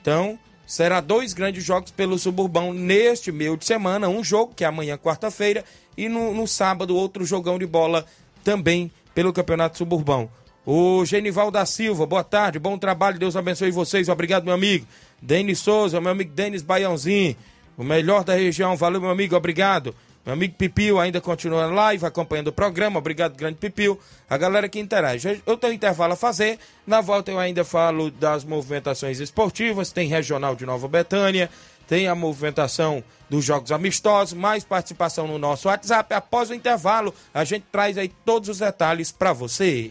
Então, 0.00 0.38
será 0.72 1.02
dois 1.02 1.34
grandes 1.34 1.62
jogos 1.62 1.90
pelo 1.90 2.18
Suburbão 2.18 2.72
neste 2.72 3.30
meio 3.30 3.58
de 3.58 3.66
semana. 3.66 4.08
Um 4.08 4.24
jogo, 4.24 4.54
que 4.56 4.64
é 4.64 4.66
amanhã, 4.66 4.96
quarta-feira, 4.96 5.62
e 5.98 6.08
no, 6.08 6.32
no 6.32 6.48
sábado, 6.48 6.96
outro 6.96 7.26
jogão 7.26 7.58
de 7.58 7.66
bola 7.66 8.06
também 8.42 8.90
pelo 9.14 9.34
Campeonato 9.34 9.76
Suburbão. 9.76 10.30
O 10.64 11.04
Genival 11.04 11.50
da 11.50 11.66
Silva, 11.66 12.06
boa 12.06 12.24
tarde, 12.24 12.58
bom 12.58 12.78
trabalho, 12.78 13.18
Deus 13.18 13.36
abençoe 13.36 13.70
vocês, 13.70 14.08
obrigado, 14.08 14.44
meu 14.44 14.54
amigo. 14.54 14.86
Denis 15.20 15.58
Souza, 15.58 16.00
meu 16.00 16.10
amigo 16.10 16.32
Denis 16.32 16.62
Baiãozinho, 16.62 17.36
o 17.76 17.84
melhor 17.84 18.24
da 18.24 18.32
região, 18.32 18.74
valeu, 18.74 18.98
meu 18.98 19.10
amigo, 19.10 19.36
obrigado. 19.36 19.94
Meu 20.24 20.34
amigo 20.34 20.54
Pipil 20.54 21.00
ainda 21.00 21.20
continua 21.20 21.66
live, 21.66 22.06
acompanhando 22.06 22.48
o 22.48 22.52
programa. 22.52 22.98
Obrigado, 22.98 23.36
grande 23.36 23.56
Pipil. 23.56 23.98
A 24.30 24.36
galera 24.36 24.68
que 24.68 24.78
interage. 24.78 25.42
Eu 25.44 25.56
tenho 25.56 25.72
intervalo 25.72 26.12
a 26.12 26.16
fazer. 26.16 26.60
Na 26.86 27.00
volta 27.00 27.32
eu 27.32 27.40
ainda 27.40 27.64
falo 27.64 28.08
das 28.08 28.44
movimentações 28.44 29.18
esportivas. 29.18 29.90
Tem 29.90 30.08
Regional 30.08 30.54
de 30.54 30.64
Nova 30.64 30.86
Betânia. 30.86 31.50
Tem 31.88 32.06
a 32.06 32.14
movimentação 32.14 33.02
dos 33.28 33.44
jogos 33.44 33.72
amistosos. 33.72 34.32
Mais 34.32 34.62
participação 34.62 35.26
no 35.26 35.40
nosso 35.40 35.66
WhatsApp. 35.66 36.14
Após 36.14 36.50
o 36.50 36.54
intervalo, 36.54 37.12
a 37.34 37.42
gente 37.42 37.64
traz 37.72 37.98
aí 37.98 38.08
todos 38.24 38.48
os 38.48 38.58
detalhes 38.58 39.10
para 39.10 39.32
você. 39.32 39.90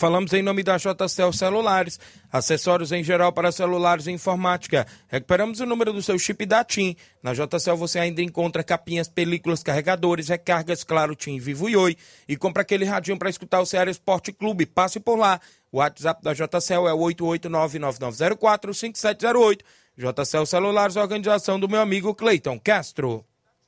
Falamos 0.00 0.32
em 0.32 0.40
nome 0.40 0.62
da 0.62 0.78
JCL 0.78 1.30
Celulares, 1.30 2.00
acessórios 2.32 2.90
em 2.90 3.04
geral 3.04 3.34
para 3.34 3.52
celulares 3.52 4.06
e 4.06 4.10
informática. 4.10 4.86
Recuperamos 5.08 5.60
o 5.60 5.66
número 5.66 5.92
do 5.92 6.00
seu 6.00 6.18
chip 6.18 6.46
da 6.46 6.64
TIM. 6.64 6.96
Na 7.22 7.34
JCL 7.34 7.76
você 7.76 7.98
ainda 7.98 8.22
encontra 8.22 8.64
capinhas, 8.64 9.10
películas, 9.10 9.62
carregadores, 9.62 10.28
recargas, 10.28 10.82
claro, 10.84 11.14
TIM, 11.14 11.38
Vivo 11.38 11.68
e 11.68 11.76
Oi. 11.76 11.98
E 12.26 12.34
compra 12.34 12.62
aquele 12.62 12.86
radinho 12.86 13.18
para 13.18 13.28
escutar 13.28 13.60
o 13.60 13.66
Ceará 13.66 13.90
Esporte 13.90 14.32
Clube. 14.32 14.64
Passe 14.64 14.98
por 14.98 15.18
lá. 15.18 15.38
O 15.70 15.80
WhatsApp 15.80 16.24
da 16.24 16.32
JCL 16.32 16.88
é 16.88 16.94
o 16.94 17.00
889-9904-5708. 17.00 19.60
JCL 19.98 20.46
Celulares, 20.46 20.96
organização 20.96 21.60
do 21.60 21.68
meu 21.68 21.82
amigo 21.82 22.14
Cleiton 22.14 22.58
Castro. 22.58 23.22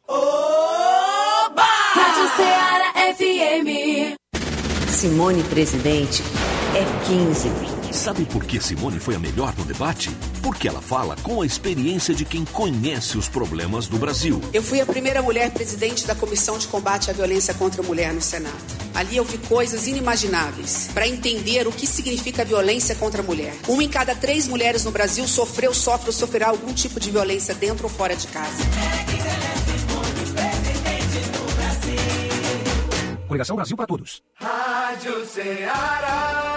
Oba! 0.08 1.66
Rádio 1.92 2.36
Ceará 2.36 2.94
FM. 3.14 4.21
Simone 5.02 5.42
presidente 5.42 6.22
é 6.76 7.06
15. 7.08 7.50
Sabe 7.92 8.24
por 8.24 8.44
que 8.44 8.60
Simone 8.60 9.00
foi 9.00 9.16
a 9.16 9.18
melhor 9.18 9.52
no 9.58 9.64
debate? 9.64 10.08
Porque 10.40 10.68
ela 10.68 10.80
fala 10.80 11.16
com 11.24 11.42
a 11.42 11.44
experiência 11.44 12.14
de 12.14 12.24
quem 12.24 12.44
conhece 12.44 13.18
os 13.18 13.28
problemas 13.28 13.88
do 13.88 13.98
Brasil. 13.98 14.40
Eu 14.52 14.62
fui 14.62 14.80
a 14.80 14.86
primeira 14.86 15.20
mulher 15.20 15.50
presidente 15.50 16.06
da 16.06 16.14
Comissão 16.14 16.56
de 16.56 16.68
Combate 16.68 17.10
à 17.10 17.12
Violência 17.12 17.52
contra 17.52 17.82
a 17.82 17.84
Mulher 17.84 18.14
no 18.14 18.22
Senado. 18.22 18.54
Ali 18.94 19.16
eu 19.16 19.24
vi 19.24 19.38
coisas 19.38 19.88
inimagináveis 19.88 20.88
para 20.94 21.08
entender 21.08 21.66
o 21.66 21.72
que 21.72 21.84
significa 21.84 22.44
violência 22.44 22.94
contra 22.94 23.22
a 23.22 23.24
mulher. 23.24 23.56
Uma 23.66 23.82
em 23.82 23.88
cada 23.88 24.14
três 24.14 24.46
mulheres 24.46 24.84
no 24.84 24.92
Brasil 24.92 25.26
sofreu, 25.26 25.74
sofre 25.74 26.10
ou 26.10 26.12
sofrerá 26.12 26.50
algum 26.50 26.72
tipo 26.72 27.00
de 27.00 27.10
violência 27.10 27.56
dentro 27.56 27.86
ou 27.86 27.90
fora 27.90 28.14
de 28.14 28.28
casa. 28.28 28.62
Coligação 33.32 33.56
Brasil 33.56 33.74
para 33.74 33.86
todos. 33.86 34.22
Rádio 34.34 35.24
Ceará. 35.24 36.52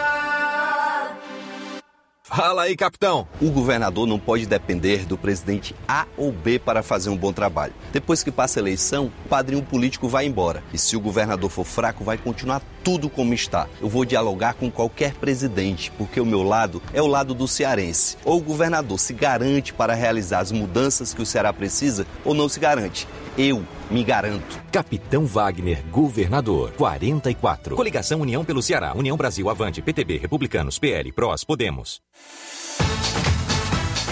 Fala 2.22 2.64
aí, 2.64 2.76
capitão. 2.76 3.28
O 3.40 3.50
governador 3.50 4.06
não 4.06 4.20
pode 4.20 4.46
depender 4.46 5.06
do 5.06 5.18
presidente 5.18 5.74
A 5.88 6.06
ou 6.18 6.34
B 6.34 6.60
para 6.60 6.84
fazer 6.84 7.10
um 7.10 7.16
bom 7.16 7.32
trabalho. 7.32 7.72
Depois 7.94 8.24
que 8.24 8.32
passa 8.32 8.60
a 8.60 8.62
eleição, 8.62 9.12
o 9.24 9.30
padrinho 9.30 9.64
político 9.64 10.10
vai 10.10 10.26
embora. 10.26 10.62
E 10.74 10.78
se 10.78 10.98
o 10.98 11.00
governador 11.00 11.50
for 11.50 11.64
fraco, 11.64 12.04
vai 12.04 12.18
continuar 12.18 12.62
tudo 12.84 13.10
como 13.10 13.34
está. 13.34 13.68
Eu 13.80 13.88
vou 13.88 14.04
dialogar 14.04 14.56
com 14.56 14.70
qualquer 14.70 15.14
presidente, 15.14 15.92
porque 15.98 16.20
o 16.20 16.26
meu 16.26 16.44
lado 16.44 16.82
é 16.94 17.02
o 17.02 17.08
lado 17.08 17.34
do 17.34 17.48
cearense. 17.48 18.18
Ou 18.26 18.40
o 18.40 18.44
governador 18.44 19.00
se 19.00 19.14
garante 19.14 19.72
para 19.72 19.94
realizar 19.94 20.40
as 20.40 20.52
mudanças 20.52 21.14
que 21.14 21.22
o 21.22 21.26
Ceará 21.26 21.54
precisa, 21.54 22.06
ou 22.26 22.34
não 22.34 22.50
se 22.50 22.60
garante. 22.60 23.08
Eu 23.38 23.64
me 23.90 24.04
garanto. 24.04 24.62
Capitão 24.72 25.26
Wagner, 25.26 25.84
governador. 25.92 26.72
44. 26.72 27.76
Coligação 27.76 28.22
União 28.22 28.44
pelo 28.44 28.62
Ceará. 28.62 28.94
União 28.96 29.16
Brasil 29.16 29.50
Avante. 29.50 29.82
PTB. 29.82 30.18
Republicanos. 30.18 30.80
PL. 30.80 31.12
PROS. 31.12 31.44
Podemos. 31.44 32.02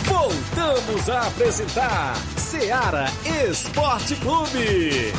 Voltamos 0.06 1.10
a 1.10 1.28
apresentar 1.28 2.16
Seara 2.38 3.06
Esporte 3.50 4.16
Clube. 4.16 5.12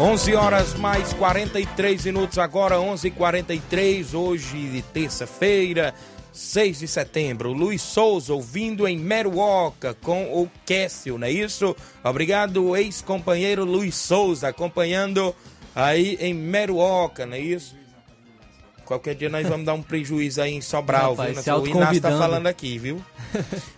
11 0.00 0.34
horas 0.34 0.74
mais 0.76 1.12
43 1.12 2.06
minutos 2.06 2.38
agora, 2.38 2.76
11:43 2.76 4.14
hoje 4.14 4.56
de 4.56 4.80
terça-feira, 4.80 5.92
6 6.32 6.78
de 6.78 6.88
setembro. 6.88 7.52
Luiz 7.52 7.82
Souza 7.82 8.32
ouvindo 8.32 8.88
em 8.88 8.98
Meruoca 8.98 9.92
com 9.92 10.22
o 10.24 10.50
Késsio, 10.64 11.18
não 11.18 11.26
é 11.26 11.30
isso? 11.30 11.76
Obrigado, 12.02 12.74
ex-companheiro 12.74 13.62
Luiz 13.66 13.94
Souza, 13.94 14.48
acompanhando 14.48 15.34
aí 15.74 16.16
em 16.18 16.32
Meruoca, 16.32 17.26
não 17.26 17.34
é 17.34 17.40
isso? 17.40 17.76
Qualquer 18.86 19.14
dia 19.14 19.28
nós 19.28 19.46
vamos 19.46 19.66
dar 19.66 19.74
um 19.74 19.82
prejuízo 19.82 20.40
aí 20.40 20.54
em 20.54 20.62
Sobral, 20.62 21.14
Rapaz, 21.14 21.34
viu? 21.34 21.42
se 21.42 21.50
O 21.50 21.66
Inácio 21.66 22.00
tá 22.00 22.16
falando 22.16 22.46
aqui, 22.46 22.78
viu? 22.78 23.04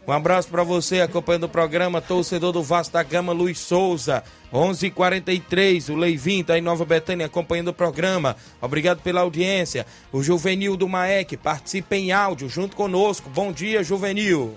Um 0.06 0.12
abraço 0.12 0.48
pra 0.48 0.62
você 0.62 1.00
acompanhando 1.00 1.44
o 1.44 1.48
programa, 1.48 2.00
torcedor 2.00 2.52
do 2.52 2.62
Vasco 2.62 2.92
da 2.92 3.02
Gama, 3.02 3.32
Luiz 3.32 3.58
Souza. 3.58 4.22
11:43 4.52 5.88
o 5.88 5.96
Leivin 5.96 6.44
tá 6.44 6.58
em 6.58 6.60
Nova 6.60 6.84
Betânia 6.84 7.26
acompanhando 7.26 7.68
o 7.68 7.74
programa. 7.74 8.36
Obrigado 8.60 9.00
pela 9.00 9.22
audiência. 9.22 9.86
O 10.12 10.22
Juvenil 10.22 10.76
do 10.76 10.88
Maek 10.88 11.36
participa 11.36 11.96
em 11.96 12.12
áudio 12.12 12.48
junto 12.48 12.76
conosco. 12.76 13.30
Bom 13.30 13.50
dia, 13.50 13.82
Juvenil. 13.82 14.54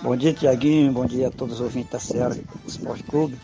Bom 0.00 0.16
dia, 0.16 0.32
Tiaguinho. 0.32 0.92
Bom 0.92 1.04
dia 1.04 1.28
a 1.28 1.30
todos 1.30 1.56
os 1.56 1.60
ouvintes 1.60 1.90
da 1.90 2.00
Ceará 2.00 2.34
Esporte 2.66 3.02
Clube. 3.02 3.38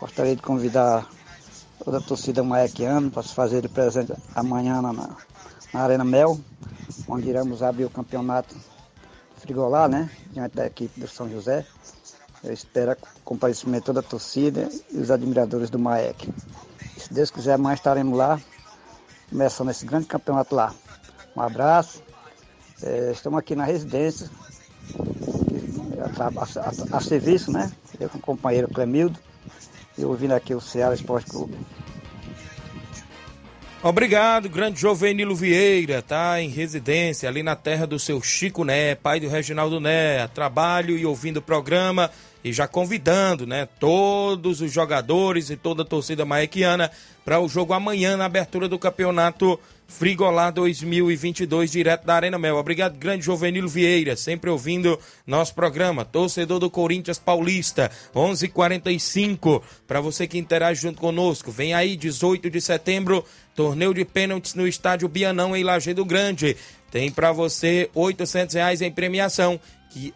Gostaria 0.00 0.34
de 0.34 0.42
convidar 0.42 1.08
toda 1.84 1.98
a 1.98 2.00
torcida 2.00 2.42
maequiana 2.42 3.08
para 3.10 3.22
se 3.22 3.34
fazer 3.34 3.62
de 3.62 3.68
presente 3.68 4.12
amanhã 4.34 4.82
na, 4.82 4.92
na 4.92 5.80
Arena 5.80 6.04
Mel, 6.04 6.40
onde 7.06 7.28
iremos 7.28 7.62
abrir 7.62 7.84
o 7.84 7.90
campeonato 7.90 8.56
frigolar, 9.36 9.88
né? 9.88 10.10
Diante 10.32 10.56
da 10.56 10.66
equipe 10.66 10.98
do 10.98 11.06
São 11.06 11.30
José. 11.30 11.66
Eu 12.44 12.52
espero 12.52 12.92
o 12.92 12.96
comparecimento 13.24 13.80
de 13.80 13.86
toda 13.86 14.00
a 14.00 14.02
torcida 14.02 14.68
e 14.92 14.98
os 14.98 15.10
admiradores 15.10 15.70
do 15.70 15.78
Maek. 15.78 16.28
Se 16.98 17.12
Deus 17.12 17.30
quiser, 17.30 17.54
amanhã 17.54 17.74
estaremos 17.74 18.16
lá, 18.16 18.38
começando 19.30 19.70
esse 19.70 19.84
grande 19.86 20.06
campeonato 20.06 20.54
lá. 20.54 20.74
Um 21.34 21.40
abraço. 21.40 22.02
Eh, 22.82 23.10
estamos 23.14 23.38
aqui 23.38 23.56
na 23.56 23.64
residência, 23.64 24.28
a, 26.04 26.08
tra- 26.10 26.26
a- 26.36 26.94
a- 26.94 26.98
a 26.98 27.00
serviço, 27.00 27.50
né? 27.50 27.72
Eu 27.98 28.08
com 28.10 28.18
o 28.18 28.20
companheiro 28.20 28.68
Clemildo 28.68 29.18
e 29.96 30.04
ouvindo 30.04 30.32
aqui 30.34 30.54
o 30.54 30.60
Ceará 30.60 30.94
Esporte 30.94 31.30
Clube. 31.30 31.56
Obrigado, 33.82 34.48
grande 34.48 34.80
Jovenilo 34.80 35.36
Vieira, 35.36 36.00
tá 36.00 36.40
em 36.40 36.48
residência 36.48 37.28
ali 37.28 37.42
na 37.42 37.54
terra 37.54 37.86
do 37.86 37.98
seu 37.98 38.20
Chico 38.22 38.64
Né, 38.64 38.94
pai 38.94 39.20
do 39.20 39.28
Reginaldo 39.28 39.78
Né, 39.78 40.26
trabalho 40.28 40.96
e 40.96 41.04
ouvindo 41.04 41.36
o 41.36 41.42
programa 41.42 42.10
e 42.44 42.52
já 42.52 42.68
convidando, 42.68 43.46
né, 43.46 43.66
todos 43.80 44.60
os 44.60 44.70
jogadores 44.70 45.48
e 45.48 45.56
toda 45.56 45.82
a 45.82 45.86
torcida 45.86 46.24
maequiana 46.26 46.90
para 47.24 47.40
o 47.40 47.48
jogo 47.48 47.72
amanhã 47.72 48.16
na 48.16 48.26
abertura 48.26 48.68
do 48.68 48.78
campeonato 48.78 49.58
Frigolá 49.86 50.50
2022 50.50 51.70
direto 51.70 52.04
da 52.04 52.14
Arena 52.14 52.38
Mel. 52.38 52.56
Obrigado, 52.56 52.98
grande 52.98 53.24
Jovenilo 53.24 53.68
Vieira, 53.68 54.16
sempre 54.16 54.50
ouvindo 54.50 54.98
nosso 55.26 55.54
programa. 55.54 56.04
Torcedor 56.04 56.58
do 56.58 56.70
Corinthians 56.70 57.18
Paulista, 57.18 57.90
11:45 58.14 59.62
para 59.86 60.00
você 60.00 60.26
que 60.26 60.38
interage 60.38 60.82
junto 60.82 61.00
conosco. 61.00 61.50
Vem 61.50 61.74
aí 61.74 61.96
18 61.96 62.50
de 62.50 62.60
setembro, 62.60 63.24
torneio 63.54 63.94
de 63.94 64.04
pênaltis 64.04 64.54
no 64.54 64.66
estádio 64.66 65.08
Bianão 65.08 65.56
em 65.56 65.62
Lajeado 65.62 66.04
Grande. 66.04 66.56
Tem 66.90 67.10
para 67.10 67.32
você 67.32 67.90
800 67.94 68.54
reais 68.54 68.82
em 68.82 68.90
premiação. 68.90 69.60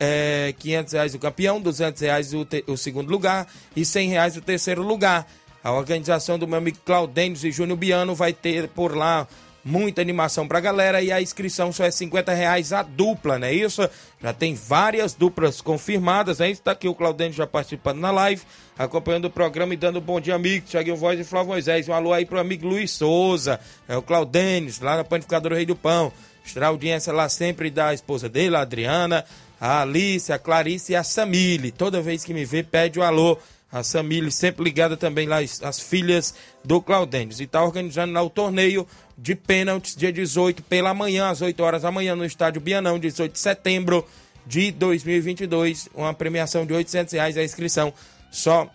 É 0.01 0.55
500 0.59 0.93
reais 0.93 1.14
o 1.14 1.18
campeão, 1.18 1.61
200 1.61 2.03
reais 2.03 2.35
o, 2.35 2.47
o 2.66 2.76
segundo 2.76 3.11
lugar 3.11 3.47
e 3.74 3.85
100 3.85 4.09
reais 4.09 4.37
o 4.37 4.41
terceiro 4.41 4.83
lugar. 4.83 5.26
A 5.62 5.72
organização 5.72 6.39
do 6.39 6.47
meu 6.47 6.59
amigo 6.59 6.79
Claudênio 6.85 7.39
e 7.45 7.51
Júnior 7.51 7.79
Biano 7.79 8.14
vai 8.14 8.33
ter 8.33 8.68
por 8.68 8.97
lá 8.97 9.26
muita 9.64 10.01
animação 10.01 10.49
pra 10.49 10.61
galera 10.61 11.03
e 11.03 11.12
a 11.12 11.20
inscrição 11.20 11.72
só 11.72 11.85
é 11.85 11.91
50 11.91 12.33
reais 12.33 12.72
a 12.72 12.83
dupla, 12.83 13.39
não 13.39 13.47
é 13.47 13.53
isso? 13.53 13.89
Já 14.20 14.33
tem 14.33 14.55
várias 14.55 15.14
duplas 15.14 15.61
confirmadas, 15.61 16.39
né? 16.39 16.51
Está 16.51 16.72
aqui 16.72 16.89
o 16.89 16.95
Claudênio 16.95 17.35
já 17.35 17.47
participando 17.47 17.99
na 17.99 18.11
live, 18.11 18.43
acompanhando 18.79 19.26
o 19.26 19.31
programa 19.31 19.74
e 19.74 19.76
dando 19.76 19.99
um 19.99 20.03
bom 20.03 20.20
dia, 20.20 20.35
amigo. 20.35 20.66
Thiaguinho 20.66 20.97
Voz 20.97 21.20
e 21.20 21.24
Flávio 21.24 21.49
Moisés. 21.49 21.89
Um 21.89 21.93
alô 21.93 22.12
aí 22.12 22.24
pro 22.24 22.41
amigo 22.41 22.66
Luiz 22.66 22.93
Souza, 22.93 23.61
é 23.87 23.97
o 23.97 24.03
Claudênio, 24.03 24.72
lá 24.81 24.97
na 24.97 25.05
Panificadora 25.05 25.57
Rei 25.57 25.66
do 25.66 25.76
Pão. 25.76 26.12
Extra 26.45 26.68
audiência 26.68 27.12
lá 27.12 27.29
sempre 27.29 27.70
da 27.70 27.93
esposa 27.93 28.26
dele, 28.26 28.57
a 28.57 28.61
Adriana, 28.61 29.24
a 29.61 29.82
Alice, 29.82 30.32
a 30.32 30.38
Clarice 30.38 30.92
e 30.92 30.96
a 30.96 31.02
Samile. 31.02 31.70
Toda 31.70 32.00
vez 32.00 32.24
que 32.24 32.34
me 32.34 32.44
vê, 32.44 32.62
pede 32.62 32.98
o 32.98 33.02
alô. 33.02 33.38
A 33.70 33.82
Samile 33.82 34.30
sempre 34.32 34.64
ligada 34.64 34.96
também 34.96 35.26
lá, 35.26 35.40
as, 35.40 35.62
as 35.62 35.80
filhas 35.80 36.34
do 36.64 36.80
Claudênis. 36.80 37.40
E 37.40 37.44
está 37.44 37.62
organizando 37.62 38.12
lá 38.14 38.22
o 38.22 38.30
torneio 38.30 38.86
de 39.16 39.34
pênaltis, 39.34 39.94
dia 39.94 40.12
18, 40.12 40.62
pela 40.62 40.94
manhã, 40.94 41.28
às 41.28 41.42
8 41.42 41.61
horas 41.62 41.82
da 41.82 41.90
manhã, 41.90 42.16
no 42.16 42.24
estádio 42.24 42.61
Bianão, 42.61 42.98
18 42.98 43.32
de 43.32 43.38
setembro 43.38 44.06
de 44.46 44.70
2022. 44.72 45.88
Uma 45.94 46.14
premiação 46.14 46.64
de 46.64 46.72
800 46.72 47.12
reais 47.12 47.36
a 47.36 47.44
inscrição, 47.44 47.92
só 48.30 48.70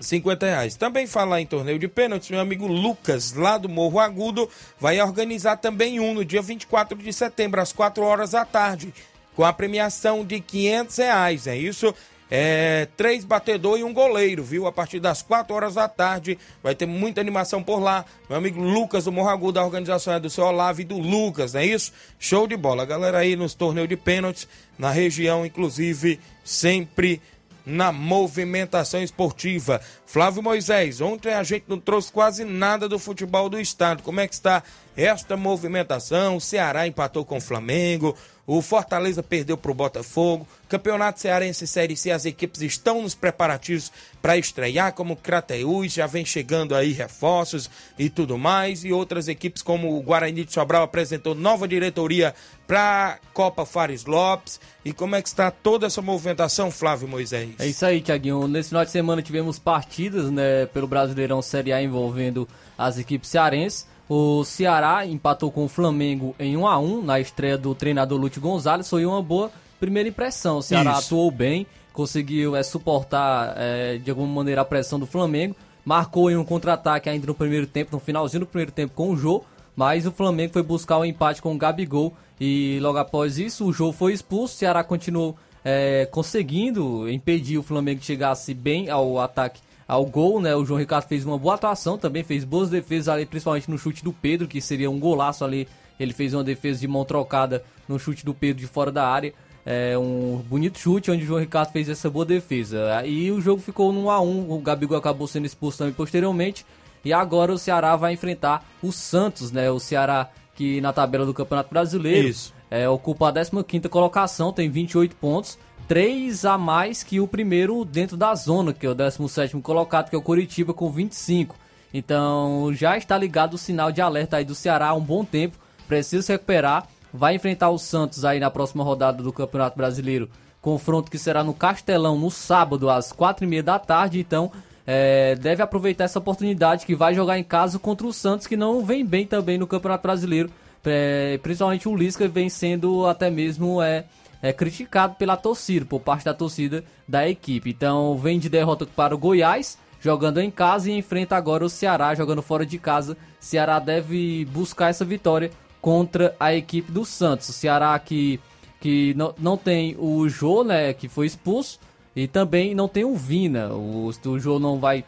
50 0.00 0.46
reais. 0.46 0.76
Também 0.76 1.06
falar 1.06 1.40
em 1.40 1.46
torneio 1.46 1.78
de 1.78 1.88
pênaltis, 1.88 2.30
meu 2.30 2.40
amigo 2.40 2.66
Lucas, 2.66 3.32
lá 3.32 3.58
do 3.58 3.68
Morro 3.68 3.98
Agudo, 3.98 4.48
vai 4.78 5.00
organizar 5.00 5.56
também 5.56 5.98
um 5.98 6.14
no 6.14 6.24
dia 6.24 6.42
24 6.42 6.96
de 6.96 7.12
setembro, 7.12 7.60
às 7.60 7.72
4 7.72 8.02
horas 8.02 8.30
da 8.30 8.44
tarde, 8.44 8.92
com 9.34 9.44
a 9.44 9.52
premiação 9.52 10.24
de 10.24 10.40
500 10.40 10.96
reais, 10.96 11.46
é 11.46 11.56
isso? 11.56 11.94
É, 12.30 12.88
três 12.96 13.24
batedor 13.24 13.78
e 13.78 13.84
um 13.84 13.92
goleiro, 13.92 14.42
viu? 14.42 14.66
A 14.66 14.72
partir 14.72 14.98
das 14.98 15.22
4 15.22 15.54
horas 15.54 15.74
da 15.74 15.86
tarde 15.86 16.38
vai 16.62 16.74
ter 16.74 16.86
muita 16.86 17.20
animação 17.20 17.62
por 17.62 17.78
lá. 17.78 18.04
Meu 18.28 18.38
amigo 18.38 18.60
Lucas 18.60 19.04
do 19.04 19.12
Morro 19.12 19.28
Agudo, 19.28 19.60
a 19.60 19.64
organização 19.64 20.14
é 20.14 20.18
do 20.18 20.30
seu 20.30 20.44
Olavo 20.44 20.80
e 20.80 20.84
do 20.84 20.98
Lucas, 20.98 21.52
não 21.52 21.60
é 21.60 21.66
isso? 21.66 21.92
Show 22.18 22.46
de 22.46 22.56
bola. 22.56 22.86
Galera 22.86 23.18
aí 23.18 23.36
nos 23.36 23.54
torneios 23.54 23.88
de 23.88 23.96
pênaltis, 23.96 24.48
na 24.78 24.90
região, 24.90 25.44
inclusive, 25.44 26.18
sempre 26.42 27.20
na 27.64 27.92
movimentação 27.92 29.02
esportiva. 29.02 29.80
Flávio 30.06 30.42
Moisés, 30.42 31.00
ontem 31.00 31.32
a 31.32 31.42
gente 31.42 31.64
não 31.68 31.78
trouxe 31.78 32.12
quase 32.12 32.44
nada 32.44 32.88
do 32.88 32.98
futebol 32.98 33.48
do 33.48 33.60
estado. 33.60 34.02
Como 34.02 34.20
é 34.20 34.28
que 34.28 34.34
está 34.34 34.62
esta 34.96 35.36
movimentação? 35.36 36.36
O 36.36 36.40
Ceará 36.40 36.86
empatou 36.86 37.24
com 37.24 37.38
o 37.38 37.40
Flamengo, 37.40 38.16
o 38.46 38.60
Fortaleza 38.60 39.22
perdeu 39.22 39.56
para 39.56 39.70
o 39.70 39.74
Botafogo. 39.74 40.46
Campeonato 40.68 41.20
Cearense 41.20 41.66
Série 41.66 41.96
C, 41.96 42.10
as 42.10 42.26
equipes 42.26 42.60
estão 42.60 43.00
nos 43.00 43.14
preparativos 43.14 43.90
para 44.20 44.36
estrear, 44.36 44.92
como 44.92 45.14
o 45.14 45.16
Crateús, 45.16 45.92
já 45.92 46.06
vem 46.06 46.24
chegando 46.24 46.74
aí 46.74 46.92
reforços 46.92 47.70
e 47.98 48.10
tudo 48.10 48.36
mais. 48.36 48.84
E 48.84 48.92
outras 48.92 49.28
equipes, 49.28 49.62
como 49.62 49.96
o 49.96 50.02
Guarani 50.02 50.44
de 50.44 50.52
Sobral, 50.52 50.82
apresentou 50.82 51.34
nova 51.34 51.66
diretoria 51.66 52.34
para 52.66 53.18
Copa 53.32 53.64
Fares 53.64 54.04
Lopes. 54.04 54.60
E 54.84 54.92
como 54.92 55.16
é 55.16 55.22
que 55.22 55.28
está 55.28 55.50
toda 55.50 55.86
essa 55.86 56.02
movimentação, 56.02 56.70
Flávio 56.70 57.08
Moisés? 57.08 57.50
É 57.58 57.66
isso 57.66 57.86
aí, 57.86 58.02
Tiaguinho. 58.02 58.46
Nesse 58.46 58.70
final 58.70 58.84
de 58.84 58.90
semana 58.90 59.22
tivemos 59.22 59.58
partidas 59.58 60.30
né, 60.30 60.66
pelo 60.66 60.86
Brasileirão 60.86 61.40
Série 61.40 61.72
A 61.72 61.82
envolvendo 61.82 62.46
as 62.76 62.98
equipes 62.98 63.30
cearenses. 63.30 63.86
O 64.08 64.44
Ceará 64.44 65.06
empatou 65.06 65.50
com 65.50 65.64
o 65.64 65.68
Flamengo 65.68 66.34
em 66.38 66.56
1 66.56 66.66
a 66.66 66.78
1 66.78 67.02
na 67.02 67.20
estreia 67.20 67.56
do 67.56 67.74
treinador 67.74 68.20
Lúcio 68.20 68.40
Gonzalez. 68.40 68.88
Foi 68.88 69.06
uma 69.06 69.22
boa 69.22 69.50
primeira 69.80 70.08
impressão. 70.08 70.58
O 70.58 70.62
Ceará 70.62 70.92
Isso. 70.92 71.06
atuou 71.06 71.30
bem, 71.30 71.66
conseguiu 71.92 72.54
é, 72.54 72.62
suportar 72.62 73.54
é, 73.56 73.98
de 73.98 74.10
alguma 74.10 74.28
maneira 74.28 74.60
a 74.60 74.64
pressão 74.64 74.98
do 74.98 75.06
Flamengo, 75.06 75.54
marcou 75.84 76.30
em 76.30 76.36
um 76.36 76.44
contra-ataque 76.44 77.08
ainda 77.08 77.26
no 77.26 77.34
primeiro 77.34 77.66
tempo, 77.66 77.92
no 77.92 78.00
finalzinho 78.00 78.40
do 78.40 78.46
primeiro 78.46 78.72
tempo 78.72 78.92
com 78.94 79.10
o 79.10 79.16
Jô, 79.16 79.42
mas 79.76 80.06
o 80.06 80.12
Flamengo 80.12 80.52
foi 80.52 80.62
buscar 80.62 80.98
o 80.98 81.04
empate 81.04 81.40
com 81.40 81.54
o 81.54 81.58
Gabigol 81.58 82.12
e 82.40 82.78
logo 82.80 82.98
após 82.98 83.38
isso 83.38 83.66
o 83.66 83.72
Jô 83.72 83.92
foi 83.92 84.12
expulso, 84.12 84.54
o 84.54 84.58
Ceará 84.58 84.82
continuou 84.82 85.36
é, 85.64 86.06
conseguindo 86.10 87.08
impedir 87.08 87.58
o 87.58 87.62
Flamengo 87.62 88.00
que 88.00 88.06
chegasse 88.06 88.52
bem 88.52 88.90
ao 88.90 89.18
ataque, 89.18 89.60
ao 89.86 90.04
gol, 90.06 90.40
né? 90.40 90.54
O 90.54 90.64
João 90.64 90.78
Ricardo 90.78 91.06
fez 91.06 91.24
uma 91.24 91.38
boa 91.38 91.54
atuação, 91.54 91.98
também 91.98 92.22
fez 92.22 92.44
boas 92.44 92.70
defesas 92.70 93.08
ali, 93.08 93.26
principalmente 93.26 93.70
no 93.70 93.78
chute 93.78 94.02
do 94.02 94.12
Pedro, 94.12 94.48
que 94.48 94.60
seria 94.60 94.90
um 94.90 94.98
golaço 94.98 95.44
ali. 95.44 95.68
Ele 95.98 96.12
fez 96.12 96.34
uma 96.34 96.42
defesa 96.42 96.80
de 96.80 96.88
mão 96.88 97.04
trocada 97.04 97.64
no 97.88 97.98
chute 97.98 98.24
do 98.24 98.34
Pedro 98.34 98.60
de 98.60 98.66
fora 98.66 98.90
da 98.90 99.06
área. 99.06 99.32
É 99.66 99.96
um 99.96 100.42
bonito 100.46 100.78
chute 100.78 101.10
onde 101.10 101.22
o 101.24 101.26
João 101.26 101.40
Ricardo 101.40 101.70
fez 101.70 101.88
essa 101.88 102.10
boa 102.10 102.24
defesa. 102.24 103.04
E 103.06 103.30
o 103.30 103.40
jogo 103.40 103.62
ficou 103.62 103.92
no 103.92 104.04
1 104.04 104.10
a 104.10 104.20
1 104.20 104.50
o 104.52 104.58
Gabigol 104.58 104.98
acabou 104.98 105.26
sendo 105.26 105.46
expulso 105.46 105.78
também 105.78 105.94
posteriormente. 105.94 106.66
E 107.04 107.12
agora 107.12 107.52
o 107.52 107.58
Ceará 107.58 107.96
vai 107.96 108.12
enfrentar 108.12 108.64
o 108.82 108.90
Santos, 108.90 109.52
né? 109.52 109.70
O 109.70 109.78
Ceará 109.78 110.30
que 110.54 110.80
na 110.80 110.92
tabela 110.92 111.26
do 111.26 111.34
Campeonato 111.34 111.70
Brasileiro 111.70 112.34
é, 112.70 112.88
ocupa 112.88 113.28
a 113.28 113.32
15ª 113.32 113.88
colocação, 113.88 114.52
tem 114.52 114.70
28 114.70 115.16
pontos, 115.16 115.58
3 115.86 116.44
a 116.46 116.56
mais 116.56 117.02
que 117.02 117.20
o 117.20 117.28
primeiro 117.28 117.84
dentro 117.84 118.16
da 118.16 118.34
zona, 118.34 118.72
que 118.72 118.86
é 118.86 118.88
o 118.88 118.94
17º 118.94 119.60
colocado, 119.60 120.08
que 120.08 120.16
é 120.16 120.18
o 120.18 120.22
Curitiba 120.22 120.72
com 120.72 120.90
25. 120.90 121.56
Então 121.92 122.72
já 122.72 122.96
está 122.96 123.16
ligado 123.18 123.54
o 123.54 123.58
sinal 123.58 123.92
de 123.92 124.00
alerta 124.00 124.38
aí 124.38 124.44
do 124.44 124.54
Ceará 124.54 124.88
há 124.88 124.94
um 124.94 125.00
bom 125.00 125.24
tempo, 125.24 125.58
precisa 125.86 126.22
se 126.22 126.32
recuperar, 126.32 126.88
vai 127.12 127.34
enfrentar 127.34 127.70
o 127.70 127.78
Santos 127.78 128.24
aí 128.24 128.40
na 128.40 128.50
próxima 128.50 128.82
rodada 128.82 129.22
do 129.22 129.32
Campeonato 129.32 129.76
Brasileiro, 129.76 130.28
confronto 130.60 131.10
que 131.10 131.18
será 131.18 131.44
no 131.44 131.54
Castelão 131.54 132.18
no 132.18 132.30
sábado 132.30 132.88
às 132.88 133.12
4h30 133.12 133.62
da 133.62 133.78
tarde, 133.78 134.18
então 134.18 134.50
é, 134.86 135.34
deve 135.36 135.62
aproveitar 135.62 136.04
essa 136.04 136.18
oportunidade 136.18 136.84
que 136.86 136.94
vai 136.94 137.14
jogar 137.14 137.38
em 137.38 137.44
casa 137.44 137.78
contra 137.78 138.06
o 138.06 138.12
Santos, 138.12 138.46
que 138.46 138.56
não 138.56 138.84
vem 138.84 139.04
bem 139.04 139.26
também 139.26 139.58
no 139.58 139.66
Campeonato 139.66 140.02
Brasileiro. 140.02 140.50
É, 140.84 141.38
principalmente 141.42 141.88
o 141.88 141.96
Lisca 141.96 142.28
vem 142.28 142.50
sendo 142.50 143.06
até 143.06 143.30
mesmo 143.30 143.80
é, 143.80 144.04
é, 144.44 144.52
criticado 144.52 145.14
pela 145.14 145.38
torcida, 145.38 145.86
por 145.86 146.00
parte 146.00 146.26
da 146.26 146.34
torcida 146.34 146.84
da 147.08 147.26
equipe. 147.26 147.70
Então 147.70 148.14
vem 148.18 148.38
de 148.38 148.50
derrota 148.50 148.84
para 148.84 149.14
o 149.14 149.18
Goiás, 149.18 149.78
jogando 150.02 150.38
em 150.38 150.50
casa 150.50 150.90
e 150.90 150.98
enfrenta 150.98 151.34
agora 151.34 151.64
o 151.64 151.70
Ceará, 151.70 152.14
jogando 152.14 152.42
fora 152.42 152.66
de 152.66 152.78
casa. 152.78 153.16
Ceará 153.40 153.78
deve 153.78 154.44
buscar 154.52 154.90
essa 154.90 155.02
vitória 155.02 155.50
contra 155.80 156.36
a 156.38 156.54
equipe 156.54 156.92
do 156.92 157.06
Santos. 157.06 157.48
O 157.48 157.54
Ceará 157.54 157.98
que, 157.98 158.38
que 158.82 159.14
não, 159.14 159.34
não 159.38 159.56
tem 159.56 159.96
o 159.98 160.28
Jô, 160.28 160.62
né, 160.62 160.92
que 160.92 161.08
foi 161.08 161.24
expulso, 161.24 161.80
e 162.14 162.28
também 162.28 162.74
não 162.74 162.86
tem 162.86 163.02
o 163.02 163.16
Vina. 163.16 163.72
O, 163.72 164.10
o 164.26 164.38
Jô 164.38 164.58
não 164.58 164.78
vai 164.78 165.06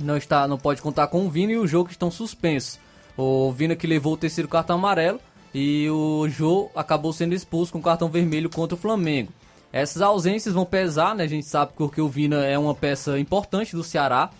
não 0.00 0.16
está 0.16 0.48
não 0.48 0.56
pode 0.56 0.80
contar 0.80 1.08
com 1.08 1.26
o 1.26 1.30
Vina 1.30 1.52
e 1.52 1.58
o 1.58 1.66
Jô 1.66 1.84
que 1.84 1.92
estão 1.92 2.10
suspensos. 2.10 2.80
O 3.18 3.52
Vina 3.52 3.76
que 3.76 3.86
levou 3.86 4.14
o 4.14 4.16
terceiro 4.16 4.48
cartão 4.48 4.76
amarelo 4.76 5.20
e 5.54 5.88
o 5.90 6.28
Jô 6.28 6.70
acabou 6.74 7.12
sendo 7.12 7.34
expulso 7.34 7.72
com 7.72 7.82
cartão 7.82 8.08
vermelho 8.08 8.48
contra 8.48 8.74
o 8.74 8.78
Flamengo. 8.78 9.32
Essas 9.72 10.02
ausências 10.02 10.54
vão 10.54 10.64
pesar, 10.64 11.14
né? 11.14 11.24
A 11.24 11.28
gente 11.28 11.46
sabe 11.46 11.72
porque 11.76 12.00
o 12.00 12.08
Vina 12.08 12.44
é 12.44 12.58
uma 12.58 12.74
peça 12.74 13.18
importante 13.18 13.74
do 13.74 13.82
Ceará 13.82 14.30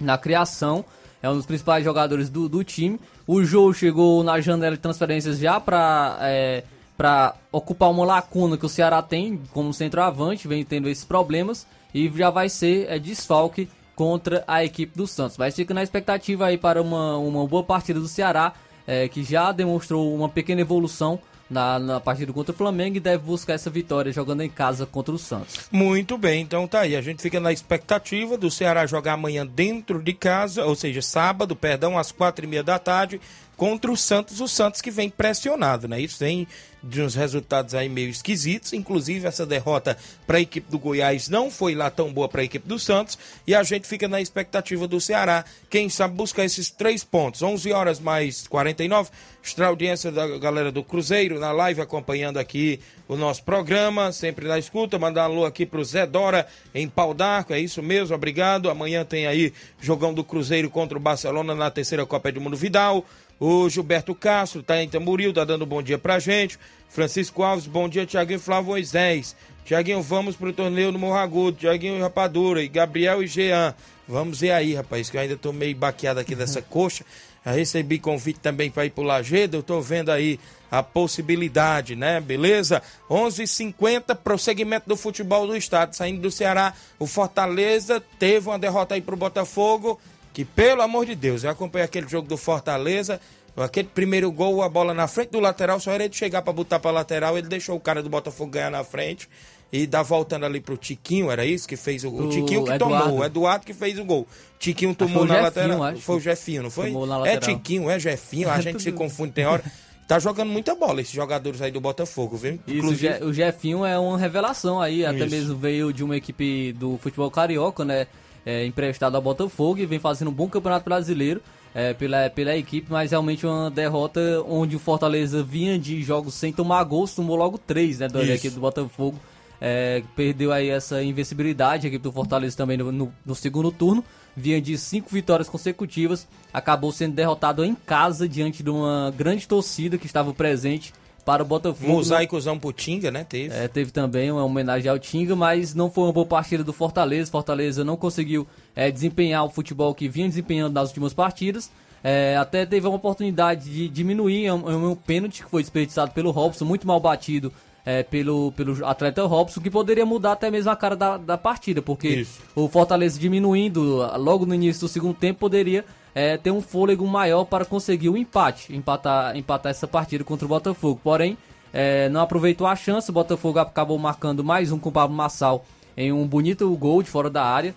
na 0.00 0.16
criação, 0.16 0.84
é 1.22 1.28
um 1.28 1.34
dos 1.34 1.46
principais 1.46 1.84
jogadores 1.84 2.30
do, 2.30 2.48
do 2.48 2.62
time. 2.64 3.00
O 3.26 3.42
Jô 3.44 3.72
chegou 3.72 4.22
na 4.22 4.40
janela 4.40 4.76
de 4.76 4.82
transferências 4.82 5.38
já 5.38 5.60
para 5.60 6.18
é, 6.22 6.64
para 6.96 7.34
ocupar 7.50 7.90
uma 7.90 8.04
lacuna 8.04 8.58
que 8.58 8.66
o 8.66 8.68
Ceará 8.68 9.00
tem 9.00 9.40
como 9.52 9.72
centroavante, 9.72 10.46
vem 10.46 10.64
tendo 10.64 10.86
esses 10.88 11.04
problemas 11.04 11.66
e 11.94 12.10
já 12.10 12.28
vai 12.28 12.48
ser 12.48 12.86
é, 12.90 12.98
desfalque 12.98 13.68
contra 13.96 14.44
a 14.46 14.64
equipe 14.64 14.96
do 14.96 15.06
Santos. 15.06 15.36
Mas 15.36 15.54
fica 15.54 15.74
na 15.74 15.82
expectativa 15.82 16.46
aí 16.46 16.58
para 16.58 16.80
uma, 16.80 17.16
uma 17.16 17.46
boa 17.46 17.64
partida 17.64 17.98
do 17.98 18.06
Ceará, 18.06 18.52
é, 18.90 19.08
que 19.08 19.22
já 19.22 19.52
demonstrou 19.52 20.12
uma 20.12 20.28
pequena 20.28 20.62
evolução 20.62 21.20
na, 21.48 21.78
na 21.78 22.00
partida 22.00 22.32
contra 22.32 22.52
o 22.52 22.56
Flamengo 22.56 22.96
e 22.96 23.00
deve 23.00 23.22
buscar 23.22 23.52
essa 23.52 23.70
vitória 23.70 24.12
jogando 24.12 24.42
em 24.42 24.48
casa 24.48 24.84
contra 24.84 25.14
o 25.14 25.18
Santos. 25.18 25.68
Muito 25.70 26.18
bem, 26.18 26.42
então 26.42 26.66
tá 26.66 26.80
aí. 26.80 26.96
A 26.96 27.00
gente 27.00 27.22
fica 27.22 27.38
na 27.38 27.52
expectativa 27.52 28.36
do 28.36 28.50
Ceará 28.50 28.86
jogar 28.86 29.12
amanhã 29.12 29.46
dentro 29.46 30.02
de 30.02 30.12
casa, 30.12 30.64
ou 30.64 30.74
seja, 30.74 31.00
sábado, 31.00 31.54
perdão, 31.54 31.96
às 31.96 32.10
quatro 32.10 32.44
e 32.44 32.48
meia 32.48 32.64
da 32.64 32.80
tarde, 32.80 33.20
contra 33.60 33.92
o 33.92 33.96
Santos. 33.96 34.40
O 34.40 34.48
Santos 34.48 34.80
que 34.80 34.90
vem 34.90 35.10
pressionado, 35.10 35.86
né? 35.86 36.00
Isso 36.00 36.18
vem 36.18 36.48
de 36.82 37.02
uns 37.02 37.14
resultados 37.14 37.74
aí 37.74 37.90
meio 37.90 38.08
esquisitos. 38.08 38.72
Inclusive, 38.72 39.26
essa 39.26 39.44
derrota 39.44 39.98
para 40.26 40.38
a 40.38 40.40
equipe 40.40 40.70
do 40.70 40.78
Goiás 40.78 41.28
não 41.28 41.50
foi 41.50 41.74
lá 41.74 41.90
tão 41.90 42.10
boa 42.10 42.26
para 42.26 42.40
a 42.40 42.44
equipe 42.44 42.66
do 42.66 42.78
Santos. 42.78 43.18
E 43.46 43.54
a 43.54 43.62
gente 43.62 43.86
fica 43.86 44.08
na 44.08 44.18
expectativa 44.18 44.88
do 44.88 44.98
Ceará, 44.98 45.44
quem 45.68 45.90
sabe 45.90 46.14
buscar 46.14 46.42
esses 46.42 46.70
três 46.70 47.04
pontos. 47.04 47.42
11 47.42 47.70
horas 47.70 48.00
mais 48.00 48.48
49. 48.48 49.10
Extra 49.44 49.66
audiência 49.66 50.10
da 50.10 50.38
galera 50.38 50.72
do 50.72 50.82
Cruzeiro 50.82 51.38
na 51.38 51.52
live 51.52 51.82
acompanhando 51.82 52.38
aqui 52.38 52.80
o 53.06 53.16
nosso 53.16 53.42
programa, 53.42 54.10
sempre 54.10 54.48
na 54.48 54.58
escuta. 54.58 54.98
Mandar 54.98 55.24
alô 55.24 55.44
aqui 55.44 55.66
pro 55.66 55.84
Zé 55.84 56.06
Dora 56.06 56.46
em 56.74 56.88
Pau 56.88 57.12
d'Arco, 57.12 57.52
é 57.52 57.60
isso 57.60 57.82
mesmo, 57.82 58.14
obrigado. 58.14 58.70
Amanhã 58.70 59.04
tem 59.04 59.26
aí 59.26 59.52
jogão 59.78 60.14
do 60.14 60.24
Cruzeiro 60.24 60.70
contra 60.70 60.96
o 60.96 61.00
Barcelona 61.00 61.54
na 61.54 61.70
terceira 61.70 62.06
Copa 62.06 62.32
do 62.32 62.40
Mundo 62.40 62.56
Vidal. 62.56 63.04
O 63.40 63.70
Gilberto 63.70 64.14
Castro 64.14 64.62
tá 64.62 64.82
em 64.82 64.88
Tamboril, 64.88 65.32
tá 65.32 65.46
dando 65.46 65.64
bom 65.64 65.82
dia 65.82 65.96
pra 65.96 66.18
gente. 66.18 66.58
Francisco 66.90 67.42
Alves, 67.42 67.66
bom 67.66 67.88
dia, 67.88 68.04
Tiaguinho 68.04 68.38
Flávio 68.38 68.72
Moisés. 68.72 69.34
Tiaguinho, 69.64 70.02
vamos 70.02 70.36
pro 70.36 70.52
torneio 70.52 70.92
no 70.92 70.98
Morro 70.98 71.16
Agudo. 71.16 71.56
Tiaguinho 71.56 71.96
e 71.96 72.00
Rapadura, 72.00 72.62
e 72.62 72.68
Gabriel 72.68 73.22
e 73.22 73.26
Jean. 73.26 73.74
Vamos 74.06 74.40
ver 74.40 74.50
aí, 74.50 74.74
rapaz, 74.74 75.08
que 75.08 75.16
eu 75.16 75.22
ainda 75.22 75.38
tô 75.38 75.52
meio 75.52 75.74
baqueado 75.74 76.20
aqui 76.20 76.34
dessa 76.34 76.60
coxa. 76.68 77.02
Já 77.42 77.52
recebi 77.52 77.98
convite 77.98 78.40
também 78.40 78.70
para 78.70 78.84
ir 78.84 78.90
pro 78.90 79.02
Lagedo, 79.02 79.56
eu 79.56 79.62
tô 79.62 79.80
vendo 79.80 80.10
aí 80.10 80.38
a 80.70 80.82
possibilidade, 80.82 81.96
né? 81.96 82.20
Beleza? 82.20 82.82
11:50 83.08 84.14
prosseguimento 84.16 84.86
do 84.86 84.96
futebol 84.96 85.46
do 85.46 85.56
estado, 85.56 85.94
saindo 85.94 86.20
do 86.20 86.30
Ceará, 86.30 86.74
o 86.98 87.06
Fortaleza 87.06 88.02
teve 88.18 88.48
uma 88.48 88.58
derrota 88.58 88.94
aí 88.94 89.00
pro 89.00 89.16
Botafogo, 89.16 89.98
que 90.32 90.44
pelo 90.44 90.82
amor 90.82 91.06
de 91.06 91.14
Deus, 91.14 91.44
eu 91.44 91.50
acompanhei 91.50 91.84
aquele 91.84 92.08
jogo 92.08 92.28
do 92.28 92.36
Fortaleza, 92.36 93.20
aquele 93.56 93.88
primeiro 93.88 94.30
gol, 94.30 94.62
a 94.62 94.68
bola 94.68 94.94
na 94.94 95.06
frente 95.08 95.30
do 95.30 95.40
lateral, 95.40 95.78
só 95.80 95.90
era 95.92 96.04
ele 96.04 96.14
chegar 96.14 96.42
para 96.42 96.52
botar 96.52 96.78
para 96.80 96.90
lateral, 96.90 97.36
ele 97.36 97.48
deixou 97.48 97.76
o 97.76 97.80
cara 97.80 98.02
do 98.02 98.08
Botafogo 98.08 98.50
ganhar 98.52 98.70
na 98.70 98.84
frente. 98.84 99.28
E 99.72 99.86
dá 99.86 100.02
voltando 100.02 100.44
ali 100.44 100.60
pro 100.60 100.76
Tiquinho, 100.76 101.30
era 101.30 101.44
isso 101.46 101.68
que 101.68 101.76
fez 101.76 102.02
o, 102.02 102.08
o 102.08 102.26
O 102.26 102.28
Tiquinho 102.28 102.64
que 102.64 102.72
Eduardo. 102.72 103.04
tomou, 103.04 103.20
o 103.20 103.24
Eduardo 103.24 103.64
que 103.64 103.72
fez 103.72 103.96
o 104.00 104.04
gol. 104.04 104.26
Tiquinho 104.58 104.90
que 104.90 104.96
tomou 104.98 105.22
o 105.22 105.26
na 105.26 105.34
Jefinho, 105.42 105.44
lateral. 105.68 105.84
acho. 105.84 106.00
Foi 106.02 106.16
o 106.16 106.20
Jefinho, 106.20 106.62
não 106.64 106.70
foi? 106.70 106.86
Tomou 106.86 107.06
na 107.06 107.24
É. 107.28 107.36
Tiquinho, 107.36 107.88
é 107.88 107.96
Jefinho, 107.96 108.50
a 108.50 108.60
gente 108.60 108.82
se 108.82 108.90
confunde 108.92 109.32
tem 109.32 109.46
hora. 109.46 109.62
Tá 110.08 110.18
jogando 110.18 110.48
muita 110.50 110.74
bola 110.74 111.00
esses 111.00 111.12
jogadores 111.14 111.62
aí 111.62 111.70
do 111.70 111.80
Botafogo, 111.80 112.36
viu? 112.36 112.58
Isso, 112.66 112.88
o 112.88 112.94
Je- 112.96 113.22
o 113.22 113.32
Jefinho 113.32 113.86
é 113.86 113.96
uma 113.96 114.18
revelação 114.18 114.80
aí, 114.80 115.06
até 115.06 115.18
Isso. 115.18 115.30
mesmo 115.30 115.56
veio 115.56 115.92
de 115.92 116.02
uma 116.02 116.16
equipe 116.16 116.72
do 116.72 116.98
futebol 117.00 117.30
carioca, 117.30 117.84
né? 117.84 118.08
É, 118.44 118.64
emprestado 118.64 119.14
ao 119.16 119.20
Botafogo 119.22 119.80
e 119.80 119.86
vem 119.86 119.98
fazendo 119.98 120.28
um 120.28 120.32
bom 120.34 120.48
campeonato 120.48 120.84
brasileiro 120.84 121.42
é, 121.74 121.92
pela, 121.92 122.30
pela 122.30 122.56
equipe, 122.56 122.86
mas 122.90 123.10
realmente 123.10 123.46
uma 123.46 123.70
derrota 123.70 124.20
onde 124.48 124.76
o 124.76 124.78
Fortaleza 124.78 125.42
vinha 125.42 125.78
de 125.78 126.02
jogos 126.02 126.32
sem 126.34 126.50
tomar 126.52 126.82
gols, 126.84 127.14
tomou 127.14 127.36
logo 127.36 127.58
três, 127.58 127.98
né? 127.98 128.08
Da 128.08 128.20
equipe 128.34 128.54
do 128.54 128.60
Botafogo. 128.60 129.18
É, 129.60 130.02
perdeu 130.16 130.52
aí 130.52 130.70
essa 130.70 131.02
invencibilidade, 131.02 131.86
a 131.86 131.88
equipe 131.88 132.02
do 132.02 132.10
Fortaleza 132.10 132.56
também 132.56 132.78
no, 132.78 132.90
no- 132.90 133.12
no 133.26 133.34
segundo 133.34 133.70
turno. 133.70 134.02
Vinha 134.34 134.58
de 134.60 134.78
cinco 134.78 135.10
vitórias 135.10 135.48
consecutivas, 135.50 136.26
acabou 136.50 136.90
sendo 136.92 137.14
derrotado 137.14 137.62
em 137.62 137.74
casa 137.74 138.26
diante 138.26 138.62
de 138.62 138.70
uma 138.70 139.12
grande 139.14 139.46
torcida 139.46 139.98
que 139.98 140.06
estava 140.06 140.32
presente 140.32 140.94
para 141.30 141.44
o 141.44 141.46
Botafogo. 141.46 141.92
Mosaicozão 141.92 142.58
pro 142.58 142.72
Tinga, 142.72 143.08
né? 143.08 143.22
Teve. 143.22 143.54
É, 143.54 143.68
teve 143.68 143.92
também 143.92 144.32
uma 144.32 144.44
homenagem 144.44 144.90
ao 144.90 144.98
Tinga, 144.98 145.36
mas 145.36 145.76
não 145.76 145.88
foi 145.88 146.02
uma 146.02 146.12
boa 146.12 146.26
partida 146.26 146.64
do 146.64 146.72
Fortaleza. 146.72 147.30
Fortaleza 147.30 147.84
não 147.84 147.96
conseguiu 147.96 148.48
é, 148.74 148.90
desempenhar 148.90 149.44
o 149.44 149.48
futebol 149.48 149.94
que 149.94 150.08
vinha 150.08 150.28
desempenhando 150.28 150.74
nas 150.74 150.88
últimas 150.88 151.14
partidas. 151.14 151.70
É, 152.02 152.36
até 152.36 152.66
teve 152.66 152.84
uma 152.84 152.96
oportunidade 152.96 153.70
de 153.70 153.88
diminuir 153.88 154.46
é 154.46 154.52
um, 154.52 154.70
é 154.70 154.76
um 154.76 154.96
pênalti 154.96 155.44
que 155.44 155.50
foi 155.50 155.62
desperdiçado 155.62 156.10
pelo 156.10 156.32
Robson, 156.32 156.64
muito 156.64 156.84
mal 156.84 156.98
batido 156.98 157.52
é, 157.86 158.02
pelo, 158.02 158.50
pelo 158.52 158.84
atleta 158.84 159.24
Robson, 159.24 159.60
que 159.60 159.70
poderia 159.70 160.04
mudar 160.04 160.32
até 160.32 160.50
mesmo 160.50 160.72
a 160.72 160.76
cara 160.76 160.96
da, 160.96 161.16
da 161.16 161.38
partida, 161.38 161.80
porque 161.80 162.08
Isso. 162.08 162.40
o 162.56 162.68
Fortaleza 162.68 163.20
diminuindo 163.20 164.04
logo 164.16 164.44
no 164.44 164.54
início 164.54 164.80
do 164.80 164.88
segundo 164.88 165.14
tempo 165.14 165.38
poderia 165.38 165.84
é, 166.14 166.36
ter 166.36 166.50
um 166.50 166.60
fôlego 166.60 167.06
maior 167.06 167.44
para 167.44 167.64
conseguir 167.64 168.08
o 168.08 168.16
empate, 168.16 168.74
empatar, 168.74 169.36
empatar 169.36 169.70
essa 169.70 169.86
partida 169.86 170.24
contra 170.24 170.44
o 170.44 170.48
Botafogo. 170.48 171.00
Porém, 171.02 171.36
é, 171.72 172.08
não 172.08 172.20
aproveitou 172.20 172.66
a 172.66 172.74
chance, 172.74 173.10
o 173.10 173.12
Botafogo 173.12 173.58
acabou 173.58 173.98
marcando 173.98 174.42
mais 174.42 174.72
um 174.72 174.78
com 174.78 174.88
o 174.88 174.92
Pablo 174.92 175.16
Massal 175.16 175.64
em 175.96 176.12
um 176.12 176.26
bonito 176.26 176.68
gol 176.76 177.02
de 177.02 177.10
fora 177.10 177.28
da 177.30 177.44
área. 177.44 177.74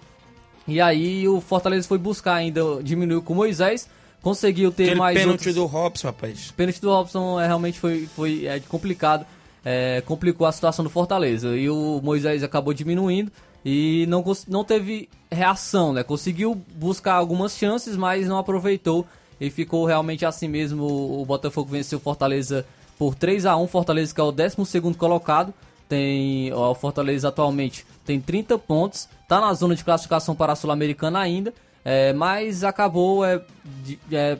E 0.68 0.80
aí 0.80 1.28
o 1.28 1.42
Fortaleza 1.42 1.88
foi 1.88 1.98
buscar 1.98 2.36
ainda, 2.36 2.62
diminuiu 2.82 3.22
com 3.22 3.34
o 3.34 3.36
Moisés, 3.36 3.90
conseguiu 4.22 4.72
ter 4.72 4.84
Aquele 4.84 5.00
mais 5.00 5.20
pênalti 5.20 5.40
outros- 5.50 5.56
do 5.56 5.66
Robson, 5.66 6.08
rapaz. 6.08 6.52
pênalti 6.56 6.80
do 6.80 6.90
Robson 6.90 7.40
é, 7.40 7.46
realmente 7.48 7.80
foi, 7.80 8.08
foi 8.16 8.46
é, 8.46 8.60
complicado. 8.62 9.26
É, 9.64 10.02
complicou 10.06 10.46
a 10.46 10.52
situação 10.52 10.84
do 10.84 10.90
Fortaleza. 10.90 11.56
E 11.56 11.70
o 11.70 12.02
Moisés 12.04 12.44
acabou 12.44 12.74
diminuindo 12.74 13.32
e 13.64 14.06
não, 14.08 14.24
não 14.48 14.64
teve 14.64 15.10
reação, 15.32 15.94
né? 15.94 16.04
Conseguiu 16.04 16.56
buscar 16.76 17.14
algumas 17.14 17.58
chances, 17.58 17.96
mas 17.96 18.28
não 18.28 18.38
aproveitou 18.38 19.06
e 19.40 19.50
ficou 19.50 19.86
realmente 19.86 20.26
assim 20.26 20.48
mesmo. 20.48 20.86
O 21.22 21.26
Botafogo 21.26 21.70
venceu 21.70 21.98
o 21.98 22.02
Fortaleza 22.02 22.66
por 22.98 23.16
3 23.16 23.46
a 23.46 23.58
1 23.58 23.68
Fortaleza 23.68 24.14
que 24.14 24.22
é 24.22 24.24
o 24.24 24.32
12 24.32 24.58
colocado. 24.98 25.54
Tem 25.88 26.52
ó, 26.54 26.72
o 26.72 26.76
Fortaleza 26.76 27.28
atualmente 27.28 27.86
tem 28.06 28.20
30 28.20 28.58
pontos, 28.58 29.08
tá 29.28 29.40
na 29.40 29.54
zona 29.54 29.76
de 29.76 29.84
classificação 29.84 30.36
para 30.36 30.54
a 30.54 30.56
Sul-Americana 30.56 31.20
ainda, 31.20 31.54
é, 31.84 32.14
mas 32.14 32.64
acabou 32.64 33.24
é, 33.26 33.42
de, 33.84 34.00
é, 34.12 34.38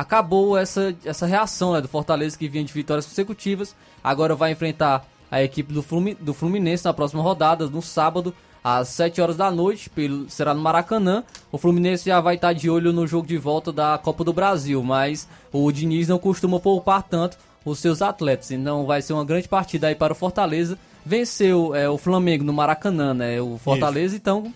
acabou 0.00 0.56
essa, 0.56 0.96
essa 1.04 1.26
reação 1.26 1.74
né, 1.74 1.80
do 1.82 1.86
Fortaleza 1.86 2.38
que 2.38 2.48
vinha 2.48 2.64
de 2.64 2.72
vitórias 2.72 3.04
consecutivas. 3.04 3.76
Agora 4.02 4.34
vai 4.34 4.52
enfrentar 4.52 5.06
a 5.30 5.42
equipe 5.42 5.74
do, 5.74 5.84
do 6.18 6.32
Fluminense 6.32 6.86
na 6.86 6.94
próxima 6.94 7.22
rodada, 7.22 7.66
no 7.68 7.82
sábado, 7.82 8.34
às 8.64 8.88
7 8.88 9.20
horas 9.20 9.36
da 9.36 9.50
noite, 9.50 9.90
pelo, 9.90 10.28
será 10.30 10.54
no 10.54 10.62
Maracanã. 10.62 11.22
O 11.52 11.58
Fluminense 11.58 12.06
já 12.06 12.18
vai 12.18 12.36
estar 12.36 12.54
de 12.54 12.70
olho 12.70 12.94
no 12.94 13.06
jogo 13.06 13.26
de 13.26 13.36
volta 13.36 13.70
da 13.70 13.98
Copa 13.98 14.24
do 14.24 14.32
Brasil, 14.32 14.82
mas 14.82 15.28
o 15.52 15.70
Diniz 15.70 16.08
não 16.08 16.18
costuma 16.18 16.58
poupar 16.58 17.02
tanto 17.02 17.36
os 17.62 17.78
seus 17.78 18.00
atletas. 18.00 18.50
Então 18.50 18.86
vai 18.86 19.02
ser 19.02 19.12
uma 19.12 19.24
grande 19.24 19.48
partida 19.48 19.88
aí 19.88 19.94
para 19.94 20.14
o 20.14 20.16
Fortaleza. 20.16 20.78
Venceu 21.04 21.74
é, 21.74 21.90
o 21.90 21.98
Flamengo 21.98 22.42
no 22.42 22.54
Maracanã, 22.54 23.12
né? 23.12 23.38
O 23.38 23.58
Fortaleza, 23.58 24.14
Isso. 24.14 24.16
então 24.16 24.50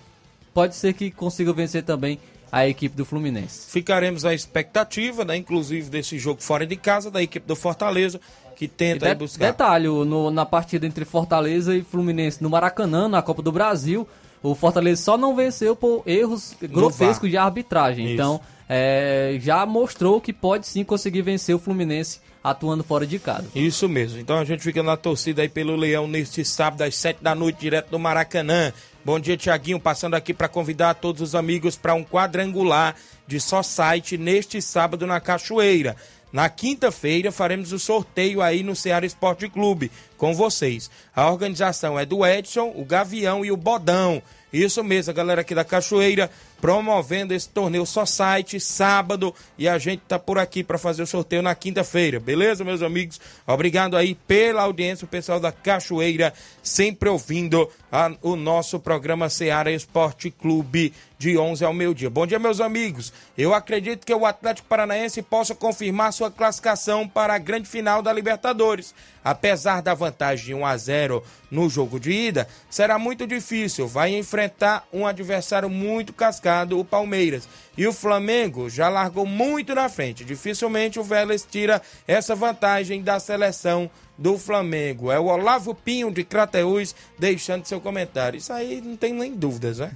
pode 0.54 0.74
ser 0.74 0.94
que 0.94 1.10
consiga 1.10 1.52
vencer 1.52 1.82
também 1.82 2.18
a 2.54 2.68
equipe 2.68 2.96
do 2.96 3.04
Fluminense. 3.04 3.68
Ficaremos 3.68 4.24
à 4.24 4.32
expectativa, 4.32 5.24
né, 5.24 5.36
inclusive 5.36 5.90
desse 5.90 6.20
jogo 6.20 6.40
fora 6.40 6.64
de 6.64 6.76
casa 6.76 7.10
da 7.10 7.20
equipe 7.20 7.44
do 7.48 7.56
Fortaleza, 7.56 8.20
que 8.54 8.68
tenta 8.68 9.08
de, 9.08 9.14
buscar. 9.16 9.46
Detalhe, 9.46 9.88
no, 9.88 10.30
na 10.30 10.46
partida 10.46 10.86
entre 10.86 11.04
Fortaleza 11.04 11.74
e 11.76 11.82
Fluminense 11.82 12.40
no 12.40 12.48
Maracanã, 12.48 13.08
na 13.08 13.20
Copa 13.20 13.42
do 13.42 13.50
Brasil, 13.50 14.06
o 14.40 14.54
Fortaleza 14.54 15.02
só 15.02 15.18
não 15.18 15.34
venceu 15.34 15.74
por 15.74 16.04
erros 16.06 16.54
grotescos 16.62 17.28
de 17.28 17.36
arbitragem. 17.36 18.04
Isso. 18.04 18.14
Então, 18.14 18.40
é, 18.68 19.36
já 19.40 19.66
mostrou 19.66 20.20
que 20.20 20.32
pode 20.32 20.68
sim 20.68 20.84
conseguir 20.84 21.22
vencer 21.22 21.56
o 21.56 21.58
Fluminense 21.58 22.20
atuando 22.42 22.84
fora 22.84 23.04
de 23.04 23.18
casa. 23.18 23.48
Isso 23.52 23.88
mesmo. 23.88 24.20
Então 24.20 24.38
a 24.38 24.44
gente 24.44 24.62
fica 24.62 24.80
na 24.80 24.96
torcida 24.96 25.42
aí 25.42 25.48
pelo 25.48 25.74
Leão 25.74 26.06
neste 26.06 26.44
sábado 26.44 26.82
às 26.82 26.94
7 26.94 27.18
da 27.20 27.34
noite, 27.34 27.58
direto 27.58 27.90
do 27.90 27.98
Maracanã. 27.98 28.72
Bom 29.04 29.20
dia, 29.20 29.36
Tiaguinho. 29.36 29.78
Passando 29.78 30.14
aqui 30.14 30.32
para 30.32 30.48
convidar 30.48 30.94
todos 30.94 31.20
os 31.20 31.34
amigos 31.34 31.76
para 31.76 31.92
um 31.92 32.02
quadrangular 32.02 32.96
de 33.26 33.38
só 33.38 33.62
site 33.62 34.16
neste 34.16 34.62
sábado 34.62 35.06
na 35.06 35.20
Cachoeira. 35.20 35.94
Na 36.32 36.48
quinta-feira 36.48 37.30
faremos 37.30 37.70
o 37.70 37.78
sorteio 37.78 38.40
aí 38.40 38.62
no 38.62 38.74
Ceará 38.74 39.04
Esporte 39.04 39.46
Clube 39.46 39.92
com 40.16 40.34
vocês. 40.34 40.90
A 41.14 41.30
organização 41.30 41.98
é 41.98 42.06
do 42.06 42.24
Edson, 42.24 42.72
o 42.74 42.82
Gavião 42.82 43.44
e 43.44 43.52
o 43.52 43.58
Bodão. 43.58 44.22
Isso 44.50 44.82
mesmo, 44.82 45.10
a 45.10 45.14
galera 45.14 45.42
aqui 45.42 45.54
da 45.54 45.64
Cachoeira 45.64 46.30
promovendo 46.64 47.34
esse 47.34 47.46
torneio 47.46 47.84
só 47.84 48.06
site 48.06 48.58
sábado 48.58 49.34
e 49.58 49.68
a 49.68 49.76
gente 49.76 50.00
tá 50.08 50.18
por 50.18 50.38
aqui 50.38 50.64
para 50.64 50.78
fazer 50.78 51.02
o 51.02 51.06
sorteio 51.06 51.42
na 51.42 51.54
quinta-feira, 51.54 52.18
beleza, 52.18 52.64
meus 52.64 52.80
amigos? 52.80 53.20
Obrigado 53.46 53.98
aí 53.98 54.14
pela 54.14 54.62
audiência, 54.62 55.04
o 55.04 55.08
pessoal 55.08 55.38
da 55.38 55.52
Cachoeira 55.52 56.32
sempre 56.62 57.10
ouvindo 57.10 57.68
a, 57.92 58.10
o 58.22 58.34
nosso 58.34 58.80
programa 58.80 59.28
Seara 59.28 59.70
Esporte 59.70 60.30
Clube 60.30 60.94
de 61.18 61.36
11 61.36 61.64
ao 61.64 61.74
meio-dia. 61.74 62.08
Bom 62.08 62.26
dia, 62.26 62.38
meus 62.38 62.60
amigos. 62.60 63.12
Eu 63.36 63.54
acredito 63.54 64.06
que 64.06 64.14
o 64.14 64.26
Atlético 64.26 64.66
Paranaense 64.66 65.22
possa 65.22 65.54
confirmar 65.54 66.12
sua 66.12 66.30
classificação 66.30 67.06
para 67.06 67.34
a 67.34 67.38
grande 67.38 67.68
final 67.68 68.02
da 68.02 68.12
Libertadores. 68.12 68.94
Apesar 69.22 69.80
da 69.80 69.94
vantagem 69.94 70.46
de 70.46 70.54
1 70.54 70.66
a 70.66 70.76
0 70.76 71.24
no 71.50 71.70
jogo 71.70 71.98
de 71.98 72.10
ida, 72.10 72.46
será 72.68 72.98
muito 72.98 73.26
difícil. 73.26 73.86
Vai 73.86 74.14
enfrentar 74.14 74.86
um 74.92 75.06
adversário 75.06 75.70
muito 75.70 76.12
cascado 76.12 76.53
o 76.62 76.84
Palmeiras. 76.84 77.48
E 77.76 77.86
o 77.86 77.92
Flamengo 77.92 78.70
já 78.70 78.88
largou 78.88 79.26
muito 79.26 79.74
na 79.74 79.88
frente. 79.88 80.24
Dificilmente 80.24 81.00
o 81.00 81.02
Vélez 81.02 81.46
tira 81.50 81.82
essa 82.06 82.34
vantagem 82.34 83.02
da 83.02 83.18
seleção 83.18 83.90
do 84.16 84.38
Flamengo. 84.38 85.10
É 85.10 85.18
o 85.18 85.26
Olavo 85.26 85.74
Pinho 85.74 86.10
de 86.10 86.22
Crateús 86.22 86.94
deixando 87.18 87.66
seu 87.66 87.80
comentário. 87.80 88.38
Isso 88.38 88.52
aí 88.52 88.80
não 88.80 88.96
tem 88.96 89.12
nem 89.12 89.34
dúvidas, 89.34 89.78
né? 89.78 89.92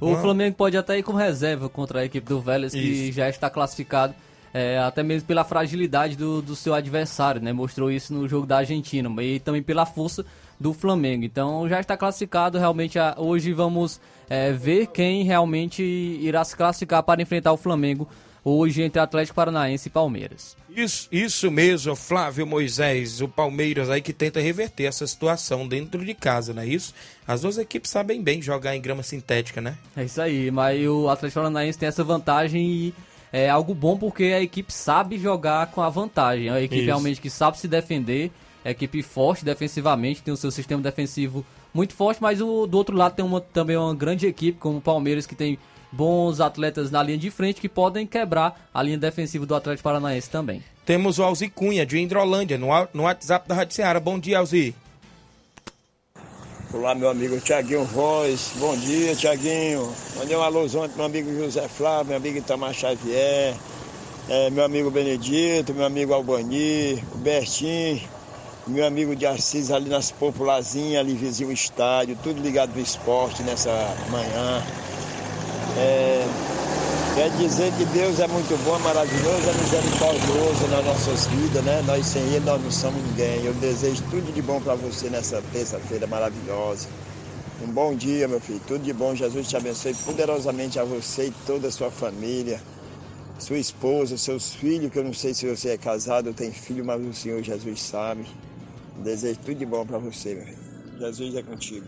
O 0.00 0.16
Flamengo 0.16 0.56
pode 0.56 0.76
até 0.78 0.98
ir 0.98 1.02
com 1.02 1.12
reserva 1.12 1.68
contra 1.68 2.00
a 2.00 2.04
equipe 2.04 2.26
do 2.26 2.40
Vélez, 2.40 2.72
que 2.72 2.78
isso. 2.78 3.12
já 3.12 3.28
está 3.28 3.50
classificado. 3.50 4.14
É, 4.52 4.78
até 4.78 5.02
mesmo 5.02 5.28
pela 5.28 5.44
fragilidade 5.44 6.16
do, 6.16 6.42
do 6.42 6.56
seu 6.56 6.74
adversário, 6.74 7.40
né? 7.40 7.52
Mostrou 7.52 7.90
isso 7.90 8.12
no 8.12 8.28
jogo 8.28 8.46
da 8.46 8.58
Argentina, 8.58 9.08
e 9.22 9.38
também 9.38 9.62
pela 9.62 9.86
força 9.86 10.24
do 10.60 10.74
Flamengo. 10.74 11.24
Então 11.24 11.66
já 11.68 11.80
está 11.80 11.96
classificado. 11.96 12.58
Realmente 12.58 12.98
hoje 13.16 13.52
vamos 13.54 13.98
é, 14.28 14.52
ver 14.52 14.88
quem 14.88 15.24
realmente 15.24 15.82
irá 15.82 16.44
se 16.44 16.54
classificar 16.54 17.02
para 17.02 17.22
enfrentar 17.22 17.52
o 17.52 17.56
Flamengo 17.56 18.06
hoje 18.44 18.82
entre 18.82 19.00
Atlético 19.00 19.36
Paranaense 19.36 19.88
e 19.88 19.90
Palmeiras. 19.90 20.56
Isso, 20.74 21.08
isso 21.10 21.50
mesmo, 21.50 21.96
Flávio 21.96 22.46
Moisés, 22.46 23.20
o 23.20 23.28
Palmeiras 23.28 23.90
aí 23.90 24.00
que 24.00 24.12
tenta 24.12 24.40
reverter 24.40 24.84
essa 24.84 25.06
situação 25.06 25.66
dentro 25.66 26.04
de 26.04 26.14
casa, 26.14 26.54
não 26.54 26.62
é 26.62 26.66
isso? 26.66 26.94
As 27.26 27.42
duas 27.42 27.58
equipes 27.58 27.90
sabem 27.90 28.22
bem 28.22 28.40
jogar 28.40 28.76
em 28.76 28.80
grama 28.80 29.02
sintética, 29.02 29.60
né? 29.60 29.76
É 29.96 30.04
isso 30.04 30.22
aí, 30.22 30.50
mas 30.50 30.86
o 30.86 31.08
Atlético 31.08 31.40
Paranaense 31.40 31.78
tem 31.78 31.88
essa 31.88 32.04
vantagem 32.04 32.64
e 32.64 32.94
é 33.32 33.48
algo 33.48 33.74
bom 33.74 33.96
porque 33.96 34.24
a 34.24 34.40
equipe 34.40 34.72
sabe 34.72 35.18
jogar 35.18 35.66
com 35.68 35.82
a 35.82 35.90
vantagem. 35.90 36.48
É 36.48 36.52
uma 36.52 36.60
equipe 36.60 36.78
isso. 36.78 36.86
realmente 36.86 37.20
que 37.20 37.30
sabe 37.30 37.58
se 37.58 37.68
defender 37.68 38.30
é 38.64 38.70
equipe 38.70 39.02
forte 39.02 39.44
defensivamente, 39.44 40.22
tem 40.22 40.32
o 40.32 40.36
seu 40.36 40.50
sistema 40.50 40.82
defensivo 40.82 41.44
muito 41.72 41.94
forte, 41.94 42.20
mas 42.20 42.40
o, 42.40 42.66
do 42.66 42.76
outro 42.76 42.96
lado 42.96 43.14
tem 43.14 43.24
uma, 43.24 43.40
também 43.40 43.76
uma 43.76 43.94
grande 43.94 44.26
equipe, 44.26 44.58
como 44.58 44.78
o 44.78 44.80
Palmeiras, 44.80 45.26
que 45.26 45.34
tem 45.34 45.58
bons 45.92 46.40
atletas 46.40 46.90
na 46.90 47.02
linha 47.02 47.18
de 47.18 47.30
frente 47.30 47.60
que 47.60 47.68
podem 47.68 48.06
quebrar 48.06 48.68
a 48.72 48.82
linha 48.82 48.98
defensiva 48.98 49.44
do 49.46 49.54
Atlético 49.54 49.84
Paranaense 49.84 50.30
também. 50.30 50.62
Temos 50.84 51.18
o 51.18 51.22
Alzi 51.22 51.48
Cunha, 51.48 51.86
de 51.86 51.98
Indrolândia, 51.98 52.58
no, 52.58 52.68
no 52.92 53.04
WhatsApp 53.04 53.48
da 53.48 53.54
Rádio 53.54 53.74
Ceará. 53.74 54.00
Bom 54.00 54.18
dia, 54.18 54.38
Alzi. 54.38 54.74
Olá, 56.72 56.94
meu 56.94 57.08
amigo 57.08 57.40
Tiaguinho 57.40 57.84
Voz. 57.84 58.52
Bom 58.56 58.76
dia, 58.76 59.14
Tiaguinho. 59.16 59.92
Mandei 60.16 60.36
um 60.36 60.42
alôzão 60.42 60.88
pro 60.88 60.98
meu 60.98 61.06
amigo 61.06 61.34
José 61.34 61.66
Flávio, 61.66 62.06
meu 62.08 62.16
amigo 62.16 62.38
Itamar 62.38 62.72
Xavier, 62.72 63.56
é, 64.28 64.50
meu 64.50 64.64
amigo 64.64 64.88
Benedito, 64.90 65.74
meu 65.74 65.84
amigo 65.84 66.14
Albani, 66.14 67.02
o 67.12 67.18
Bertinho, 67.18 68.00
meu 68.70 68.86
amigo 68.86 69.16
de 69.16 69.26
Assis 69.26 69.70
ali 69.70 69.90
nas 69.90 70.12
popularzinhas, 70.12 71.00
ali 71.00 71.14
vizinho 71.14 71.50
estádio, 71.50 72.16
tudo 72.22 72.40
ligado 72.40 72.72
no 72.74 72.80
esporte 72.80 73.42
nessa 73.42 73.70
manhã. 74.10 74.62
É, 75.76 76.24
quer 77.14 77.30
dizer 77.30 77.72
que 77.72 77.84
Deus 77.86 78.20
é 78.20 78.28
muito 78.28 78.56
bom, 78.64 78.76
é 78.76 78.78
maravilhoso, 78.78 79.48
é 79.48 79.52
misericordioso 79.54 80.68
nas 80.68 80.84
nossas 80.84 81.26
vidas, 81.26 81.64
né? 81.64 81.82
Nós 81.84 82.06
sem 82.06 82.22
Ele 82.22 82.44
nós 82.44 82.62
não 82.62 82.70
somos 82.70 83.02
ninguém. 83.02 83.44
Eu 83.44 83.54
desejo 83.54 84.02
tudo 84.08 84.32
de 84.32 84.40
bom 84.40 84.60
para 84.60 84.74
você 84.76 85.10
nessa 85.10 85.42
terça-feira 85.52 86.06
maravilhosa. 86.06 86.88
Um 87.62 87.72
bom 87.72 87.94
dia, 87.94 88.28
meu 88.28 88.40
filho. 88.40 88.60
Tudo 88.66 88.84
de 88.84 88.92
bom. 88.92 89.14
Jesus 89.14 89.48
te 89.48 89.56
abençoe 89.56 89.94
poderosamente 89.94 90.78
a 90.78 90.84
você 90.84 91.26
e 91.26 91.32
toda 91.44 91.68
a 91.68 91.72
sua 91.72 91.90
família, 91.90 92.60
sua 93.38 93.58
esposa, 93.58 94.16
seus 94.16 94.54
filhos, 94.54 94.92
que 94.92 94.98
eu 94.98 95.04
não 95.04 95.12
sei 95.12 95.34
se 95.34 95.48
você 95.48 95.70
é 95.70 95.76
casado 95.76 96.28
ou 96.28 96.34
tem 96.34 96.52
filho, 96.52 96.84
mas 96.84 97.04
o 97.04 97.12
Senhor 97.12 97.42
Jesus 97.42 97.82
sabe. 97.82 98.24
Desejo 98.98 99.38
tudo 99.40 99.54
de 99.54 99.66
bom 99.66 99.86
para 99.86 99.98
você, 99.98 100.34
meu 100.34 100.44
filho. 100.44 100.58
Jesus 100.98 101.34
é 101.34 101.42
contigo. 101.42 101.86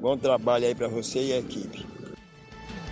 Bom 0.00 0.16
trabalho 0.16 0.66
aí 0.66 0.74
para 0.74 0.88
você 0.88 1.20
e 1.20 1.32
a 1.32 1.38
equipe. 1.38 1.86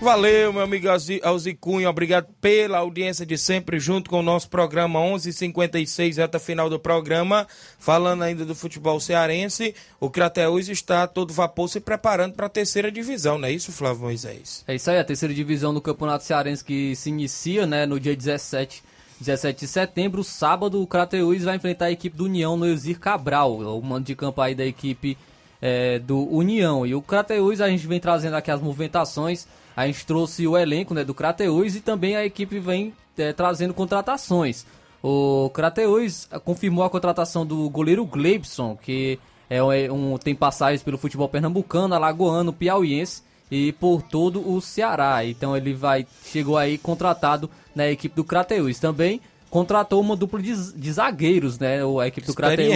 Valeu, 0.01 0.53
meu 0.53 0.63
amigo 0.63 0.87
Alzi 1.25 1.55
Cunha, 1.55 1.91
obrigado 1.91 2.29
pela 2.41 2.79
audiência 2.79 3.27
de 3.27 3.37
sempre, 3.37 3.81
junto 3.81 4.09
com 4.09 4.21
o 4.21 4.23
nosso 4.23 4.49
programa 4.49 5.01
11:56 5.01 6.19
reta 6.19 6.39
final 6.39 6.71
do 6.71 6.79
programa. 6.79 7.49
Falando 7.81 8.23
ainda 8.23 8.45
do 8.45 8.55
futebol 8.55 9.01
cearense, 9.01 9.75
o 9.99 10.09
Crateus 10.09 10.69
está 10.69 11.05
todo 11.09 11.35
vapor 11.35 11.69
se 11.69 11.81
preparando 11.81 12.35
para 12.35 12.47
a 12.47 12.49
terceira 12.49 12.93
divisão, 12.93 13.39
não 13.39 13.49
é 13.49 13.51
isso, 13.51 13.73
Flávio 13.73 14.03
Moisés? 14.03 14.63
É 14.69 14.77
isso 14.77 14.89
aí, 14.89 14.99
a 14.99 15.05
terceira 15.05 15.35
divisão 15.35 15.75
do 15.75 15.81
Campeonato 15.81 16.23
Cearense 16.23 16.65
que 16.65 16.95
se 16.95 17.09
inicia 17.09 17.67
né, 17.67 17.85
no 17.85 17.99
dia 17.99 18.15
17 18.15 18.85
17 19.21 19.61
de 19.61 19.67
setembro, 19.67 20.23
sábado, 20.23 20.81
o 20.81 20.87
Crateus 20.87 21.43
vai 21.43 21.57
enfrentar 21.57 21.87
a 21.87 21.91
equipe 21.91 22.17
do 22.17 22.25
União 22.25 22.57
no 22.57 22.67
Exir 22.67 22.99
Cabral, 22.99 23.59
o 23.59 23.83
mando 23.83 24.05
de 24.05 24.15
campo 24.15 24.41
aí 24.41 24.55
da 24.55 24.65
equipe 24.65 25.19
é, 25.61 25.99
do 25.99 26.19
União. 26.33 26.87
E 26.87 26.95
o 26.95 27.03
Crateus, 27.03 27.61
a 27.61 27.69
gente 27.69 27.87
vem 27.87 27.99
trazendo 28.01 28.35
aqui 28.35 28.51
as 28.51 28.61
movimentações, 28.61 29.47
a 29.77 29.87
gente 29.87 30.07
trouxe 30.07 30.47
o 30.47 30.57
elenco 30.57 30.95
né, 30.95 31.05
do 31.05 31.15
Crateus 31.15 31.75
e 31.75 31.81
também 31.81 32.17
a 32.17 32.25
equipe 32.25 32.59
vem 32.59 32.93
é, 33.17 33.33
trazendo 33.33 33.75
contratações. 33.75 34.65
O 35.03 35.51
Crateus 35.51 36.29
confirmou 36.45 36.85
a 36.85 36.91
contratação 36.91 37.47
do 37.47 37.69
goleiro 37.71 38.05
Gleibson, 38.05 38.77
que 38.77 39.19
é 39.49 39.63
um, 39.63 40.19
tem 40.19 40.35
passagens 40.35 40.83
pelo 40.83 40.99
futebol 40.99 41.29
pernambucano, 41.29 41.95
alagoano, 41.95 42.53
piauiense 42.53 43.23
e 43.51 43.73
por 43.73 44.03
todo 44.03 44.47
o 44.49 44.61
Ceará. 44.61 45.25
Então 45.25 45.57
ele 45.57 45.73
vai 45.73 46.07
chegou 46.25 46.57
aí 46.57 46.77
contratado 46.77 47.49
na 47.79 47.89
equipe 47.89 48.15
do 48.15 48.25
Crateus. 48.25 48.79
Também 48.79 49.21
contratou 49.49 50.01
uma 50.01 50.15
dupla 50.17 50.43
de, 50.43 50.73
de 50.75 50.93
zagueiros, 50.93 51.59
né? 51.59 51.85
O- 51.85 52.01
A 52.01 52.07
equipe 52.09 52.27
do 52.27 52.33
Crateus. 52.35 52.69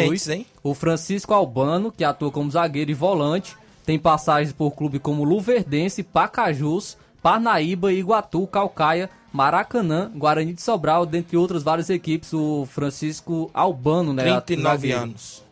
O 0.62 0.72
Francisco 0.74 1.34
Albano, 1.34 1.92
que 1.92 2.04
atua 2.04 2.30
como 2.30 2.50
zagueiro 2.50 2.90
e 2.90 2.94
volante, 2.94 3.56
tem 3.84 3.98
passagens 3.98 4.52
por 4.52 4.70
clube 4.70 4.98
como 4.98 5.24
Luverdense, 5.24 6.02
Pacajus, 6.02 6.96
Parnaíba, 7.22 7.92
Iguatu, 7.92 8.46
Calcaia, 8.46 9.10
Maracanã, 9.32 10.10
Guarani 10.14 10.52
de 10.52 10.62
Sobral, 10.62 11.04
dentre 11.04 11.36
outras 11.36 11.62
várias 11.62 11.90
equipes. 11.90 12.32
O 12.32 12.66
Francisco 12.70 13.50
Albano, 13.52 14.12
né? 14.12 14.22
39 14.40 14.76
zagueiro. 14.88 14.98
anos. 15.02 15.42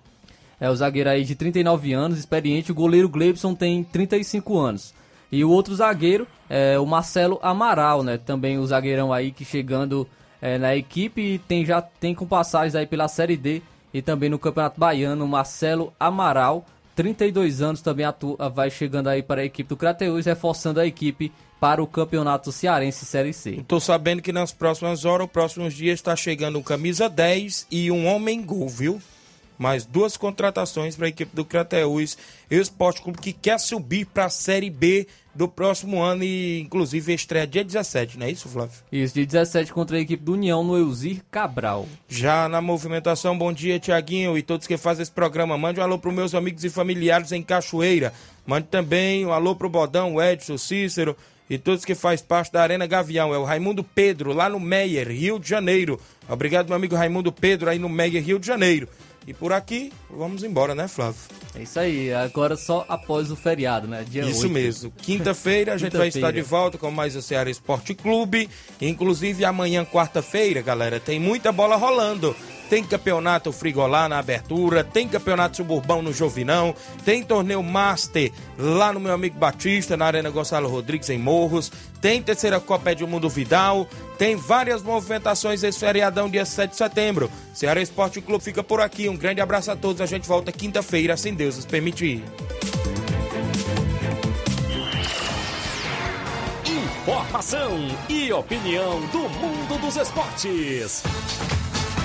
É 0.61 0.69
o 0.71 0.77
zagueiro 0.77 1.09
aí 1.11 1.25
de 1.25 1.35
39 1.35 1.93
anos, 1.93 2.19
experiente. 2.19 2.71
O 2.71 2.75
goleiro 2.75 3.09
Gleibson 3.09 3.55
tem 3.55 3.83
35 3.83 4.59
anos. 4.59 4.93
E 5.31 5.45
o 5.45 5.51
outro 5.51 5.75
zagueiro 5.75 6.27
é 6.49 6.79
o 6.79 6.87
Marcelo 6.87 7.39
Amaral, 7.43 8.03
né? 8.03 8.19
Também 8.19 8.59
o 8.59 8.67
zagueirão 8.67 9.13
aí 9.13 9.31
que 9.31 9.45
chegando 9.45 10.07
é, 10.41 10.59
na 10.59 10.75
equipe 10.75 11.41
tem, 11.47 11.65
já 11.65 11.81
tem 11.81 12.15
com 12.15 12.27
passagens 12.27 12.75
aí 12.75 12.87
pela 12.87 13.09
Série 13.09 13.37
D 13.37 13.63
e 13.93 14.01
também 14.01 14.29
no 14.29 14.39
Campeonato 14.39 14.79
Baiano, 14.79 15.27
Marcelo 15.27 15.93
Amaral, 15.99 16.65
32 16.95 17.63
anos, 17.63 17.81
também 17.81 18.05
atua, 18.05 18.49
vai 18.49 18.71
chegando 18.71 19.09
aí 19.09 19.23
para 19.23 19.41
a 19.41 19.45
equipe 19.45 19.69
do 19.69 19.77
Crateus, 19.77 20.27
reforçando 20.27 20.81
a 20.81 20.87
equipe 20.87 21.33
para 21.59 21.83
o 21.83 21.87
Campeonato 21.87 22.51
Cearense 22.51 23.05
Série 23.05 23.33
C. 23.33 23.65
Tô 23.69 23.79
sabendo 23.79 24.23
que 24.23 24.33
nas 24.33 24.53
próximas 24.53 25.05
horas, 25.05 25.27
os 25.27 25.33
próximos 25.33 25.75
dias, 25.75 25.95
está 25.95 26.17
chegando 26.17 26.59
um 26.59 26.63
camisa 26.63 27.09
10 27.09 27.67
e 27.71 27.91
um 27.91 28.07
homem 28.07 28.43
gol, 28.43 28.69
viu? 28.69 29.01
Mais 29.59 29.85
duas 29.85 30.17
contratações 30.17 30.97
para 30.97 31.05
a 31.05 31.11
equipe 31.11 31.37
do 31.37 31.45
Crateus 31.45 32.17
o 32.51 32.55
Esporte 32.55 33.03
Clube 33.03 33.19
que 33.19 33.33
quer 33.33 33.61
subir 33.61 34.07
para 34.07 34.25
a 34.25 34.31
Série 34.31 34.71
B 34.71 35.07
do 35.35 35.49
próximo 35.49 36.03
ano 36.03 36.25
e, 36.25 36.61
inclusive, 36.61 37.13
estreia 37.15 37.47
dia 37.47 37.65
17, 37.65 38.19
não 38.19 38.27
é 38.27 38.31
isso, 38.31 38.49
Flávio? 38.49 38.75
Isso, 38.91 39.15
de 39.15 39.25
17 39.25 39.73
contra 39.73 39.97
a 39.97 40.01
equipe 40.01 40.23
do 40.23 40.33
União 40.33 40.65
no 40.65 40.77
Elzir 40.77 41.23
Cabral. 41.31 41.89
Já 42.09 42.49
na 42.49 42.61
movimentação, 42.61 43.37
bom 43.37 43.53
dia, 43.53 43.79
Tiaguinho 43.79 44.37
e 44.37 44.43
todos 44.43 44.67
que 44.67 44.77
fazem 44.77 45.03
esse 45.03 45.13
programa. 45.13 45.57
Mande 45.57 45.81
um 45.81 45.83
alô 45.83 45.99
para 45.99 46.13
meus 46.13 46.35
amigos 46.35 46.65
e 46.65 46.71
familiares 46.71 47.33
em 47.33 47.43
Cachoeira. 47.43 48.13
Mande 48.47 48.67
também 48.69 49.25
um 49.25 49.33
alô 49.33 49.55
para 49.55 49.67
o 49.67 49.71
Bodão, 49.71 50.15
o 50.15 50.23
Edson, 50.23 50.55
o 50.55 50.59
Cícero 50.59 51.17
e 51.49 51.59
todos 51.59 51.85
que 51.85 51.97
fazem 51.97 52.25
parte 52.25 52.53
da 52.53 52.63
Arena 52.63 52.87
Gavião. 52.87 53.35
É 53.35 53.39
o 53.39 53.45
Raimundo 53.45 53.83
Pedro, 53.83 54.33
lá 54.33 54.49
no 54.49 54.61
Meier, 54.61 55.09
Rio 55.09 55.39
de 55.39 55.49
Janeiro. 55.49 56.01
Obrigado, 56.29 56.69
meu 56.69 56.77
amigo 56.77 56.95
Raimundo 56.95 57.33
Pedro, 57.33 57.69
aí 57.69 57.79
no 57.79 57.89
Meier, 57.89 58.23
Rio 58.23 58.39
de 58.39 58.47
Janeiro. 58.47 58.89
E 59.27 59.35
por 59.35 59.53
aqui, 59.53 59.93
vamos 60.09 60.43
embora, 60.43 60.75
né, 60.75 60.89
Flávio? 60.89 61.21
É 61.55 61.63
isso 61.63 61.79
aí, 61.79 62.13
agora 62.13 62.57
só 62.57 62.85
após 62.89 63.31
o 63.31 63.37
feriado, 63.37 63.87
né? 63.87 64.05
Dia 64.09 64.23
Isso 64.23 64.43
8. 64.43 64.53
mesmo. 64.53 64.93
Quinta-feira 64.97 65.75
a 65.75 65.77
gente 65.77 65.97
vai 65.97 66.09
estar 66.09 66.31
de 66.33 66.43
volta 66.43 66.79
com 66.79 66.91
mais 66.91 67.15
o 67.17 67.23
Ceará 67.23 67.51
Esporte 67.51 67.95
Clube. 67.95 68.49
Inclusive 68.81 69.45
amanhã, 69.45 69.85
quarta-feira, 69.85 70.63
galera, 70.63 70.99
tem 70.99 71.21
muita 71.21 71.53
bola 71.53 71.77
rolando. 71.77 72.35
Tem 72.71 72.85
campeonato 72.85 73.51
Frigolá 73.53 74.09
na 74.09 74.21
abertura, 74.21 74.85
tem 74.85 75.09
campeonato 75.09 75.57
suburbão 75.57 76.01
no 76.01 76.13
Jovinão, 76.13 76.73
tem 77.05 77.21
torneio 77.25 77.65
Master 77.65 78.31
lá 78.57 78.93
no 78.93 79.01
meu 79.01 79.13
amigo 79.13 79.37
Batista, 79.37 79.97
na 79.97 80.07
Arena 80.07 80.31
Gonçalo 80.31 80.69
Rodrigues, 80.69 81.11
em 81.11 81.19
Morros, 81.19 81.73
tem 82.01 82.23
terceira 82.23 82.61
Copa 82.61 82.95
do 82.95 83.09
Mundo 83.09 83.29
Vidal, 83.29 83.89
tem 84.17 84.37
várias 84.37 84.85
movimentações 84.85 85.65
esse 85.65 85.81
feriadão, 85.81 86.31
dia 86.31 86.45
7 86.45 86.71
de 86.71 86.77
setembro. 86.77 87.29
Ceará 87.53 87.83
Esporte 87.83 88.21
Clube 88.21 88.45
fica 88.45 88.63
por 88.63 88.81
aqui. 88.81 89.09
Um 89.09 89.17
grande 89.17 89.41
abraço 89.41 89.73
a 89.73 89.77
todos. 89.77 90.01
A 90.01 90.07
gente 90.07 90.29
volta 90.29 90.53
quinta-feira, 90.53 91.17
se 91.17 91.33
Deus 91.33 91.57
nos 91.57 91.67
permitir. 91.67 92.23
Informação 96.65 97.79
e 98.09 98.33
opinião 98.33 99.01
do 99.09 99.29
mundo 99.29 99.81
dos 99.81 99.97
esportes. 99.97 101.03